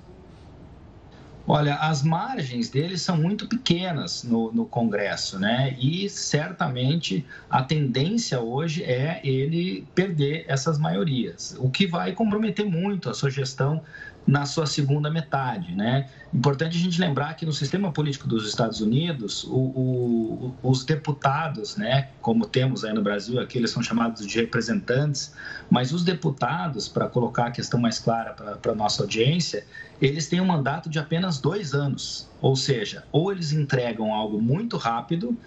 Olha, 1.45 1.75
as 1.75 2.01
margens 2.01 2.69
deles 2.69 3.01
são 3.01 3.17
muito 3.17 3.47
pequenas 3.47 4.23
no, 4.23 4.49
no, 4.53 4.65
Congresso, 4.65 5.37
né? 5.37 5.75
E 5.77 6.09
certamente 6.09 7.25
a 7.49 7.61
tendência 7.61 8.39
hoje 8.39 8.81
é 8.81 9.19
ele 9.25 9.85
perder 9.93 10.45
essas 10.47 10.79
maiorias, 10.79 11.53
o 11.59 11.69
que 11.69 11.85
vai 11.85 12.13
comprometer 12.13 12.65
muito 12.65 13.09
a 13.09 13.13
sua 13.13 13.29
gestão 13.29 13.81
na 14.25 14.45
sua 14.45 14.65
segunda 14.65 15.09
metade, 15.11 15.75
né? 15.75 16.09
Importante 16.33 16.77
a 16.77 16.79
gente 16.79 16.99
lembrar 16.99 17.35
que 17.35 17.45
no 17.45 17.51
sistema 17.51 17.91
político 17.91 18.27
dos 18.27 18.47
Estados 18.47 18.79
Unidos, 18.79 19.43
o, 19.43 19.55
o, 19.55 20.55
os 20.63 20.83
deputados, 20.83 21.75
né, 21.75 22.09
como 22.21 22.45
temos 22.47 22.83
aí 22.83 22.93
no 22.93 23.01
Brasil, 23.01 23.39
aqui 23.39 23.57
eles 23.57 23.71
são 23.71 23.83
chamados 23.83 24.25
de 24.25 24.39
representantes, 24.39 25.33
mas 25.69 25.91
os 25.91 26.03
deputados, 26.03 26.87
para 26.87 27.07
colocar 27.07 27.47
a 27.47 27.51
questão 27.51 27.79
mais 27.79 27.99
clara 27.99 28.33
para 28.33 28.71
a 28.71 28.75
nossa 28.75 29.03
audiência, 29.03 29.65
eles 30.01 30.27
têm 30.27 30.41
um 30.41 30.45
mandato 30.45 30.89
de 30.89 30.97
apenas 30.97 31.39
dois 31.39 31.73
anos, 31.73 32.29
ou 32.41 32.55
seja, 32.55 33.03
ou 33.11 33.31
eles 33.31 33.51
entregam 33.51 34.13
algo 34.13 34.41
muito 34.41 34.77
rápido 34.77 35.37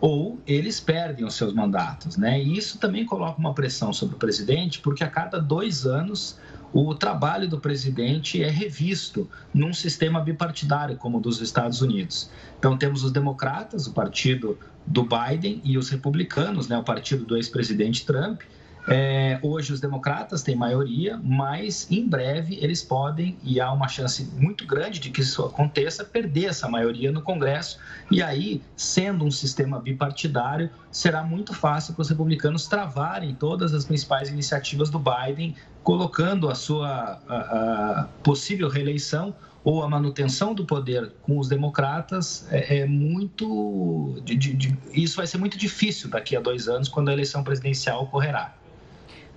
ou 0.00 0.38
eles 0.46 0.78
perdem 0.78 1.24
os 1.24 1.34
seus 1.34 1.52
mandatos, 1.52 2.16
né? 2.16 2.40
E 2.40 2.56
isso 2.56 2.78
também 2.78 3.04
coloca 3.04 3.38
uma 3.38 3.52
pressão 3.52 3.92
sobre 3.92 4.14
o 4.14 4.18
presidente, 4.18 4.80
porque 4.80 5.02
a 5.02 5.08
cada 5.08 5.40
dois 5.40 5.86
anos 5.86 6.38
o 6.72 6.94
trabalho 6.94 7.48
do 7.48 7.58
presidente 7.58 8.42
é 8.42 8.50
revisto 8.50 9.28
num 9.52 9.72
sistema 9.72 10.20
bipartidário 10.20 10.96
como 10.96 11.18
o 11.18 11.20
dos 11.20 11.40
Estados 11.40 11.80
Unidos. 11.80 12.30
Então 12.58 12.76
temos 12.76 13.02
os 13.02 13.10
democratas, 13.10 13.86
o 13.86 13.92
partido 13.92 14.58
do 14.86 15.02
Biden, 15.02 15.60
e 15.64 15.76
os 15.76 15.88
republicanos, 15.88 16.68
né, 16.68 16.78
o 16.78 16.84
partido 16.84 17.24
do 17.24 17.36
ex-presidente 17.36 18.06
Trump, 18.06 18.42
é, 18.88 19.38
hoje 19.42 19.72
os 19.72 19.80
democratas 19.80 20.42
têm 20.42 20.56
maioria, 20.56 21.20
mas 21.22 21.86
em 21.90 22.08
breve 22.08 22.58
eles 22.60 22.82
podem, 22.82 23.36
e 23.42 23.60
há 23.60 23.70
uma 23.70 23.86
chance 23.86 24.24
muito 24.36 24.66
grande 24.66 24.98
de 24.98 25.10
que 25.10 25.20
isso 25.20 25.44
aconteça, 25.44 26.04
perder 26.04 26.46
essa 26.46 26.68
maioria 26.68 27.12
no 27.12 27.20
Congresso. 27.20 27.78
E 28.10 28.22
aí, 28.22 28.62
sendo 28.76 29.24
um 29.24 29.30
sistema 29.30 29.78
bipartidário, 29.78 30.70
será 30.90 31.22
muito 31.22 31.52
fácil 31.52 31.94
para 31.94 32.02
os 32.02 32.08
republicanos 32.08 32.66
travarem 32.66 33.34
todas 33.34 33.74
as 33.74 33.84
principais 33.84 34.30
iniciativas 34.30 34.88
do 34.88 34.98
Biden, 34.98 35.54
colocando 35.82 36.48
a 36.48 36.54
sua 36.54 37.20
a, 37.28 37.36
a 37.36 38.08
possível 38.22 38.68
reeleição 38.68 39.34
ou 39.64 39.82
a 39.82 39.88
manutenção 39.88 40.54
do 40.54 40.64
poder 40.64 41.12
com 41.22 41.38
os 41.38 41.48
democratas 41.48 42.46
é, 42.50 42.78
é 42.78 42.86
muito. 42.86 44.18
De, 44.24 44.34
de, 44.34 44.78
isso 44.94 45.16
vai 45.16 45.26
ser 45.26 45.36
muito 45.36 45.58
difícil 45.58 46.08
daqui 46.08 46.34
a 46.34 46.40
dois 46.40 46.68
anos, 46.68 46.88
quando 46.88 47.10
a 47.10 47.12
eleição 47.12 47.44
presidencial 47.44 48.04
ocorrerá. 48.04 48.57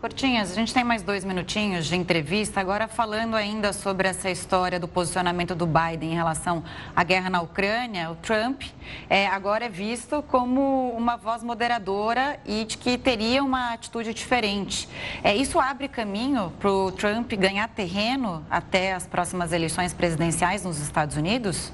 Cortinhas, 0.01 0.51
a 0.51 0.55
gente 0.55 0.73
tem 0.73 0.83
mais 0.83 1.03
dois 1.03 1.23
minutinhos 1.23 1.85
de 1.85 1.95
entrevista. 1.95 2.59
Agora, 2.59 2.87
falando 2.87 3.35
ainda 3.35 3.71
sobre 3.71 4.07
essa 4.07 4.31
história 4.31 4.79
do 4.79 4.87
posicionamento 4.87 5.53
do 5.53 5.67
Biden 5.67 6.13
em 6.13 6.15
relação 6.15 6.63
à 6.95 7.03
guerra 7.03 7.29
na 7.29 7.39
Ucrânia, 7.39 8.09
o 8.09 8.15
Trump 8.15 8.63
é, 9.07 9.27
agora 9.27 9.65
é 9.65 9.69
visto 9.69 10.23
como 10.23 10.89
uma 10.97 11.17
voz 11.17 11.43
moderadora 11.43 12.39
e 12.47 12.65
de 12.65 12.79
que 12.79 12.97
teria 12.97 13.43
uma 13.43 13.73
atitude 13.73 14.11
diferente. 14.11 14.89
É, 15.23 15.35
isso 15.35 15.59
abre 15.59 15.87
caminho 15.87 16.51
para 16.59 16.71
o 16.71 16.91
Trump 16.91 17.31
ganhar 17.33 17.67
terreno 17.67 18.43
até 18.49 18.93
as 18.93 19.05
próximas 19.05 19.53
eleições 19.53 19.93
presidenciais 19.93 20.63
nos 20.63 20.79
Estados 20.79 21.15
Unidos? 21.15 21.71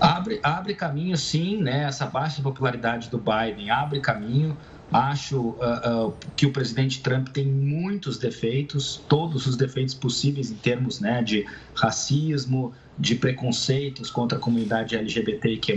Abre, 0.00 0.40
abre 0.42 0.74
caminho, 0.74 1.16
sim, 1.16 1.60
né? 1.62 1.84
Essa 1.84 2.06
baixa 2.06 2.40
popularidade 2.42 3.10
do 3.10 3.18
Biden 3.18 3.70
abre 3.70 4.00
caminho 4.00 4.56
Acho 4.90 5.50
uh, 5.50 6.08
uh, 6.08 6.16
que 6.34 6.46
o 6.46 6.52
presidente 6.52 7.02
Trump 7.02 7.28
tem 7.28 7.44
muitos 7.46 8.16
defeitos, 8.16 9.04
todos 9.06 9.46
os 9.46 9.54
defeitos 9.54 9.94
possíveis 9.94 10.50
em 10.50 10.54
termos 10.54 10.98
né, 10.98 11.22
de 11.22 11.44
racismo, 11.74 12.72
de 12.98 13.14
preconceitos 13.14 14.10
contra 14.10 14.38
a 14.38 14.40
comunidade 14.40 14.96
LGBTQ+, 14.96 15.74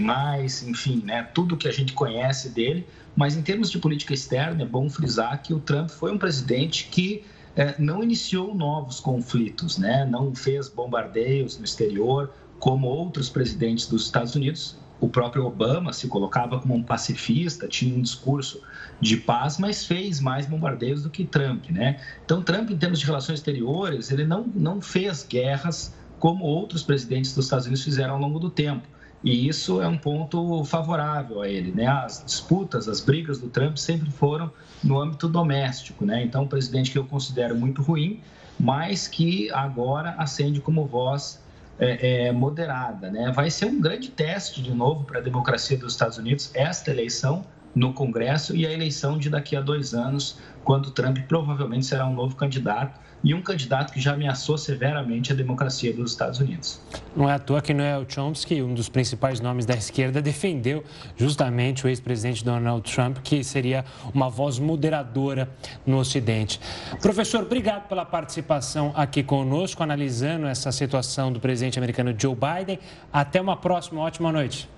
enfim, 0.66 1.04
né, 1.04 1.24
tudo 1.34 1.58
que 1.58 1.68
a 1.68 1.74
gente 1.74 1.92
conhece 1.92 2.50
dele. 2.50 2.88
Mas 3.14 3.36
em 3.36 3.42
termos 3.42 3.70
de 3.70 3.80
política 3.80 4.14
externa, 4.14 4.64
é 4.64 4.66
bom 4.66 4.90
frisar 4.90 5.44
que 5.44 5.54
o 5.54 5.60
Trump 5.60 5.90
foi 5.90 6.14
um 6.14 6.18
presidente 6.18 6.88
que 6.90 7.26
eh, 7.58 7.76
não 7.78 8.02
iniciou 8.02 8.56
novos 8.56 9.02
conflitos, 9.02 9.78
né, 9.78 10.06
não 10.06 10.34
fez 10.34 10.70
bombardeios 10.70 11.58
no 11.58 11.66
exterior, 11.66 12.34
como 12.62 12.88
outros 12.88 13.28
presidentes 13.28 13.88
dos 13.88 14.06
Estados 14.06 14.36
Unidos. 14.36 14.78
O 15.00 15.10
próprio 15.10 15.48
Obama 15.48 15.92
se 15.92 16.08
colocava 16.08 16.60
como 16.60 16.76
um 16.76 16.84
pacifista, 16.84 17.68
tinha 17.68 17.98
um 17.98 18.04
discurso 18.04 18.62
de 19.02 19.18
paz, 19.18 19.58
mas 19.58 19.84
fez 19.84 20.20
mais 20.20 20.46
bombardeios 20.46 21.02
do 21.02 21.10
que 21.10 21.26
Trump, 21.26 21.72
né? 21.72 22.00
Então, 22.24 22.44
Trump, 22.44 22.70
em 22.70 22.78
termos 22.78 23.00
de 23.00 23.06
relações 23.08 23.40
exteriores, 23.40 24.12
ele 24.12 24.26
não, 24.26 24.46
não 24.54 24.80
fez 24.80 25.26
guerras 25.28 25.96
como 26.20 26.46
outros 26.46 26.84
presidentes 26.84 27.34
dos 27.34 27.46
Estados 27.46 27.66
Unidos 27.66 27.84
fizeram 27.84 28.14
ao 28.14 28.20
longo 28.20 28.38
do 28.38 28.52
tempo. 28.52 28.88
E 29.24 29.48
isso 29.48 29.82
é 29.82 29.88
um 29.88 29.98
ponto 29.98 30.64
favorável 30.64 31.42
a 31.42 31.50
ele, 31.50 31.72
né? 31.72 31.88
As 31.88 32.24
disputas, 32.24 32.88
as 32.88 33.02
brigas 33.02 33.40
do 33.40 33.50
Trump 33.50 33.78
sempre 33.78 34.12
foram 34.12 34.52
no 34.84 35.02
âmbito 35.02 35.28
doméstico, 35.28 36.06
né? 36.06 36.24
Então, 36.24 36.44
um 36.44 36.48
presidente 36.48 36.92
que 36.92 37.00
eu 37.00 37.06
considero 37.06 37.56
muito 37.56 37.82
ruim, 37.82 38.20
mas 38.60 39.08
que 39.08 39.50
agora 39.52 40.12
acende 40.20 40.62
como 40.62 40.86
voz 40.86 41.41
é, 41.82 42.28
é, 42.28 42.32
moderada, 42.32 43.10
né? 43.10 43.32
Vai 43.32 43.50
ser 43.50 43.66
um 43.66 43.82
grande 43.82 44.10
teste 44.10 44.62
de 44.62 44.72
novo 44.72 45.04
para 45.04 45.18
a 45.18 45.22
democracia 45.22 45.76
dos 45.76 45.94
Estados 45.94 46.20
Unidos 46.20 46.52
esta 46.54 46.92
eleição, 46.92 47.44
no 47.74 47.94
Congresso 47.94 48.56
e 48.56 48.68
a 48.68 48.72
eleição 48.72 49.18
de 49.18 49.30
daqui 49.30 49.56
a 49.56 49.62
dois 49.62 49.94
anos, 49.94 50.38
quando 50.64 50.92
Trump 50.92 51.18
provavelmente 51.28 51.86
será 51.86 52.06
um 52.06 52.14
novo 52.14 52.36
candidato 52.36 53.00
e 53.24 53.34
um 53.34 53.42
candidato 53.42 53.94
que 53.94 54.00
já 54.00 54.14
ameaçou 54.14 54.58
severamente 54.58 55.32
a 55.32 55.36
democracia 55.36 55.94
dos 55.94 56.12
Estados 56.12 56.40
Unidos. 56.40 56.82
Não 57.16 57.30
é 57.30 57.34
à 57.34 57.40
toa 57.40 57.62
que 57.62 57.74
Noel 57.74 58.06
Chomsky, 58.08 58.62
um 58.62 58.74
dos 58.74 58.90
principais 58.90 59.40
nomes 59.40 59.66
da 59.66 59.76
esquerda, 59.76 60.22
defendeu 60.22 60.84
justamente 61.16 61.86
o 61.86 61.90
ex-presidente 61.90 62.44
Donald 62.44 62.90
Trump, 62.92 63.18
que 63.20 63.44
seria 63.44 63.86
uma 64.14 64.30
voz 64.30 64.60
moderadora 64.60 65.50
no 65.86 65.98
Ocidente. 65.98 66.60
Professor, 67.02 67.44
obrigado 67.44 67.88
pela 67.88 68.06
participação 68.06 68.92
aqui 68.96 69.24
conosco, 69.24 69.84
analisando 69.84 70.48
essa 70.48 70.72
situação 70.72 71.32
do 71.32 71.40
presidente 71.40 71.78
americano 71.78 72.16
Joe 72.18 72.36
Biden. 72.36 72.80
Até 73.12 73.40
uma 73.40 73.56
próxima, 73.56 74.02
ótima 74.02 74.32
noite. 74.32 74.70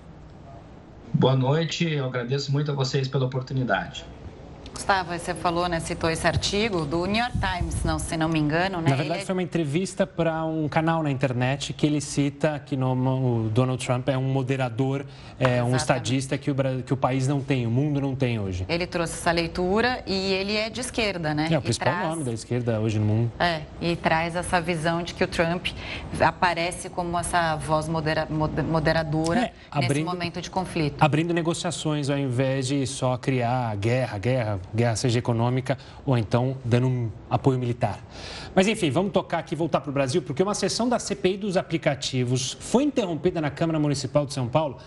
Boa 1.12 1.36
noite, 1.36 1.88
eu 1.88 2.06
agradeço 2.06 2.50
muito 2.50 2.72
a 2.72 2.74
vocês 2.74 3.06
pela 3.06 3.24
oportunidade. 3.24 4.04
Gustavo, 4.74 5.16
você 5.16 5.32
falou, 5.34 5.68
né, 5.68 5.78
citou 5.78 6.10
esse 6.10 6.26
artigo 6.26 6.84
do 6.84 7.06
New 7.06 7.22
York 7.22 7.38
Times, 7.38 7.84
não, 7.84 7.98
se 7.98 8.16
não 8.16 8.28
me 8.28 8.40
engano, 8.40 8.80
né? 8.80 8.90
Na 8.90 8.96
verdade, 8.96 9.20
ele... 9.20 9.26
foi 9.26 9.32
uma 9.32 9.42
entrevista 9.42 10.06
para 10.06 10.44
um 10.44 10.68
canal 10.68 11.02
na 11.02 11.10
internet 11.10 11.72
que 11.72 11.86
ele 11.86 12.00
cita 12.00 12.60
que 12.66 12.76
no, 12.76 12.92
o 12.92 13.48
Donald 13.48 13.84
Trump 13.84 14.08
é 14.08 14.18
um 14.18 14.24
moderador, 14.24 15.06
é 15.38 15.62
um 15.62 15.76
estadista 15.76 16.36
que 16.36 16.50
o, 16.50 16.54
que 16.84 16.92
o 16.92 16.96
país 16.96 17.28
não 17.28 17.40
tem, 17.40 17.66
o 17.66 17.70
mundo 17.70 18.00
não 18.00 18.16
tem 18.16 18.38
hoje. 18.38 18.66
Ele 18.68 18.86
trouxe 18.86 19.14
essa 19.14 19.30
leitura 19.30 20.02
e 20.06 20.32
ele 20.32 20.56
é 20.56 20.68
de 20.68 20.80
esquerda, 20.80 21.32
né? 21.32 21.48
É 21.50 21.56
o 21.56 21.62
principal 21.62 21.94
traz... 21.94 22.08
nome 22.08 22.24
da 22.24 22.32
esquerda 22.32 22.80
hoje 22.80 22.98
no 22.98 23.06
mundo. 23.06 23.32
É, 23.38 23.62
e 23.80 23.94
traz 23.94 24.34
essa 24.34 24.60
visão 24.60 25.02
de 25.02 25.14
que 25.14 25.22
o 25.22 25.28
Trump 25.28 25.68
aparece 26.20 26.90
como 26.90 27.16
essa 27.16 27.54
voz 27.56 27.88
modera... 27.88 28.26
moderadora 28.28 29.40
é, 29.40 29.52
abrindo, 29.70 29.88
nesse 29.92 30.04
momento 30.04 30.42
de 30.42 30.50
conflito. 30.50 31.00
Abrindo 31.00 31.32
negociações 31.32 32.10
ao 32.10 32.18
invés 32.18 32.66
de 32.66 32.84
só 32.86 33.16
criar 33.16 33.74
guerra, 33.76 34.18
guerra, 34.18 34.60
guerra 34.74 34.96
seja 34.96 35.18
econômica 35.18 35.76
ou 36.06 36.16
então 36.16 36.56
dando 36.64 36.86
um 36.86 37.10
apoio 37.28 37.58
militar. 37.58 37.98
Mas 38.54 38.68
enfim, 38.68 38.90
vamos 38.90 39.12
tocar 39.12 39.38
aqui, 39.38 39.56
voltar 39.56 39.80
para 39.80 39.90
o 39.90 39.92
Brasil, 39.92 40.22
porque 40.22 40.42
uma 40.42 40.54
sessão 40.54 40.88
da 40.88 40.98
CPI 40.98 41.38
dos 41.38 41.56
aplicativos 41.56 42.56
foi 42.60 42.84
interrompida 42.84 43.40
na 43.40 43.50
Câmara 43.50 43.78
Municipal 43.78 44.24
de 44.26 44.34
São 44.34 44.48
Paulo 44.48 44.78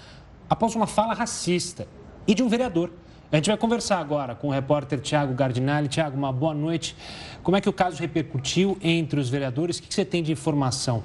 após 0.50 0.76
uma 0.76 0.88
fala 0.88 1.14
racista 1.14 1.88
e 2.28 2.34
de 2.34 2.44
um 2.44 2.48
vereador. 2.48 2.92
A 3.30 3.36
gente 3.36 3.50
vai 3.50 3.58
conversar 3.58 4.00
agora 4.00 4.36
com 4.36 4.48
o 4.48 4.52
repórter 4.52 5.02
Tiago 5.02 5.34
Gardinali. 5.34 5.90
Tiago, 5.90 6.16
uma 6.16 6.32
boa 6.32 6.54
noite. 6.54 6.96
Como 7.44 7.58
é 7.58 7.62
que 7.62 7.68
o 7.68 7.74
caso 7.74 8.00
repercutiu 8.00 8.78
entre 8.82 9.20
os 9.20 9.28
vereadores? 9.28 9.80
O 9.80 9.84
que 9.84 9.94
você 9.94 10.06
tem 10.06 10.24
de 10.24 10.32
informação? 10.32 11.04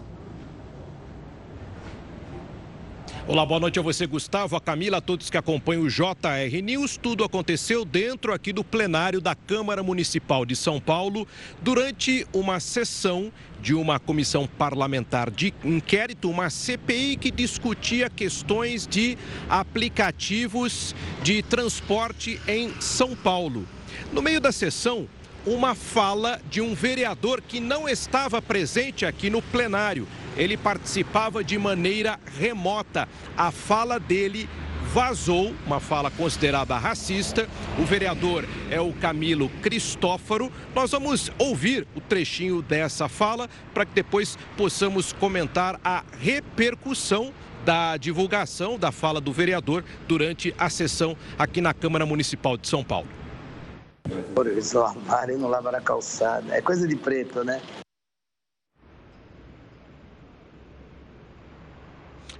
Olá, 3.28 3.46
boa 3.46 3.60
noite 3.60 3.78
a 3.78 3.82
você, 3.82 4.04
Gustavo, 4.04 4.56
a 4.56 4.60
Camila, 4.60 4.96
a 4.96 5.00
todos 5.00 5.30
que 5.30 5.36
acompanham 5.38 5.84
o 5.84 5.88
JR 5.88 6.60
News. 6.60 6.96
Tudo 6.96 7.22
aconteceu 7.22 7.84
dentro 7.84 8.34
aqui 8.34 8.52
do 8.52 8.64
plenário 8.64 9.20
da 9.20 9.32
Câmara 9.32 9.80
Municipal 9.80 10.44
de 10.44 10.56
São 10.56 10.80
Paulo 10.80 11.24
durante 11.62 12.26
uma 12.32 12.58
sessão 12.58 13.30
de 13.60 13.74
uma 13.74 14.00
comissão 14.00 14.48
parlamentar 14.48 15.30
de 15.30 15.54
inquérito, 15.62 16.28
uma 16.28 16.50
CPI 16.50 17.16
que 17.16 17.30
discutia 17.30 18.10
questões 18.10 18.88
de 18.88 19.16
aplicativos 19.48 20.92
de 21.22 21.44
transporte 21.44 22.40
em 22.48 22.72
São 22.80 23.14
Paulo. 23.14 23.68
No 24.12 24.20
meio 24.20 24.40
da 24.40 24.50
sessão, 24.50 25.08
uma 25.46 25.74
fala 25.74 26.40
de 26.50 26.60
um 26.60 26.74
vereador 26.74 27.40
que 27.40 27.60
não 27.60 27.88
estava 27.88 28.40
presente 28.40 29.04
aqui 29.04 29.28
no 29.28 29.42
plenário 29.42 30.06
ele 30.36 30.56
participava 30.56 31.44
de 31.44 31.58
maneira 31.58 32.18
remota. 32.38 33.08
A 33.36 33.50
fala 33.50 33.98
dele 33.98 34.48
vazou, 34.92 35.54
uma 35.66 35.80
fala 35.80 36.10
considerada 36.10 36.76
racista. 36.78 37.48
O 37.78 37.84
vereador 37.84 38.46
é 38.70 38.80
o 38.80 38.92
Camilo 38.92 39.50
Cristófaro. 39.62 40.50
Nós 40.74 40.90
vamos 40.90 41.30
ouvir 41.38 41.86
o 41.94 42.00
trechinho 42.00 42.62
dessa 42.62 43.08
fala 43.08 43.48
para 43.72 43.84
que 43.84 43.94
depois 43.94 44.38
possamos 44.56 45.12
comentar 45.12 45.78
a 45.84 46.04
repercussão 46.20 47.32
da 47.64 47.96
divulgação 47.96 48.76
da 48.76 48.90
fala 48.90 49.20
do 49.20 49.32
vereador 49.32 49.84
durante 50.08 50.52
a 50.58 50.68
sessão 50.68 51.16
aqui 51.38 51.60
na 51.60 51.72
Câmara 51.72 52.04
Municipal 52.04 52.56
de 52.56 52.66
São 52.66 52.82
Paulo. 52.82 53.21
Por 54.34 54.46
isso, 54.46 54.80
armário 54.80 55.38
não 55.38 55.48
lava 55.48 55.70
na 55.72 55.80
calçada. 55.80 56.54
É 56.54 56.60
coisa 56.60 56.86
de 56.86 56.96
preto, 56.96 57.44
né? 57.44 57.60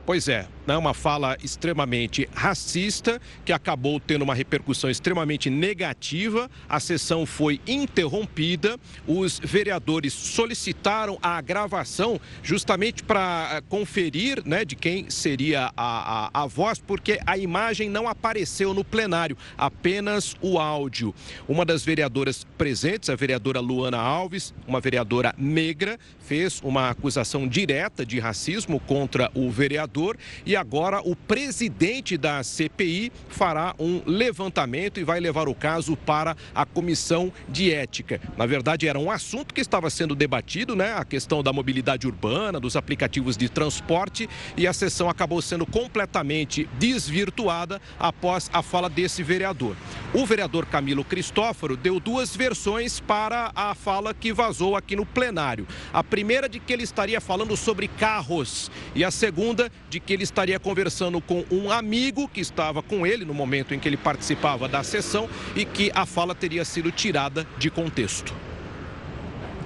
Pois 0.04 0.26
é, 0.28 0.48
né, 0.66 0.76
uma 0.76 0.94
fala 0.94 1.36
extremamente 1.42 2.28
racista 2.34 3.20
que 3.44 3.52
acabou 3.52 3.98
tendo 4.00 4.22
uma 4.22 4.34
repercussão 4.34 4.90
extremamente 4.90 5.50
negativa. 5.50 6.50
A 6.68 6.80
sessão 6.80 7.26
foi 7.26 7.60
interrompida. 7.66 8.78
Os 9.06 9.38
vereadores 9.38 10.12
solicitaram 10.12 11.18
a 11.22 11.40
gravação 11.40 12.20
justamente 12.42 13.02
para 13.02 13.48
eh, 13.52 13.62
conferir 13.68 14.42
né, 14.44 14.64
de 14.64 14.76
quem 14.76 15.10
seria 15.10 15.72
a, 15.76 16.30
a, 16.36 16.42
a 16.42 16.46
voz, 16.46 16.78
porque 16.78 17.18
a 17.26 17.36
imagem 17.36 17.88
não 17.88 18.08
apareceu 18.08 18.74
no 18.74 18.84
plenário, 18.84 19.36
apenas 19.56 20.36
o 20.40 20.58
áudio. 20.58 21.14
Uma 21.48 21.64
das 21.64 21.84
vereadoras 21.84 22.46
presentes, 22.56 23.10
a 23.10 23.16
vereadora 23.16 23.60
Luana 23.60 23.98
Alves, 23.98 24.54
uma 24.66 24.80
vereadora 24.80 25.34
negra, 25.36 25.98
fez 26.20 26.60
uma 26.62 26.90
acusação 26.90 27.46
direta 27.48 28.06
de 28.06 28.18
racismo 28.18 28.80
contra 28.80 29.30
o 29.34 29.50
vereador 29.50 30.16
e 30.46 30.51
agora 30.56 31.00
o 31.00 31.14
presidente 31.14 32.16
da 32.16 32.42
CPI 32.42 33.12
fará 33.28 33.74
um 33.78 34.02
levantamento 34.06 35.00
e 35.00 35.04
vai 35.04 35.20
levar 35.20 35.48
o 35.48 35.54
caso 35.54 35.96
para 35.96 36.36
a 36.54 36.64
comissão 36.64 37.32
de 37.48 37.72
ética. 37.72 38.20
Na 38.36 38.46
verdade, 38.46 38.88
era 38.88 38.98
um 38.98 39.10
assunto 39.10 39.54
que 39.54 39.60
estava 39.60 39.88
sendo 39.90 40.14
debatido, 40.14 40.76
né? 40.76 40.94
A 40.94 41.04
questão 41.04 41.42
da 41.42 41.52
mobilidade 41.52 42.06
urbana, 42.06 42.60
dos 42.60 42.76
aplicativos 42.76 43.36
de 43.36 43.48
transporte 43.48 44.28
e 44.56 44.66
a 44.66 44.72
sessão 44.72 45.08
acabou 45.08 45.40
sendo 45.40 45.64
completamente 45.64 46.68
desvirtuada 46.78 47.80
após 47.98 48.50
a 48.52 48.62
fala 48.62 48.88
desse 48.88 49.22
vereador. 49.22 49.76
O 50.12 50.26
vereador 50.26 50.66
Camilo 50.66 51.04
Cristóforo 51.04 51.76
deu 51.76 51.98
duas 51.98 52.36
versões 52.36 53.00
para 53.00 53.52
a 53.54 53.74
fala 53.74 54.12
que 54.12 54.32
vazou 54.32 54.76
aqui 54.76 54.96
no 54.96 55.06
plenário. 55.06 55.66
A 55.92 56.04
primeira 56.04 56.48
de 56.48 56.58
que 56.58 56.72
ele 56.72 56.82
estaria 56.82 57.20
falando 57.20 57.56
sobre 57.56 57.88
carros 57.88 58.70
e 58.94 59.04
a 59.04 59.10
segunda 59.10 59.70
de 59.88 60.00
que 60.00 60.12
ele 60.12 60.22
estaria 60.22 60.41
conversando 60.58 61.20
com 61.20 61.44
um 61.50 61.70
amigo 61.70 62.28
que 62.28 62.40
estava 62.40 62.82
com 62.82 63.06
ele 63.06 63.24
no 63.24 63.34
momento 63.34 63.74
em 63.74 63.78
que 63.78 63.88
ele 63.88 63.96
participava 63.96 64.68
da 64.68 64.82
sessão 64.82 65.28
e 65.54 65.64
que 65.64 65.90
a 65.94 66.04
fala 66.04 66.34
teria 66.34 66.64
sido 66.64 66.90
tirada 66.90 67.46
de 67.58 67.70
contexto. 67.70 68.34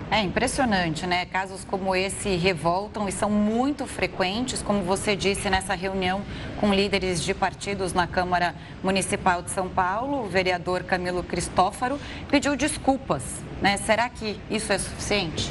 É 0.08 0.20
impressionante, 0.22 1.04
né? 1.04 1.26
Casos 1.26 1.64
como 1.64 1.94
esse 1.94 2.36
revoltam 2.36 3.08
e 3.08 3.12
são 3.12 3.28
muito 3.28 3.86
frequentes, 3.86 4.62
como 4.62 4.82
você 4.82 5.16
disse 5.16 5.50
nessa 5.50 5.74
reunião 5.74 6.22
com 6.60 6.72
líderes 6.72 7.20
de 7.20 7.34
partidos 7.34 7.92
na 7.92 8.06
Câmara 8.06 8.54
Municipal 8.84 9.42
de 9.42 9.50
São 9.50 9.68
Paulo, 9.68 10.24
o 10.24 10.28
vereador 10.28 10.84
Camilo 10.84 11.24
Cristófaro 11.24 11.98
pediu 12.30 12.54
desculpas, 12.54 13.24
né? 13.60 13.76
Será 13.78 14.08
que 14.08 14.38
isso 14.48 14.72
é 14.72 14.78
suficiente? 14.78 15.50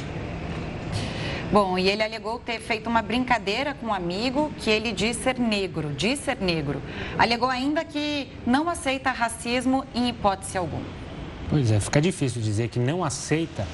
Bom, 1.52 1.78
e 1.78 1.88
ele 1.88 2.02
alegou 2.02 2.40
ter 2.40 2.58
feito 2.58 2.88
uma 2.88 3.00
brincadeira 3.00 3.72
com 3.74 3.86
um 3.86 3.94
amigo 3.94 4.50
que 4.58 4.68
ele 4.68 4.90
diz 4.92 5.16
ser 5.16 5.38
negro, 5.38 5.92
diz 5.96 6.18
ser 6.18 6.38
negro. 6.40 6.82
Alegou 7.16 7.48
ainda 7.48 7.84
que 7.84 8.28
não 8.44 8.68
aceita 8.68 9.10
racismo 9.12 9.84
em 9.94 10.08
hipótese 10.08 10.58
alguma. 10.58 10.84
Pois 11.48 11.70
é, 11.70 11.78
fica 11.78 12.00
difícil 12.00 12.42
dizer 12.42 12.68
que 12.68 12.80
não 12.80 13.04
aceita 13.04 13.66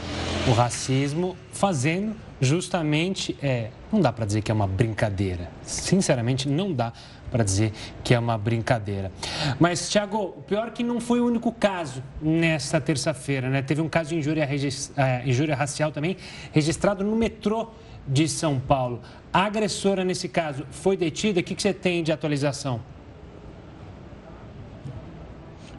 o 0.46 0.52
racismo 0.52 1.34
fazendo 1.50 2.14
justamente 2.42 3.36
é, 3.40 3.70
não 3.90 4.00
dá 4.00 4.12
para 4.12 4.26
dizer 4.26 4.42
que 4.42 4.50
é 4.50 4.54
uma 4.54 4.66
brincadeira. 4.66 5.48
Sinceramente, 5.62 6.48
não 6.48 6.72
dá 6.72 6.92
para 7.32 7.42
dizer 7.42 7.72
que 8.04 8.14
é 8.14 8.18
uma 8.18 8.36
brincadeira. 8.36 9.10
Mas, 9.58 9.88
Tiago, 9.88 10.34
o 10.36 10.42
pior 10.42 10.68
é 10.68 10.70
que 10.70 10.84
não 10.84 11.00
foi 11.00 11.20
o 11.20 11.26
único 11.26 11.50
caso 11.50 12.02
nesta 12.20 12.80
terça-feira, 12.80 13.48
né? 13.48 13.62
Teve 13.62 13.80
um 13.80 13.88
caso 13.88 14.10
de 14.10 14.16
injúria, 14.16 14.48
é, 14.96 15.22
injúria 15.26 15.56
racial 15.56 15.90
também 15.90 16.16
registrado 16.52 17.02
no 17.02 17.16
metrô 17.16 17.70
de 18.06 18.28
São 18.28 18.60
Paulo. 18.60 19.00
A 19.32 19.44
agressora, 19.46 20.04
nesse 20.04 20.28
caso, 20.28 20.66
foi 20.70 20.96
detida. 20.96 21.40
O 21.40 21.42
que, 21.42 21.54
que 21.54 21.62
você 21.62 21.72
tem 21.72 22.02
de 22.02 22.12
atualização? 22.12 22.80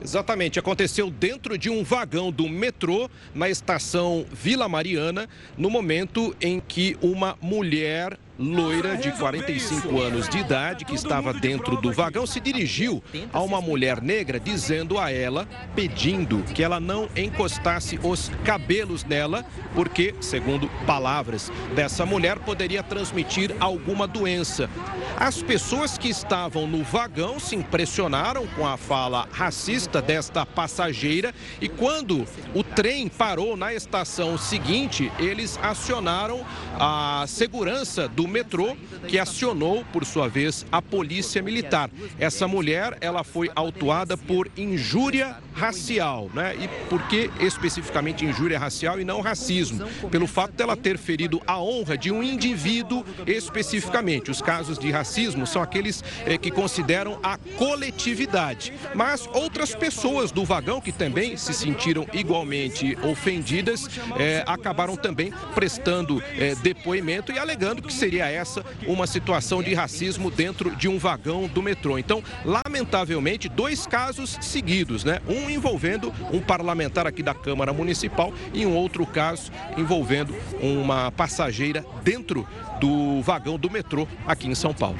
Exatamente, 0.03 0.59
aconteceu 0.59 1.09
dentro 1.09 1.57
de 1.57 1.69
um 1.69 1.81
vagão 1.81 2.29
do 2.29 2.49
metrô 2.49 3.09
na 3.33 3.49
estação 3.49 4.25
Vila 4.33 4.67
Mariana, 4.67 5.29
no 5.57 5.69
momento 5.69 6.35
em 6.41 6.59
que 6.59 6.97
uma 7.01 7.37
mulher 7.41 8.19
loira 8.43 8.97
de 8.97 9.11
45 9.11 10.01
anos 10.01 10.27
de 10.27 10.39
idade 10.39 10.83
que 10.83 10.95
estava 10.95 11.33
dentro 11.33 11.77
do 11.77 11.91
vagão 11.93 12.27
se 12.27 12.39
dirigiu 12.39 13.01
a 13.31 13.39
uma 13.39 13.61
mulher 13.61 14.01
negra 14.01 14.39
dizendo 14.39 14.97
a 14.97 15.11
ela, 15.11 15.47
pedindo 15.73 16.43
que 16.53 16.63
ela 16.63 16.79
não 16.79 17.07
encostasse 17.15 17.99
os 18.03 18.29
cabelos 18.43 19.05
nela, 19.05 19.45
porque, 19.73 20.13
segundo 20.19 20.67
palavras 20.85 21.51
dessa 21.73 22.05
mulher, 22.05 22.39
poderia 22.39 22.83
transmitir 22.83 23.55
alguma 23.59 24.05
doença. 24.05 24.69
As 25.15 25.41
pessoas 25.41 25.97
que 25.97 26.09
estavam 26.09 26.67
no 26.67 26.83
vagão 26.83 27.39
se 27.39 27.55
impressionaram 27.55 28.45
com 28.47 28.67
a 28.67 28.77
fala 28.77 29.27
racista 29.31 30.01
desta 30.01 30.45
passageira 30.45 31.33
e 31.61 31.69
quando 31.69 32.25
o 32.53 32.63
trem 32.63 33.07
parou 33.07 33.55
na 33.55 33.73
estação 33.73 34.37
seguinte, 34.37 35.11
eles 35.19 35.57
acionaram 35.61 36.45
a 36.79 37.25
segurança 37.27 38.07
do 38.07 38.23
do 38.23 38.27
metrô, 38.33 38.75
que 39.07 39.17
acionou, 39.17 39.85
por 39.93 40.03
sua 40.03 40.27
vez, 40.27 40.65
a 40.71 40.81
polícia 40.81 41.41
militar. 41.41 41.89
Essa 42.19 42.47
mulher, 42.47 42.97
ela 42.99 43.23
foi 43.23 43.49
autuada 43.55 44.17
por 44.17 44.49
injúria 44.57 45.37
racial, 45.53 46.29
né? 46.33 46.55
E 46.55 46.67
por 46.89 47.01
que 47.07 47.29
especificamente 47.39 48.25
injúria 48.25 48.59
racial 48.59 48.99
e 48.99 49.05
não 49.05 49.21
racismo? 49.21 49.85
Pelo 50.09 50.27
fato 50.27 50.53
dela 50.53 50.75
ter 50.75 50.97
ferido 50.97 51.41
a 51.45 51.59
honra 51.59 51.97
de 51.97 52.11
um 52.11 52.23
indivíduo 52.23 53.05
especificamente. 53.25 54.31
Os 54.31 54.41
casos 54.41 54.77
de 54.77 54.91
racismo 54.91 55.45
são 55.45 55.61
aqueles 55.61 56.03
eh, 56.25 56.37
que 56.37 56.51
consideram 56.51 57.19
a 57.23 57.37
coletividade. 57.57 58.73
Mas 58.93 59.27
outras 59.33 59.73
pessoas 59.75 60.31
do 60.31 60.43
vagão 60.43 60.81
que 60.81 60.91
também 60.91 61.37
se 61.37 61.53
sentiram 61.53 62.07
igualmente 62.13 62.97
ofendidas 63.03 63.87
eh, 64.17 64.43
acabaram 64.45 64.95
também 64.95 65.33
prestando 65.53 66.21
eh, 66.37 66.55
depoimento 66.61 67.31
e 67.31 67.39
alegando 67.39 67.81
que 67.81 67.93
seria 67.93 68.29
essa 68.29 68.63
uma 68.87 69.07
situação 69.07 69.61
de 69.61 69.73
racismo 69.73 70.29
dentro 70.29 70.75
de 70.75 70.87
um 70.87 70.97
vagão 70.97 71.47
do 71.47 71.61
metrô. 71.61 71.97
Então, 71.97 72.23
lamentavelmente, 72.43 73.49
dois 73.49 73.85
casos 73.85 74.37
seguidos, 74.41 75.03
né? 75.03 75.19
Um 75.27 75.42
envolvendo 75.49 76.13
um 76.31 76.39
parlamentar 76.39 77.07
aqui 77.07 77.23
da 77.23 77.33
Câmara 77.33 77.73
Municipal 77.73 78.33
e 78.53 78.65
um 78.65 78.75
outro 78.75 79.05
caso 79.05 79.51
envolvendo 79.77 80.35
uma 80.61 81.11
passageira 81.11 81.85
dentro 82.03 82.47
do 82.79 83.21
vagão 83.21 83.57
do 83.57 83.69
metrô 83.69 84.07
aqui 84.27 84.47
em 84.47 84.55
São 84.55 84.73
Paulo. 84.73 84.97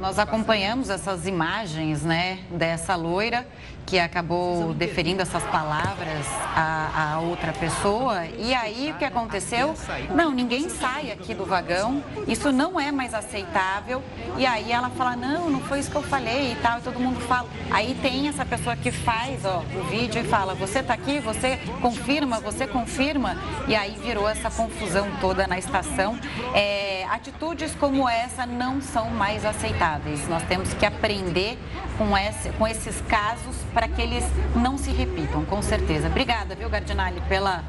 Nós 0.00 0.18
acompanhamos 0.18 0.90
essas 0.90 1.26
imagens, 1.26 2.02
né, 2.02 2.40
dessa 2.50 2.94
loira 2.96 3.46
que 3.86 4.00
acabou 4.00 4.74
deferindo 4.74 5.22
essas 5.22 5.44
palavras 5.44 6.26
a, 6.56 7.12
a, 7.14 7.20
outra 7.20 7.52
pessoa. 7.52 8.26
E 8.26 8.52
aí 8.52 8.90
o 8.90 8.98
que 8.98 9.04
aconteceu? 9.04 9.74
Não, 10.12 10.32
ninguém 10.32 10.68
sai 10.68 11.12
aqui 11.12 11.32
do 11.32 11.46
vagão, 11.46 12.02
isso 12.26 12.50
não 12.50 12.80
é 12.80 12.90
mais 12.90 13.14
aceitável. 13.14 14.02
E 14.36 14.44
aí 14.44 14.72
ela 14.72 14.90
fala, 14.90 15.14
não, 15.14 15.48
não 15.48 15.60
foi 15.60 15.78
isso 15.78 15.90
que 15.90 15.96
eu 15.96 16.02
falei 16.02 16.52
e 16.52 16.56
tal, 16.56 16.80
e 16.80 16.82
todo 16.82 16.98
mundo 16.98 17.20
fala. 17.20 17.48
Aí 17.70 17.96
tem 18.02 18.26
essa 18.26 18.44
pessoa 18.44 18.74
que 18.74 18.90
faz 18.90 19.44
ó, 19.44 19.62
o 19.78 19.84
vídeo 19.84 20.20
e 20.20 20.24
fala, 20.24 20.54
você 20.54 20.82
tá 20.82 20.94
aqui, 20.94 21.20
você 21.20 21.56
confirma, 21.80 22.40
você 22.40 22.66
confirma. 22.66 23.36
E 23.68 23.76
aí 23.76 23.96
virou 24.02 24.28
essa 24.28 24.50
confusão 24.50 25.06
toda 25.20 25.46
na 25.46 25.58
estação. 25.58 26.18
É, 26.52 27.06
atitudes 27.08 27.72
como 27.76 28.08
essa 28.08 28.44
não 28.44 28.80
são 28.80 29.10
mais 29.10 29.44
aceitáveis. 29.44 30.28
Nós 30.28 30.42
temos 30.42 30.74
que 30.74 30.84
aprender 30.84 31.56
com, 31.96 32.16
esse, 32.16 32.50
com 32.50 32.66
esses 32.66 33.00
casos 33.02 33.56
para 33.76 33.88
que 33.88 34.00
eles 34.00 34.24
não 34.54 34.78
se 34.78 34.90
repitam, 34.90 35.44
com 35.44 35.60
certeza. 35.60 36.08
Obrigada, 36.08 36.54
viu, 36.54 36.66
Gardinali, 36.66 37.20
pela 37.28 37.62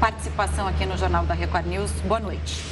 participação 0.00 0.66
aqui 0.66 0.86
no 0.86 0.96
Jornal 0.96 1.26
da 1.26 1.34
Record 1.34 1.66
News. 1.66 1.90
Boa 2.00 2.18
noite. 2.18 2.64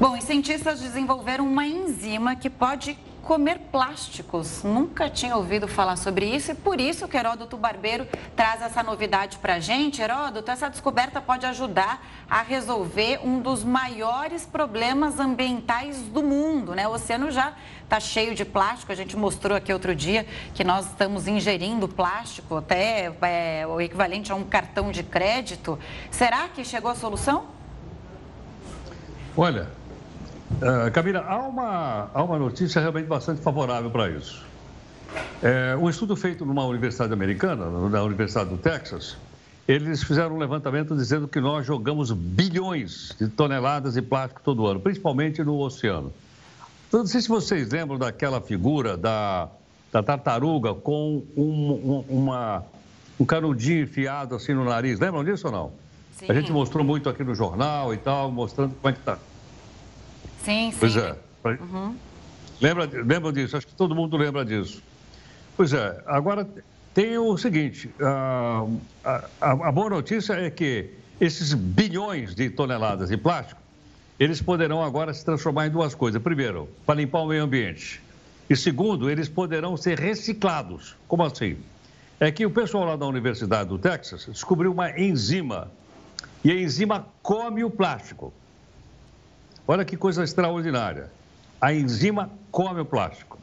Bom, 0.00 0.16
e 0.16 0.20
cientistas 0.20 0.80
desenvolveram 0.80 1.46
uma 1.46 1.64
enzima 1.64 2.34
que 2.34 2.50
pode 2.50 2.98
comer 3.28 3.58
plásticos. 3.70 4.62
Nunca 4.64 5.10
tinha 5.10 5.36
ouvido 5.36 5.68
falar 5.68 5.96
sobre 5.96 6.24
isso 6.24 6.50
e 6.52 6.54
por 6.54 6.80
isso 6.80 7.06
que 7.06 7.14
Heródoto 7.14 7.58
Barbeiro 7.58 8.08
traz 8.34 8.62
essa 8.62 8.82
novidade 8.82 9.36
para 9.36 9.56
a 9.56 9.60
gente. 9.60 10.00
Heródoto, 10.00 10.50
essa 10.50 10.70
descoberta 10.70 11.20
pode 11.20 11.44
ajudar 11.44 12.02
a 12.30 12.40
resolver 12.40 13.20
um 13.22 13.38
dos 13.38 13.62
maiores 13.62 14.46
problemas 14.46 15.20
ambientais 15.20 15.98
do 16.04 16.22
mundo, 16.22 16.74
né? 16.74 16.88
O 16.88 16.92
oceano 16.92 17.30
já 17.30 17.52
está 17.84 18.00
cheio 18.00 18.34
de 18.34 18.46
plástico. 18.46 18.92
A 18.92 18.94
gente 18.94 19.14
mostrou 19.14 19.58
aqui 19.58 19.74
outro 19.74 19.94
dia 19.94 20.26
que 20.54 20.64
nós 20.64 20.86
estamos 20.86 21.28
ingerindo 21.28 21.86
plástico, 21.86 22.56
até 22.56 23.12
é, 23.20 23.66
o 23.66 23.78
equivalente 23.78 24.32
a 24.32 24.36
um 24.36 24.44
cartão 24.44 24.90
de 24.90 25.02
crédito. 25.02 25.78
Será 26.10 26.48
que 26.48 26.64
chegou 26.64 26.90
a 26.90 26.94
solução? 26.94 27.44
Olha, 29.36 29.68
Uh, 30.50 30.90
Camila, 30.92 31.24
há 31.26 31.38
uma, 31.38 32.10
há 32.12 32.22
uma 32.22 32.38
notícia 32.38 32.80
realmente 32.80 33.06
bastante 33.06 33.40
favorável 33.40 33.90
para 33.90 34.10
isso. 34.10 34.44
É, 35.42 35.76
um 35.76 35.88
estudo 35.88 36.16
feito 36.16 36.44
numa 36.44 36.64
universidade 36.64 37.12
americana, 37.12 37.66
na 37.88 38.02
Universidade 38.02 38.50
do 38.50 38.58
Texas, 38.58 39.16
eles 39.66 40.02
fizeram 40.02 40.34
um 40.34 40.38
levantamento 40.38 40.96
dizendo 40.96 41.28
que 41.28 41.40
nós 41.40 41.66
jogamos 41.66 42.10
bilhões 42.10 43.14
de 43.18 43.28
toneladas 43.28 43.94
de 43.94 44.02
plástico 44.02 44.40
todo 44.42 44.66
ano, 44.66 44.80
principalmente 44.80 45.44
no 45.44 45.58
oceano. 45.58 46.12
Então, 46.88 47.00
não 47.00 47.06
sei 47.06 47.20
se 47.20 47.28
vocês 47.28 47.70
lembram 47.70 47.98
daquela 47.98 48.40
figura 48.40 48.96
da, 48.96 49.48
da 49.92 50.02
tartaruga 50.02 50.74
com 50.74 51.22
um, 51.36 51.42
um, 51.42 52.04
uma, 52.08 52.64
um 53.20 53.26
canudinho 53.26 53.82
enfiado 53.82 54.34
assim 54.34 54.54
no 54.54 54.64
nariz. 54.64 54.98
Lembram 54.98 55.22
disso 55.22 55.48
ou 55.48 55.52
não? 55.52 55.72
Sim. 56.12 56.26
A 56.28 56.34
gente 56.34 56.50
mostrou 56.50 56.82
muito 56.82 57.08
aqui 57.08 57.22
no 57.22 57.34
jornal 57.34 57.92
e 57.92 57.98
tal, 57.98 58.30
mostrando 58.30 58.74
como 58.74 58.88
é 58.88 58.92
que 58.92 59.00
está. 59.00 59.18
Sim, 60.44 60.70
sim. 60.70 60.78
Pois 60.78 60.96
é. 60.96 61.16
Uhum. 61.44 61.96
Lembra, 62.60 62.84
lembra 62.86 63.32
disso? 63.32 63.56
Acho 63.56 63.66
que 63.66 63.74
todo 63.74 63.94
mundo 63.94 64.16
lembra 64.16 64.44
disso. 64.44 64.82
Pois 65.56 65.72
é. 65.72 66.02
Agora, 66.06 66.48
tem 66.94 67.16
o 67.18 67.36
seguinte: 67.36 67.90
a, 68.00 68.66
a, 69.04 69.50
a 69.50 69.72
boa 69.72 69.90
notícia 69.90 70.34
é 70.34 70.50
que 70.50 70.90
esses 71.20 71.54
bilhões 71.54 72.34
de 72.34 72.50
toneladas 72.50 73.08
de 73.08 73.16
plástico, 73.16 73.60
eles 74.18 74.42
poderão 74.42 74.82
agora 74.82 75.12
se 75.14 75.24
transformar 75.24 75.66
em 75.66 75.70
duas 75.70 75.94
coisas. 75.94 76.20
Primeiro, 76.20 76.68
para 76.84 76.96
limpar 76.96 77.20
o 77.20 77.26
meio 77.26 77.44
ambiente. 77.44 78.02
E 78.50 78.56
segundo, 78.56 79.10
eles 79.10 79.28
poderão 79.28 79.76
ser 79.76 79.98
reciclados. 79.98 80.96
Como 81.06 81.22
assim? 81.22 81.56
É 82.18 82.32
que 82.32 82.44
o 82.44 82.50
pessoal 82.50 82.84
lá 82.84 82.96
da 82.96 83.06
Universidade 83.06 83.68
do 83.68 83.78
Texas 83.78 84.26
descobriu 84.26 84.72
uma 84.72 84.98
enzima. 84.98 85.70
E 86.42 86.50
a 86.50 86.54
enzima 86.54 87.06
come 87.22 87.62
o 87.62 87.70
plástico. 87.70 88.32
Olha 89.70 89.84
que 89.84 89.98
coisa 89.98 90.24
extraordinária. 90.24 91.10
A 91.60 91.74
enzima 91.74 92.30
come 92.50 92.80
o 92.80 92.86
plástico. 92.86 93.38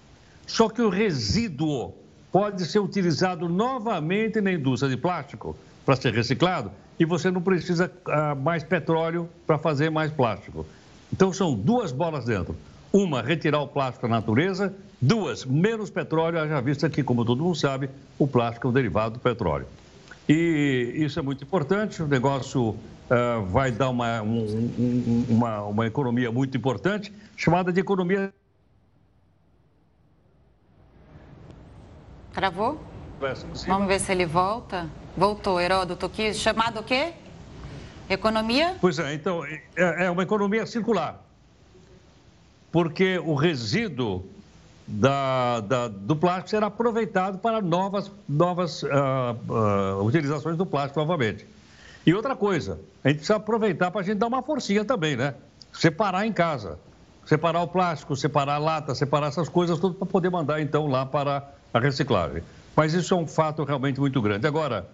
Só 0.48 0.68
que 0.68 0.82
o 0.82 0.90
resíduo 0.90 1.94
pode 2.32 2.66
ser 2.66 2.80
utilizado 2.80 3.48
novamente 3.48 4.42
na 4.42 4.52
indústria 4.52 4.90
de 4.90 4.98
plástico 4.98 5.56
para 5.86 5.96
ser 5.96 6.12
reciclado 6.16 6.72
e 7.00 7.06
você 7.06 7.30
não 7.30 7.44
precisa 7.44 7.92
uh, 8.08 8.36
mais 8.42 8.64
petróleo 8.64 9.30
para 9.46 9.60
fazer 9.60 9.92
mais 9.92 10.12
plástico. 10.12 10.66
Então 11.14 11.32
são 11.32 11.54
duas 11.54 11.92
bolas 11.92 12.26
dentro. 12.26 12.56
Uma, 12.92 13.22
retirar 13.22 13.62
o 13.62 13.68
plástico 13.68 14.08
da 14.08 14.16
natureza. 14.16 14.74
Duas, 15.00 15.46
menos 15.46 15.92
petróleo, 15.92 16.48
já 16.48 16.60
vista 16.60 16.90
que, 16.90 17.04
como 17.04 17.24
todo 17.24 17.44
mundo 17.44 17.56
sabe, 17.56 17.88
o 18.18 18.26
plástico 18.26 18.66
é 18.66 18.70
um 18.72 18.74
derivado 18.74 19.16
do 19.16 19.20
petróleo. 19.20 19.68
E 20.28 20.94
isso 20.96 21.20
é 21.20 21.22
muito 21.22 21.44
importante, 21.44 22.02
o 22.02 22.08
negócio 22.08 22.76
uh, 23.10 23.46
vai 23.46 23.72
dar 23.72 23.90
uma, 23.90 24.22
um, 24.22 25.26
uma, 25.30 25.62
uma 25.64 25.88
economia 25.88 26.32
muito 26.32 26.56
importante, 26.58 27.14
chamada 27.36 27.72
de 27.72 27.80
economia. 27.80 28.34
Travou? 32.34 32.80
Vamos 33.68 33.88
ver 33.88 34.00
se 34.00 34.12
ele 34.12 34.26
volta. 34.26 34.90
Voltou, 35.16 35.60
Heródoto, 35.60 36.06
aqui, 36.06 36.34
chamado 36.34 36.82
o 36.82 36.84
quê? 36.84 37.14
Economia? 38.10 38.76
Pois 38.82 39.00
é, 39.00 39.14
então, 39.14 39.46
é, 39.46 40.06
é 40.06 40.12
uma 40.12 40.24
economia 40.24 40.66
circular. 40.66 41.24
Porque 42.72 43.18
o 43.20 43.34
resíduo 43.34 44.26
da, 44.86 45.62
da, 45.62 45.88
do 45.88 46.16
plástico 46.16 46.50
será 46.50 46.68
aproveitado 46.68 47.38
para 47.38 47.62
novas, 47.62 48.12
novas 48.28 48.84
uh, 48.84 48.90
uh, 49.50 50.04
utilizações 50.04 50.58
do 50.58 50.66
plástico 50.66 51.00
novamente. 51.00 51.48
E 52.06 52.14
outra 52.14 52.36
coisa, 52.36 52.80
a 53.04 53.08
gente 53.08 53.18
precisa 53.18 53.38
aproveitar 53.38 53.90
para 53.90 54.02
a 54.02 54.04
gente 54.04 54.18
dar 54.18 54.28
uma 54.28 54.44
forcinha 54.44 54.86
também, 54.86 55.16
né? 55.16 55.34
Separar 55.74 56.26
em 56.26 56.32
casa. 56.32 56.78
Separar 57.26 57.64
o 57.64 57.68
plástico, 57.68 58.16
separar 58.16 58.56
a 58.56 58.58
lata, 58.60 58.94
separar 58.94 59.28
essas 59.28 59.50
coisas 59.50 59.80
tudo 59.80 59.96
para 59.96 60.06
poder 60.06 60.30
mandar 60.30 60.62
então 60.62 60.86
lá 60.88 61.06
para 61.06 61.50
a 61.74 61.80
reciclagem. 61.80 62.44
Mas 62.76 62.94
isso 62.94 63.14
é 63.14 63.18
um 63.18 63.26
fato 63.26 63.64
realmente 63.64 64.00
muito 64.00 64.22
grande. 64.22 64.46
Agora, 64.46 64.88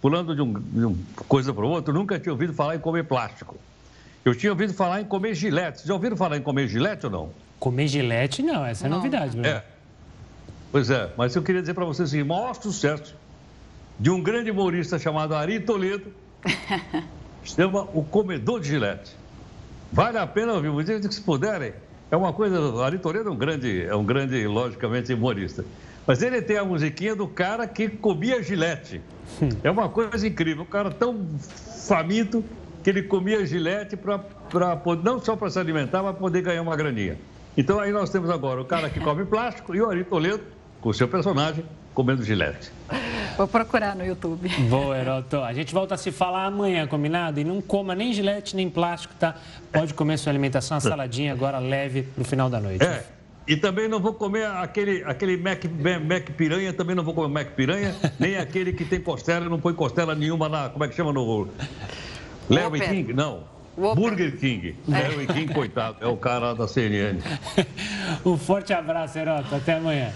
pulando 0.00 0.34
de, 0.34 0.42
um, 0.42 0.52
de 0.52 0.84
uma 0.84 0.96
coisa 1.28 1.54
para 1.54 1.64
outra, 1.64 1.94
nunca 1.94 2.18
tinha 2.18 2.32
ouvido 2.32 2.52
falar 2.52 2.74
em 2.74 2.80
comer 2.80 3.04
plástico. 3.04 3.56
Eu 4.24 4.34
tinha 4.34 4.50
ouvido 4.50 4.74
falar 4.74 5.00
em 5.00 5.04
comer 5.04 5.34
gilete. 5.34 5.86
Já 5.86 5.94
ouviram 5.94 6.16
falar 6.16 6.36
em 6.36 6.42
comer 6.42 6.66
gilete 6.66 7.06
ou 7.06 7.12
não? 7.12 7.30
Comer 7.60 7.86
gilete, 7.86 8.42
não. 8.42 8.66
Essa 8.66 8.86
é 8.86 8.90
não. 8.90 8.96
novidade, 8.96 9.32
Bruno. 9.32 9.46
É. 9.46 9.64
Pois 10.70 10.90
é, 10.90 11.10
mas 11.16 11.34
eu 11.34 11.42
queria 11.42 11.60
dizer 11.60 11.74
para 11.74 11.84
vocês 11.84 12.10
assim, 12.10 12.20
o 12.20 12.26
maior 12.26 12.54
sucesso 12.54 13.14
de 13.98 14.10
um 14.10 14.22
grande 14.22 14.50
humorista 14.50 14.98
chamado 14.98 15.34
Ari 15.34 15.60
Toledo, 15.60 16.12
chama 17.44 17.88
O 17.94 18.02
Comedor 18.02 18.60
de 18.60 18.68
Gilete. 18.68 19.16
Vale 19.92 20.18
a 20.18 20.26
pena 20.26 20.52
que 20.60 21.14
se 21.14 21.20
puderem. 21.20 21.72
É 22.10 22.16
uma 22.16 22.32
coisa, 22.32 22.60
o 22.60 22.82
Ari 22.82 22.98
Toledo 22.98 23.28
é 23.28 23.32
um 23.32 23.36
grande, 23.36 23.82
é 23.82 23.94
um 23.94 24.04
grande, 24.04 24.46
logicamente, 24.46 25.12
humorista. 25.12 25.64
Mas 26.06 26.22
ele 26.22 26.40
tem 26.40 26.56
a 26.56 26.64
musiquinha 26.64 27.14
do 27.14 27.28
cara 27.28 27.66
que 27.66 27.88
comia 27.88 28.42
gilete. 28.42 29.00
É 29.62 29.70
uma 29.70 29.90
coisa 29.90 30.26
incrível. 30.26 30.62
O 30.62 30.66
cara 30.66 30.90
tão 30.90 31.26
faminto 31.86 32.42
que 32.82 32.88
ele 32.88 33.02
comia 33.02 33.44
gilete 33.44 33.96
para 33.96 34.22
não 35.02 35.20
só 35.20 35.36
para 35.36 35.50
se 35.50 35.58
alimentar, 35.58 36.02
mas 36.02 36.16
poder 36.16 36.40
ganhar 36.40 36.62
uma 36.62 36.74
graninha. 36.74 37.18
Então 37.56 37.78
aí 37.78 37.92
nós 37.92 38.08
temos 38.08 38.30
agora 38.30 38.60
o 38.60 38.64
cara 38.64 38.88
que 38.88 39.00
come 39.00 39.24
plástico 39.24 39.74
e 39.74 39.82
o 39.82 39.90
Ari 39.90 40.04
Toledo, 40.04 40.44
com 40.80 40.88
o 40.88 40.94
seu 40.94 41.08
personagem, 41.08 41.64
comendo 41.92 42.22
gilete. 42.22 42.70
Vou 43.38 43.46
procurar 43.46 43.94
no 43.94 44.04
YouTube. 44.04 44.48
Boa, 44.68 44.98
Heroto. 44.98 45.36
A 45.36 45.52
gente 45.52 45.72
volta 45.72 45.94
a 45.94 45.96
se 45.96 46.10
falar 46.10 46.46
amanhã, 46.46 46.88
combinado? 46.88 47.38
E 47.38 47.44
não 47.44 47.62
coma 47.62 47.94
nem 47.94 48.12
gilete, 48.12 48.56
nem 48.56 48.68
plástico, 48.68 49.14
tá? 49.14 49.36
Pode 49.72 49.94
comer 49.94 50.18
sua 50.18 50.32
alimentação, 50.32 50.74
uma 50.74 50.80
saladinha 50.80 51.32
agora 51.34 51.60
leve 51.60 52.02
pro 52.02 52.24
final 52.24 52.50
da 52.50 52.58
noite. 52.58 52.84
É. 52.84 53.04
E 53.46 53.56
também 53.56 53.86
não 53.86 54.00
vou 54.00 54.12
comer 54.12 54.44
aquele, 54.44 55.04
aquele 55.04 55.36
Mac, 55.36 55.62
Mac 56.04 56.30
piranha, 56.32 56.72
também 56.72 56.96
não 56.96 57.04
vou 57.04 57.14
comer 57.14 57.28
Mac 57.28 57.54
piranha, 57.54 57.94
nem 58.18 58.36
aquele 58.36 58.72
que 58.72 58.84
tem 58.84 59.00
costela, 59.00 59.48
não 59.48 59.60
põe 59.60 59.72
costela 59.72 60.16
nenhuma 60.16 60.48
na. 60.48 60.68
Como 60.68 60.84
é 60.84 60.88
que 60.88 60.96
chama 60.96 61.12
no. 61.12 61.46
Larry 62.50 62.80
King? 62.80 63.12
Não. 63.12 63.44
Burger 63.94 64.36
King. 64.36 64.74
É. 64.88 64.90
Larry 64.90 65.26
King, 65.28 65.54
coitado, 65.54 65.98
é 66.00 66.08
o 66.08 66.16
cara 66.16 66.54
da 66.54 66.66
CNN. 66.66 67.20
um 68.26 68.36
forte 68.36 68.72
abraço, 68.72 69.16
Heroto. 69.16 69.54
Até 69.54 69.74
amanhã. 69.74 70.12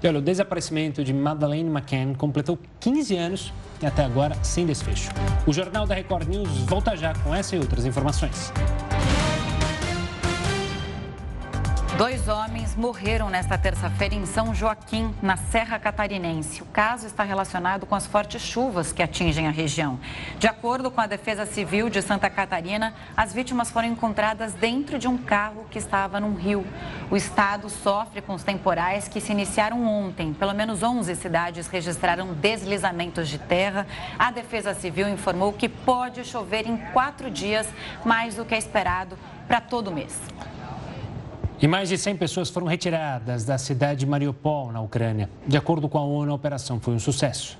E 0.00 0.06
olha, 0.06 0.18
o 0.18 0.22
desaparecimento 0.22 1.02
de 1.02 1.12
Madeleine 1.12 1.68
McCann 1.68 2.14
completou 2.14 2.58
15 2.80 3.16
anos 3.16 3.52
e 3.82 3.86
até 3.86 4.04
agora 4.04 4.36
sem 4.42 4.64
desfecho. 4.64 5.10
O 5.46 5.52
Jornal 5.52 5.86
da 5.86 5.94
Record 5.94 6.28
News 6.28 6.48
volta 6.66 6.96
já 6.96 7.12
com 7.14 7.34
essa 7.34 7.56
e 7.56 7.58
outras 7.58 7.84
informações. 7.84 8.52
Dois 11.96 12.26
homens 12.26 12.74
morreram 12.74 13.28
nesta 13.28 13.58
terça-feira 13.58 14.14
em 14.14 14.24
São 14.24 14.54
Joaquim, 14.54 15.14
na 15.20 15.36
Serra 15.36 15.78
Catarinense. 15.78 16.62
O 16.62 16.66
caso 16.66 17.06
está 17.06 17.22
relacionado 17.22 17.84
com 17.84 17.94
as 17.94 18.06
fortes 18.06 18.40
chuvas 18.40 18.92
que 18.92 19.02
atingem 19.02 19.46
a 19.46 19.50
região. 19.50 20.00
De 20.38 20.46
acordo 20.46 20.90
com 20.90 21.02
a 21.02 21.06
Defesa 21.06 21.44
Civil 21.44 21.90
de 21.90 22.00
Santa 22.00 22.30
Catarina, 22.30 22.94
as 23.14 23.34
vítimas 23.34 23.70
foram 23.70 23.88
encontradas 23.88 24.54
dentro 24.54 24.98
de 24.98 25.06
um 25.06 25.18
carro 25.18 25.66
que 25.70 25.78
estava 25.78 26.18
num 26.18 26.34
rio. 26.34 26.66
O 27.10 27.16
estado 27.16 27.68
sofre 27.68 28.22
com 28.22 28.32
os 28.32 28.42
temporais 28.42 29.06
que 29.06 29.20
se 29.20 29.32
iniciaram 29.32 29.86
ontem. 29.86 30.32
Pelo 30.32 30.54
menos 30.54 30.82
11 30.82 31.14
cidades 31.14 31.68
registraram 31.68 32.32
deslizamentos 32.32 33.28
de 33.28 33.36
terra. 33.36 33.86
A 34.18 34.30
Defesa 34.30 34.72
Civil 34.72 35.10
informou 35.10 35.52
que 35.52 35.68
pode 35.68 36.24
chover 36.24 36.66
em 36.66 36.78
quatro 36.94 37.30
dias, 37.30 37.68
mais 38.02 38.34
do 38.34 38.46
que 38.46 38.54
é 38.54 38.58
esperado 38.58 39.18
para 39.46 39.60
todo 39.60 39.92
mês. 39.92 40.18
E 41.62 41.68
mais 41.68 41.88
de 41.88 41.96
100 41.96 42.16
pessoas 42.16 42.50
foram 42.50 42.66
retiradas 42.66 43.44
da 43.44 43.56
cidade 43.56 44.00
de 44.00 44.06
Mariupol, 44.06 44.72
na 44.72 44.80
Ucrânia. 44.80 45.30
De 45.46 45.56
acordo 45.56 45.88
com 45.88 45.96
a 45.96 46.02
ONU, 46.02 46.32
a 46.32 46.34
operação 46.34 46.80
foi 46.80 46.92
um 46.92 46.98
sucesso. 46.98 47.56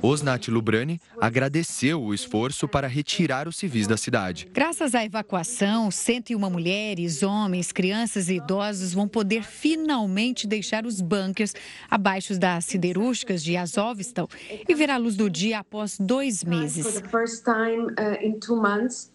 Osnat 0.00 0.50
Lubrani 0.50 1.00
agradeceu 1.20 2.02
o 2.02 2.14
esforço 2.14 2.66
para 2.66 2.86
retirar 2.86 3.46
os 3.46 3.56
civis 3.56 3.86
da 3.86 3.96
cidade. 3.96 4.48
Graças 4.52 4.94
à 4.94 5.04
evacuação, 5.04 5.90
101 5.90 6.38
mulheres, 6.50 7.22
homens, 7.22 7.72
crianças 7.72 8.28
e 8.28 8.36
idosos 8.36 8.92
vão 8.94 9.06
poder 9.06 9.42
finalmente 9.42 10.46
deixar 10.46 10.86
os 10.86 11.00
bunkers 11.00 11.54
abaixo 11.90 12.38
das 12.38 12.64
siderúrgicas 12.64 13.42
de 13.42 13.56
Azovstal 13.56 14.28
e 14.68 14.74
ver 14.74 14.90
a 14.90 14.96
luz 14.96 15.16
do 15.16 15.28
dia 15.28 15.58
após 15.58 15.96
dois 15.98 16.44
meses. 16.44 17.02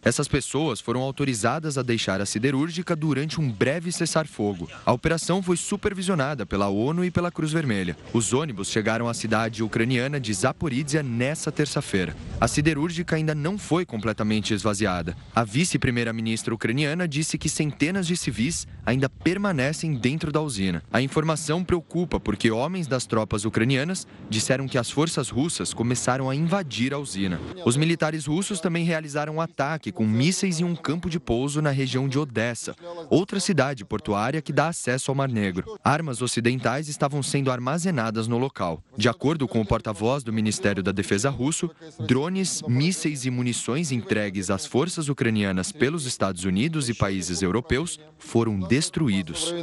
Essas 0.03 0.27
pessoas 0.27 0.79
foram 0.79 1.01
autorizadas 1.01 1.77
a 1.77 1.81
deixar 1.81 2.21
a 2.21 2.25
siderúrgica 2.25 2.95
durante 2.95 3.39
um 3.39 3.49
breve 3.51 3.91
cessar-fogo. 3.91 4.69
A 4.85 4.93
operação 4.93 5.41
foi 5.41 5.57
supervisionada 5.57 6.45
pela 6.45 6.67
ONU 6.67 7.03
e 7.03 7.11
pela 7.11 7.31
Cruz 7.31 7.51
Vermelha. 7.51 7.97
Os 8.13 8.33
ônibus 8.33 8.69
chegaram 8.69 9.07
à 9.07 9.13
cidade 9.13 9.63
ucraniana 9.63 10.19
de 10.19 10.33
Nessa 10.67 11.49
terça-feira. 11.49 12.13
A 12.41 12.47
siderúrgica 12.47 13.15
ainda 13.15 13.33
não 13.33 13.57
foi 13.57 13.85
completamente 13.85 14.53
esvaziada. 14.53 15.15
A 15.33 15.45
vice-primeira-ministra 15.45 16.53
ucraniana 16.53 17.07
disse 17.07 17.37
que 17.37 17.47
centenas 17.47 18.05
de 18.05 18.17
civis 18.17 18.67
ainda 18.85 19.07
permanecem 19.07 19.93
dentro 19.93 20.29
da 20.29 20.41
usina. 20.41 20.83
A 20.91 21.01
informação 21.01 21.63
preocupa 21.63 22.19
porque 22.19 22.51
homens 22.51 22.85
das 22.85 23.05
tropas 23.05 23.45
ucranianas 23.45 24.05
disseram 24.29 24.67
que 24.67 24.77
as 24.77 24.91
forças 24.91 25.29
russas 25.29 25.73
começaram 25.73 26.29
a 26.29 26.35
invadir 26.35 26.93
a 26.93 26.97
usina. 26.99 27.39
Os 27.65 27.77
militares 27.77 28.25
russos 28.25 28.59
também 28.59 28.83
realizaram 28.83 29.35
um 29.35 29.41
ataque 29.41 29.89
com 29.89 30.05
mísseis 30.05 30.59
em 30.59 30.65
um 30.65 30.75
campo 30.75 31.09
de 31.09 31.17
pouso 31.19 31.61
na 31.61 31.71
região 31.71 32.09
de 32.09 32.19
Odessa, 32.19 32.75
outra 33.09 33.39
cidade 33.39 33.85
portuária 33.85 34.41
que 34.41 34.51
dá 34.51 34.67
acesso 34.67 35.11
ao 35.11 35.15
Mar 35.15 35.29
Negro. 35.29 35.79
Armas 35.81 36.21
ocidentais 36.21 36.89
estavam 36.89 37.23
sendo 37.23 37.49
armazenadas 37.49 38.27
no 38.27 38.37
local. 38.37 38.83
De 38.97 39.07
acordo 39.07 39.47
com 39.47 39.61
o 39.61 39.65
porta-voz 39.65 40.23
do 40.23 40.33
Ministério 40.33 40.56
da 40.83 40.91
Defesa 40.91 41.29
russo, 41.29 41.69
drones, 41.99 42.61
mísseis 42.67 43.25
e 43.25 43.29
munições 43.29 43.91
entregues 43.91 44.49
às 44.49 44.65
forças 44.65 45.09
ucranianas 45.09 45.71
pelos 45.71 46.05
Estados 46.05 46.43
Unidos 46.43 46.89
e 46.89 46.93
países 46.93 47.41
europeus 47.41 47.99
foram 48.17 48.59
destruídos. 48.59 49.53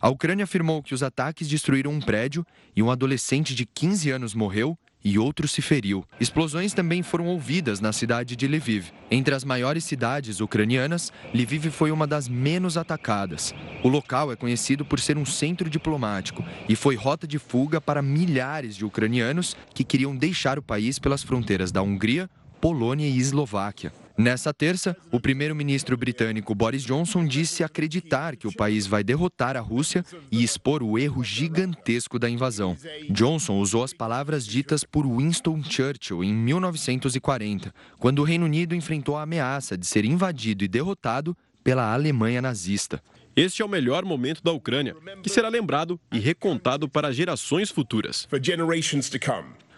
A 0.00 0.08
Ucrânia 0.08 0.44
afirmou 0.44 0.82
que 0.82 0.94
os 0.94 1.02
ataques 1.02 1.48
destruíram 1.48 1.92
um 1.92 2.00
prédio 2.00 2.44
e 2.74 2.82
um 2.82 2.90
adolescente 2.90 3.54
de 3.54 3.64
15 3.64 4.10
anos 4.10 4.34
morreu 4.34 4.76
e 5.04 5.18
outro 5.18 5.46
se 5.46 5.60
feriu. 5.60 6.04
Explosões 6.18 6.72
também 6.72 7.02
foram 7.02 7.26
ouvidas 7.26 7.80
na 7.80 7.92
cidade 7.92 8.34
de 8.34 8.48
Lviv. 8.48 8.86
Entre 9.10 9.34
as 9.34 9.44
maiores 9.44 9.84
cidades 9.84 10.40
ucranianas, 10.40 11.12
Lviv 11.34 11.70
foi 11.70 11.90
uma 11.90 12.06
das 12.06 12.26
menos 12.26 12.78
atacadas. 12.78 13.54
O 13.82 13.88
local 13.88 14.32
é 14.32 14.36
conhecido 14.36 14.84
por 14.84 14.98
ser 14.98 15.18
um 15.18 15.26
centro 15.26 15.68
diplomático 15.68 16.42
e 16.68 16.74
foi 16.74 16.96
rota 16.96 17.26
de 17.26 17.38
fuga 17.38 17.80
para 17.80 18.00
milhares 18.00 18.74
de 18.74 18.84
ucranianos 18.84 19.56
que 19.74 19.84
queriam 19.84 20.16
deixar 20.16 20.58
o 20.58 20.62
país 20.62 20.98
pelas 20.98 21.22
fronteiras 21.22 21.70
da 21.70 21.82
Hungria, 21.82 22.30
Polônia 22.60 23.06
e 23.06 23.18
Eslováquia. 23.18 23.92
Nessa 24.16 24.54
terça, 24.54 24.96
o 25.10 25.18
primeiro-ministro 25.18 25.96
britânico 25.96 26.54
Boris 26.54 26.84
Johnson 26.84 27.26
disse 27.26 27.64
acreditar 27.64 28.36
que 28.36 28.46
o 28.46 28.54
país 28.54 28.86
vai 28.86 29.02
derrotar 29.02 29.56
a 29.56 29.60
Rússia 29.60 30.04
e 30.30 30.44
expor 30.44 30.84
o 30.84 30.96
erro 30.96 31.24
gigantesco 31.24 32.16
da 32.16 32.30
invasão. 32.30 32.76
Johnson 33.10 33.58
usou 33.58 33.82
as 33.82 33.92
palavras 33.92 34.46
ditas 34.46 34.84
por 34.84 35.04
Winston 35.04 35.62
Churchill 35.64 36.22
em 36.22 36.32
1940, 36.32 37.74
quando 37.98 38.20
o 38.20 38.24
Reino 38.24 38.44
Unido 38.44 38.74
enfrentou 38.74 39.16
a 39.16 39.22
ameaça 39.22 39.76
de 39.76 39.86
ser 39.86 40.04
invadido 40.04 40.64
e 40.64 40.68
derrotado 40.68 41.36
pela 41.64 41.92
Alemanha 41.92 42.40
nazista. 42.40 43.02
Este 43.34 43.62
é 43.62 43.64
o 43.64 43.68
melhor 43.68 44.04
momento 44.04 44.40
da 44.44 44.52
Ucrânia, 44.52 44.94
que 45.20 45.28
será 45.28 45.48
lembrado 45.48 45.98
e 46.12 46.20
recontado 46.20 46.88
para 46.88 47.12
gerações 47.12 47.68
futuras. 47.68 48.28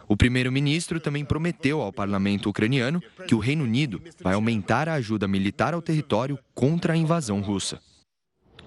O 0.08 0.16
primeiro-ministro 0.16 1.00
também 1.00 1.24
prometeu 1.24 1.80
ao 1.80 1.92
parlamento 1.92 2.48
ucraniano 2.48 3.02
que 3.26 3.34
o 3.34 3.38
Reino 3.38 3.64
Unido 3.64 4.00
vai 4.22 4.34
aumentar 4.34 4.88
a 4.88 4.94
ajuda 4.94 5.26
militar 5.26 5.74
ao 5.74 5.82
território 5.82 6.38
contra 6.54 6.92
a 6.92 6.96
invasão 6.96 7.40
russa. 7.40 7.80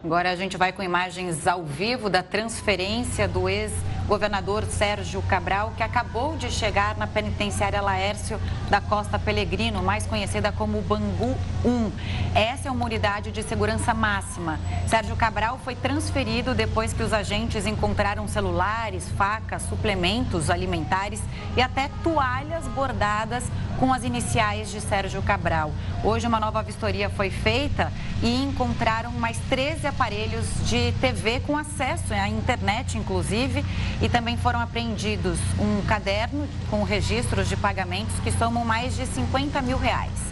Agora 0.01 0.31
a 0.31 0.35
gente 0.35 0.55
vai 0.55 0.71
com 0.71 0.81
imagens 0.81 1.45
ao 1.45 1.61
vivo 1.61 2.09
da 2.09 2.23
transferência 2.23 3.27
do 3.27 3.49
ex-governador 3.49 4.63
Sérgio 4.63 5.21
Cabral, 5.23 5.73
que 5.75 5.83
acabou 5.83 6.37
de 6.37 6.49
chegar 6.49 6.95
na 6.95 7.05
penitenciária 7.05 7.81
Laércio 7.81 8.39
da 8.69 8.79
Costa 8.79 9.19
Pelegrino, 9.19 9.83
mais 9.83 10.05
conhecida 10.05 10.53
como 10.53 10.81
Bangu 10.81 11.35
1. 11.65 11.91
Essa 12.33 12.69
é 12.69 12.71
uma 12.71 12.85
unidade 12.85 13.29
de 13.29 13.43
segurança 13.43 13.93
máxima. 13.93 14.57
Sérgio 14.87 15.17
Cabral 15.17 15.59
foi 15.65 15.75
transferido 15.75 16.55
depois 16.55 16.93
que 16.93 17.03
os 17.03 17.11
agentes 17.11 17.65
encontraram 17.67 18.25
celulares, 18.25 19.09
facas, 19.17 19.63
suplementos 19.63 20.49
alimentares 20.49 21.21
e 21.57 21.61
até 21.61 21.89
toalhas 22.01 22.65
bordadas 22.69 23.43
com 23.77 23.93
as 23.93 24.05
iniciais 24.05 24.71
de 24.71 24.79
Sérgio 24.79 25.21
Cabral. 25.21 25.73
Hoje 26.03 26.25
uma 26.25 26.39
nova 26.39 26.61
vistoria 26.61 27.09
foi 27.09 27.29
feita 27.29 27.91
e 28.21 28.43
encontraram 28.43 29.11
mais 29.11 29.37
13 29.49 29.88
aparelhos 29.89 30.45
de 30.65 30.91
TV 31.01 31.41
com 31.41 31.57
acesso 31.57 32.13
à 32.13 32.29
internet, 32.29 32.97
inclusive, 32.97 33.65
e 34.01 34.07
também 34.07 34.37
foram 34.37 34.59
apreendidos 34.59 35.37
um 35.59 35.81
caderno 35.85 36.47
com 36.69 36.83
registros 36.83 37.49
de 37.49 37.57
pagamentos 37.57 38.17
que 38.23 38.31
somam 38.31 38.63
mais 38.63 38.95
de 38.95 39.05
50 39.05 39.61
mil 39.61 39.77
reais. 39.77 40.29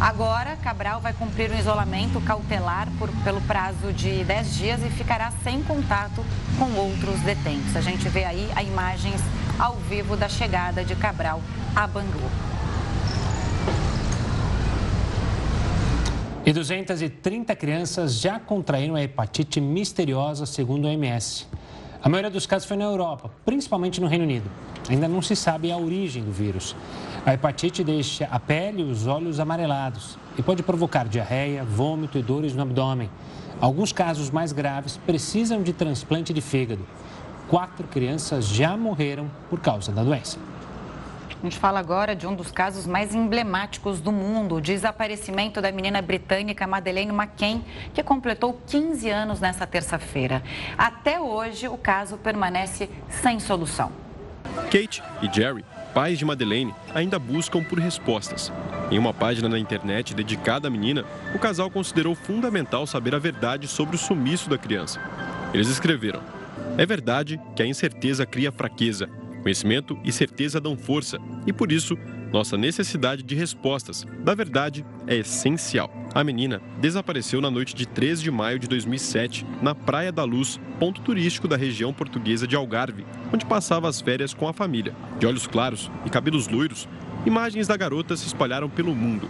Agora, 0.00 0.56
Cabral 0.56 1.00
vai 1.00 1.12
cumprir 1.12 1.50
um 1.52 1.58
isolamento 1.58 2.20
cautelar 2.22 2.88
por, 2.98 3.08
pelo 3.22 3.40
prazo 3.42 3.92
de 3.92 4.24
10 4.24 4.54
dias 4.56 4.82
e 4.82 4.90
ficará 4.90 5.32
sem 5.44 5.62
contato 5.62 6.24
com 6.58 6.72
outros 6.72 7.20
detentos. 7.20 7.76
A 7.76 7.80
gente 7.80 8.08
vê 8.08 8.24
aí 8.24 8.50
as 8.56 8.66
imagens 8.66 9.20
ao 9.58 9.76
vivo 9.76 10.16
da 10.16 10.28
chegada 10.28 10.84
de 10.84 10.96
Cabral 10.96 11.40
a 11.76 11.86
Bangu. 11.86 12.30
E 16.44 16.52
230 16.52 17.54
crianças 17.54 18.14
já 18.14 18.40
contraíram 18.40 18.96
a 18.96 19.02
hepatite 19.02 19.60
misteriosa, 19.60 20.44
segundo 20.44 20.86
o 20.86 20.88
OMS. 20.88 21.46
A 22.02 22.08
maioria 22.08 22.32
dos 22.32 22.46
casos 22.46 22.66
foi 22.66 22.76
na 22.76 22.82
Europa, 22.82 23.30
principalmente 23.44 24.00
no 24.00 24.08
Reino 24.08 24.24
Unido. 24.24 24.50
Ainda 24.88 25.06
não 25.06 25.22
se 25.22 25.36
sabe 25.36 25.70
a 25.70 25.76
origem 25.76 26.24
do 26.24 26.32
vírus. 26.32 26.74
A 27.24 27.32
hepatite 27.32 27.84
deixa 27.84 28.24
a 28.24 28.40
pele 28.40 28.82
e 28.82 28.84
os 28.84 29.06
olhos 29.06 29.38
amarelados 29.38 30.18
e 30.36 30.42
pode 30.42 30.64
provocar 30.64 31.06
diarreia, 31.06 31.62
vômito 31.62 32.18
e 32.18 32.22
dores 32.22 32.54
no 32.54 32.62
abdômen. 32.62 33.08
Alguns 33.60 33.92
casos 33.92 34.28
mais 34.28 34.50
graves 34.50 34.96
precisam 34.96 35.62
de 35.62 35.72
transplante 35.72 36.32
de 36.34 36.40
fígado. 36.40 36.84
Quatro 37.46 37.86
crianças 37.86 38.48
já 38.48 38.76
morreram 38.76 39.30
por 39.48 39.60
causa 39.60 39.92
da 39.92 40.02
doença. 40.02 40.40
A 41.42 41.44
gente 41.44 41.58
fala 41.58 41.80
agora 41.80 42.14
de 42.14 42.24
um 42.24 42.36
dos 42.36 42.52
casos 42.52 42.86
mais 42.86 43.16
emblemáticos 43.16 44.00
do 44.00 44.12
mundo, 44.12 44.54
o 44.54 44.60
desaparecimento 44.60 45.60
da 45.60 45.72
menina 45.72 46.00
britânica 46.00 46.68
Madeleine 46.68 47.10
McCain, 47.10 47.64
que 47.92 48.00
completou 48.00 48.62
15 48.64 49.10
anos 49.10 49.40
nessa 49.40 49.66
terça-feira. 49.66 50.40
Até 50.78 51.20
hoje, 51.20 51.66
o 51.66 51.76
caso 51.76 52.16
permanece 52.16 52.88
sem 53.08 53.40
solução. 53.40 53.90
Kate 54.70 55.02
e 55.20 55.34
Jerry, 55.34 55.64
pais 55.92 56.16
de 56.16 56.24
Madeleine, 56.24 56.72
ainda 56.94 57.18
buscam 57.18 57.60
por 57.64 57.80
respostas. 57.80 58.52
Em 58.88 58.96
uma 58.96 59.12
página 59.12 59.48
na 59.48 59.58
internet 59.58 60.14
dedicada 60.14 60.68
à 60.68 60.70
menina, 60.70 61.04
o 61.34 61.40
casal 61.40 61.68
considerou 61.68 62.14
fundamental 62.14 62.86
saber 62.86 63.16
a 63.16 63.18
verdade 63.18 63.66
sobre 63.66 63.96
o 63.96 63.98
sumiço 63.98 64.48
da 64.48 64.56
criança. 64.56 65.00
Eles 65.52 65.66
escreveram: 65.66 66.20
É 66.78 66.86
verdade 66.86 67.40
que 67.56 67.64
a 67.64 67.66
incerteza 67.66 68.24
cria 68.24 68.52
fraqueza 68.52 69.10
Conhecimento 69.42 69.98
e 70.04 70.12
certeza 70.12 70.60
dão 70.60 70.76
força, 70.76 71.18
e 71.46 71.52
por 71.52 71.72
isso, 71.72 71.98
nossa 72.32 72.56
necessidade 72.56 73.22
de 73.22 73.34
respostas, 73.34 74.06
da 74.20 74.34
verdade, 74.34 74.86
é 75.06 75.16
essencial. 75.16 75.92
A 76.14 76.22
menina 76.22 76.62
desapareceu 76.80 77.40
na 77.40 77.50
noite 77.50 77.74
de 77.74 77.86
3 77.86 78.22
de 78.22 78.30
maio 78.30 78.58
de 78.58 78.68
2007, 78.68 79.44
na 79.60 79.74
Praia 79.74 80.12
da 80.12 80.24
Luz, 80.24 80.60
ponto 80.78 81.00
turístico 81.00 81.48
da 81.48 81.56
região 81.56 81.92
portuguesa 81.92 82.46
de 82.46 82.54
Algarve, 82.54 83.04
onde 83.32 83.44
passava 83.44 83.88
as 83.88 84.00
férias 84.00 84.32
com 84.32 84.46
a 84.46 84.52
família. 84.52 84.94
De 85.18 85.26
olhos 85.26 85.46
claros 85.46 85.90
e 86.06 86.10
cabelos 86.10 86.46
loiros, 86.46 86.88
imagens 87.26 87.66
da 87.66 87.76
garota 87.76 88.16
se 88.16 88.26
espalharam 88.26 88.70
pelo 88.70 88.94
mundo. 88.94 89.28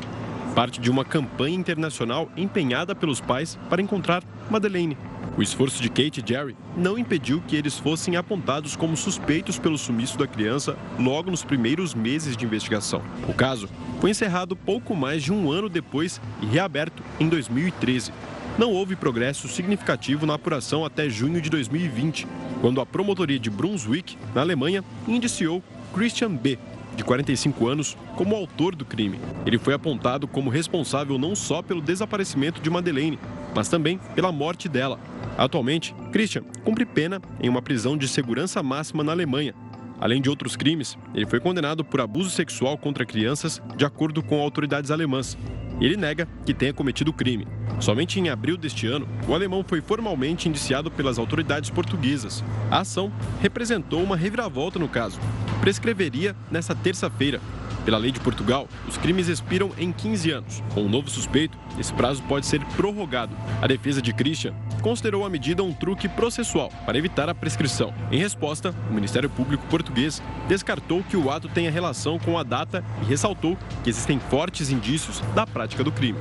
Parte 0.54 0.78
de 0.78 0.90
uma 0.90 1.04
campanha 1.04 1.56
internacional 1.56 2.30
empenhada 2.36 2.94
pelos 2.94 3.20
pais 3.20 3.58
para 3.70 3.80
encontrar 3.80 4.22
Madeleine, 4.50 4.98
o 5.36 5.42
esforço 5.42 5.82
de 5.82 5.88
Kate 5.88 6.22
e 6.22 6.28
Jerry 6.28 6.56
não 6.76 6.98
impediu 6.98 7.42
que 7.46 7.56
eles 7.56 7.78
fossem 7.78 8.16
apontados 8.16 8.76
como 8.76 8.96
suspeitos 8.96 9.58
pelo 9.58 9.78
sumiço 9.78 10.18
da 10.18 10.26
criança 10.26 10.76
logo 10.98 11.30
nos 11.30 11.42
primeiros 11.42 11.94
meses 11.94 12.36
de 12.36 12.44
investigação. 12.44 13.02
O 13.28 13.32
caso 13.32 13.68
foi 14.00 14.10
encerrado 14.10 14.54
pouco 14.54 14.94
mais 14.94 15.22
de 15.22 15.32
um 15.32 15.50
ano 15.50 15.68
depois 15.68 16.20
e 16.42 16.46
reaberto 16.46 17.02
em 17.18 17.28
2013. 17.28 18.12
Não 18.58 18.70
houve 18.70 18.94
progresso 18.94 19.48
significativo 19.48 20.26
na 20.26 20.34
apuração 20.34 20.84
até 20.84 21.08
junho 21.08 21.40
de 21.40 21.48
2020, 21.48 22.26
quando 22.60 22.80
a 22.80 22.86
promotoria 22.86 23.38
de 23.38 23.48
Brunswick, 23.48 24.18
na 24.34 24.42
Alemanha, 24.42 24.84
indiciou 25.08 25.62
Christian 25.94 26.34
B., 26.34 26.58
de 26.94 27.02
45 27.02 27.66
anos, 27.66 27.96
como 28.16 28.36
autor 28.36 28.76
do 28.76 28.84
crime. 28.84 29.18
Ele 29.46 29.56
foi 29.56 29.72
apontado 29.72 30.28
como 30.28 30.50
responsável 30.50 31.16
não 31.18 31.34
só 31.34 31.62
pelo 31.62 31.80
desaparecimento 31.80 32.60
de 32.60 32.68
Madeleine, 32.68 33.18
mas 33.54 33.68
também 33.68 33.98
pela 34.14 34.32
morte 34.32 34.68
dela. 34.68 34.98
Atualmente, 35.36 35.94
Christian 36.12 36.42
cumpre 36.64 36.84
pena 36.84 37.20
em 37.40 37.48
uma 37.48 37.62
prisão 37.62 37.96
de 37.96 38.06
segurança 38.08 38.62
máxima 38.62 39.02
na 39.02 39.12
Alemanha. 39.12 39.54
Além 40.00 40.20
de 40.20 40.28
outros 40.28 40.56
crimes, 40.56 40.98
ele 41.14 41.26
foi 41.26 41.38
condenado 41.38 41.84
por 41.84 42.00
abuso 42.00 42.30
sexual 42.30 42.76
contra 42.76 43.06
crianças, 43.06 43.62
de 43.76 43.84
acordo 43.84 44.22
com 44.22 44.40
autoridades 44.40 44.90
alemãs. 44.90 45.38
Ele 45.80 45.96
nega 45.96 46.28
que 46.44 46.52
tenha 46.52 46.72
cometido 46.72 47.12
crime. 47.12 47.46
Somente 47.80 48.18
em 48.20 48.28
abril 48.28 48.56
deste 48.56 48.86
ano, 48.86 49.08
o 49.26 49.34
alemão 49.34 49.64
foi 49.66 49.80
formalmente 49.80 50.48
indiciado 50.48 50.90
pelas 50.90 51.18
autoridades 51.18 51.70
portuguesas. 51.70 52.42
A 52.70 52.80
ação 52.80 53.12
representou 53.40 54.02
uma 54.02 54.16
reviravolta 54.16 54.78
no 54.78 54.88
caso. 54.88 55.18
Prescreveria 55.60 56.36
nesta 56.50 56.74
terça-feira, 56.74 57.40
pela 57.84 57.98
lei 57.98 58.12
de 58.12 58.20
Portugal, 58.20 58.68
os 58.88 58.96
crimes 58.96 59.28
expiram 59.28 59.70
em 59.76 59.92
15 59.92 60.30
anos. 60.30 60.62
Com 60.74 60.82
um 60.82 60.88
novo 60.88 61.10
suspeito, 61.10 61.58
esse 61.78 61.92
prazo 61.92 62.22
pode 62.24 62.46
ser 62.46 62.64
prorrogado. 62.76 63.36
A 63.60 63.66
defesa 63.66 64.00
de 64.00 64.12
Christian 64.12 64.54
considerou 64.80 65.24
a 65.24 65.30
medida 65.30 65.62
um 65.62 65.72
truque 65.72 66.08
processual 66.08 66.70
para 66.84 66.98
evitar 66.98 67.28
a 67.28 67.34
prescrição. 67.34 67.92
Em 68.10 68.18
resposta, 68.18 68.74
o 68.90 68.94
Ministério 68.94 69.30
Público 69.30 69.66
português 69.68 70.22
descartou 70.48 71.02
que 71.02 71.16
o 71.16 71.30
ato 71.30 71.48
tenha 71.48 71.70
relação 71.70 72.18
com 72.18 72.38
a 72.38 72.42
data 72.42 72.84
e 73.02 73.04
ressaltou 73.04 73.56
que 73.82 73.90
existem 73.90 74.18
fortes 74.18 74.70
indícios 74.70 75.20
da 75.34 75.46
prática 75.46 75.84
do 75.84 75.92
crime. 75.92 76.18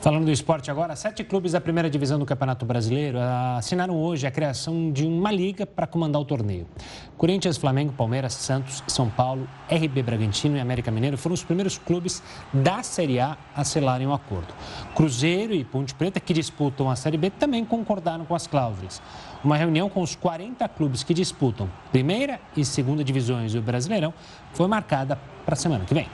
Falando 0.00 0.26
do 0.26 0.30
esporte 0.30 0.70
agora, 0.70 0.94
sete 0.94 1.24
clubes 1.24 1.52
da 1.52 1.60
primeira 1.60 1.90
divisão 1.90 2.20
do 2.20 2.24
Campeonato 2.24 2.64
Brasileiro 2.64 3.18
assinaram 3.56 3.96
hoje 3.96 4.28
a 4.28 4.30
criação 4.30 4.92
de 4.92 5.04
uma 5.04 5.32
liga 5.32 5.66
para 5.66 5.88
comandar 5.88 6.22
o 6.22 6.24
torneio. 6.24 6.68
Corinthians, 7.16 7.56
Flamengo, 7.56 7.92
Palmeiras, 7.92 8.32
Santos, 8.34 8.80
São 8.86 9.10
Paulo, 9.10 9.48
RB 9.68 10.00
Bragantino 10.04 10.56
e 10.56 10.60
América 10.60 10.92
Mineiro 10.92 11.18
foram 11.18 11.34
os 11.34 11.42
primeiros 11.42 11.78
clubes 11.78 12.22
da 12.52 12.80
Série 12.84 13.18
A 13.18 13.36
a 13.56 13.64
selarem 13.64 14.06
o 14.06 14.12
acordo. 14.12 14.54
Cruzeiro 14.94 15.52
e 15.52 15.64
Ponte 15.64 15.92
Preta, 15.96 16.20
que 16.20 16.32
disputam 16.32 16.88
a 16.88 16.94
Série 16.94 17.16
B, 17.16 17.28
também 17.30 17.64
concordaram 17.64 18.24
com 18.24 18.36
as 18.36 18.46
cláusulas. 18.46 19.02
Uma 19.42 19.56
reunião 19.56 19.90
com 19.90 20.00
os 20.00 20.14
40 20.14 20.68
clubes 20.68 21.02
que 21.02 21.12
disputam 21.12 21.68
primeira 21.90 22.38
e 22.56 22.64
segunda 22.64 23.02
divisões 23.02 23.52
do 23.52 23.60
Brasileirão 23.60 24.14
foi 24.52 24.68
marcada 24.68 25.18
para 25.44 25.54
a 25.54 25.56
semana 25.56 25.84
que 25.84 25.92
vem. 25.92 26.06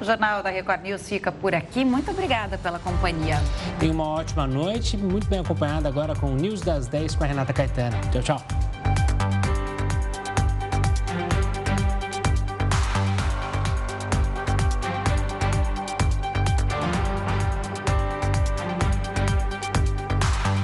O 0.00 0.04
Jornal 0.04 0.42
da 0.42 0.50
Record 0.50 0.82
News 0.82 1.08
fica 1.08 1.32
por 1.32 1.54
aqui. 1.54 1.84
Muito 1.84 2.10
obrigada 2.10 2.56
pela 2.58 2.78
companhia. 2.78 3.38
Tenha 3.78 3.92
uma 3.92 4.06
ótima 4.06 4.46
noite, 4.46 4.96
muito 4.96 5.26
bem 5.28 5.40
acompanhada 5.40 5.88
agora 5.88 6.14
com 6.14 6.32
o 6.32 6.36
News 6.36 6.60
das 6.60 6.86
10 6.86 7.16
com 7.16 7.24
a 7.24 7.26
Renata 7.26 7.52
Caetano. 7.52 7.96
Tchau, 8.12 8.22
tchau. 8.22 8.97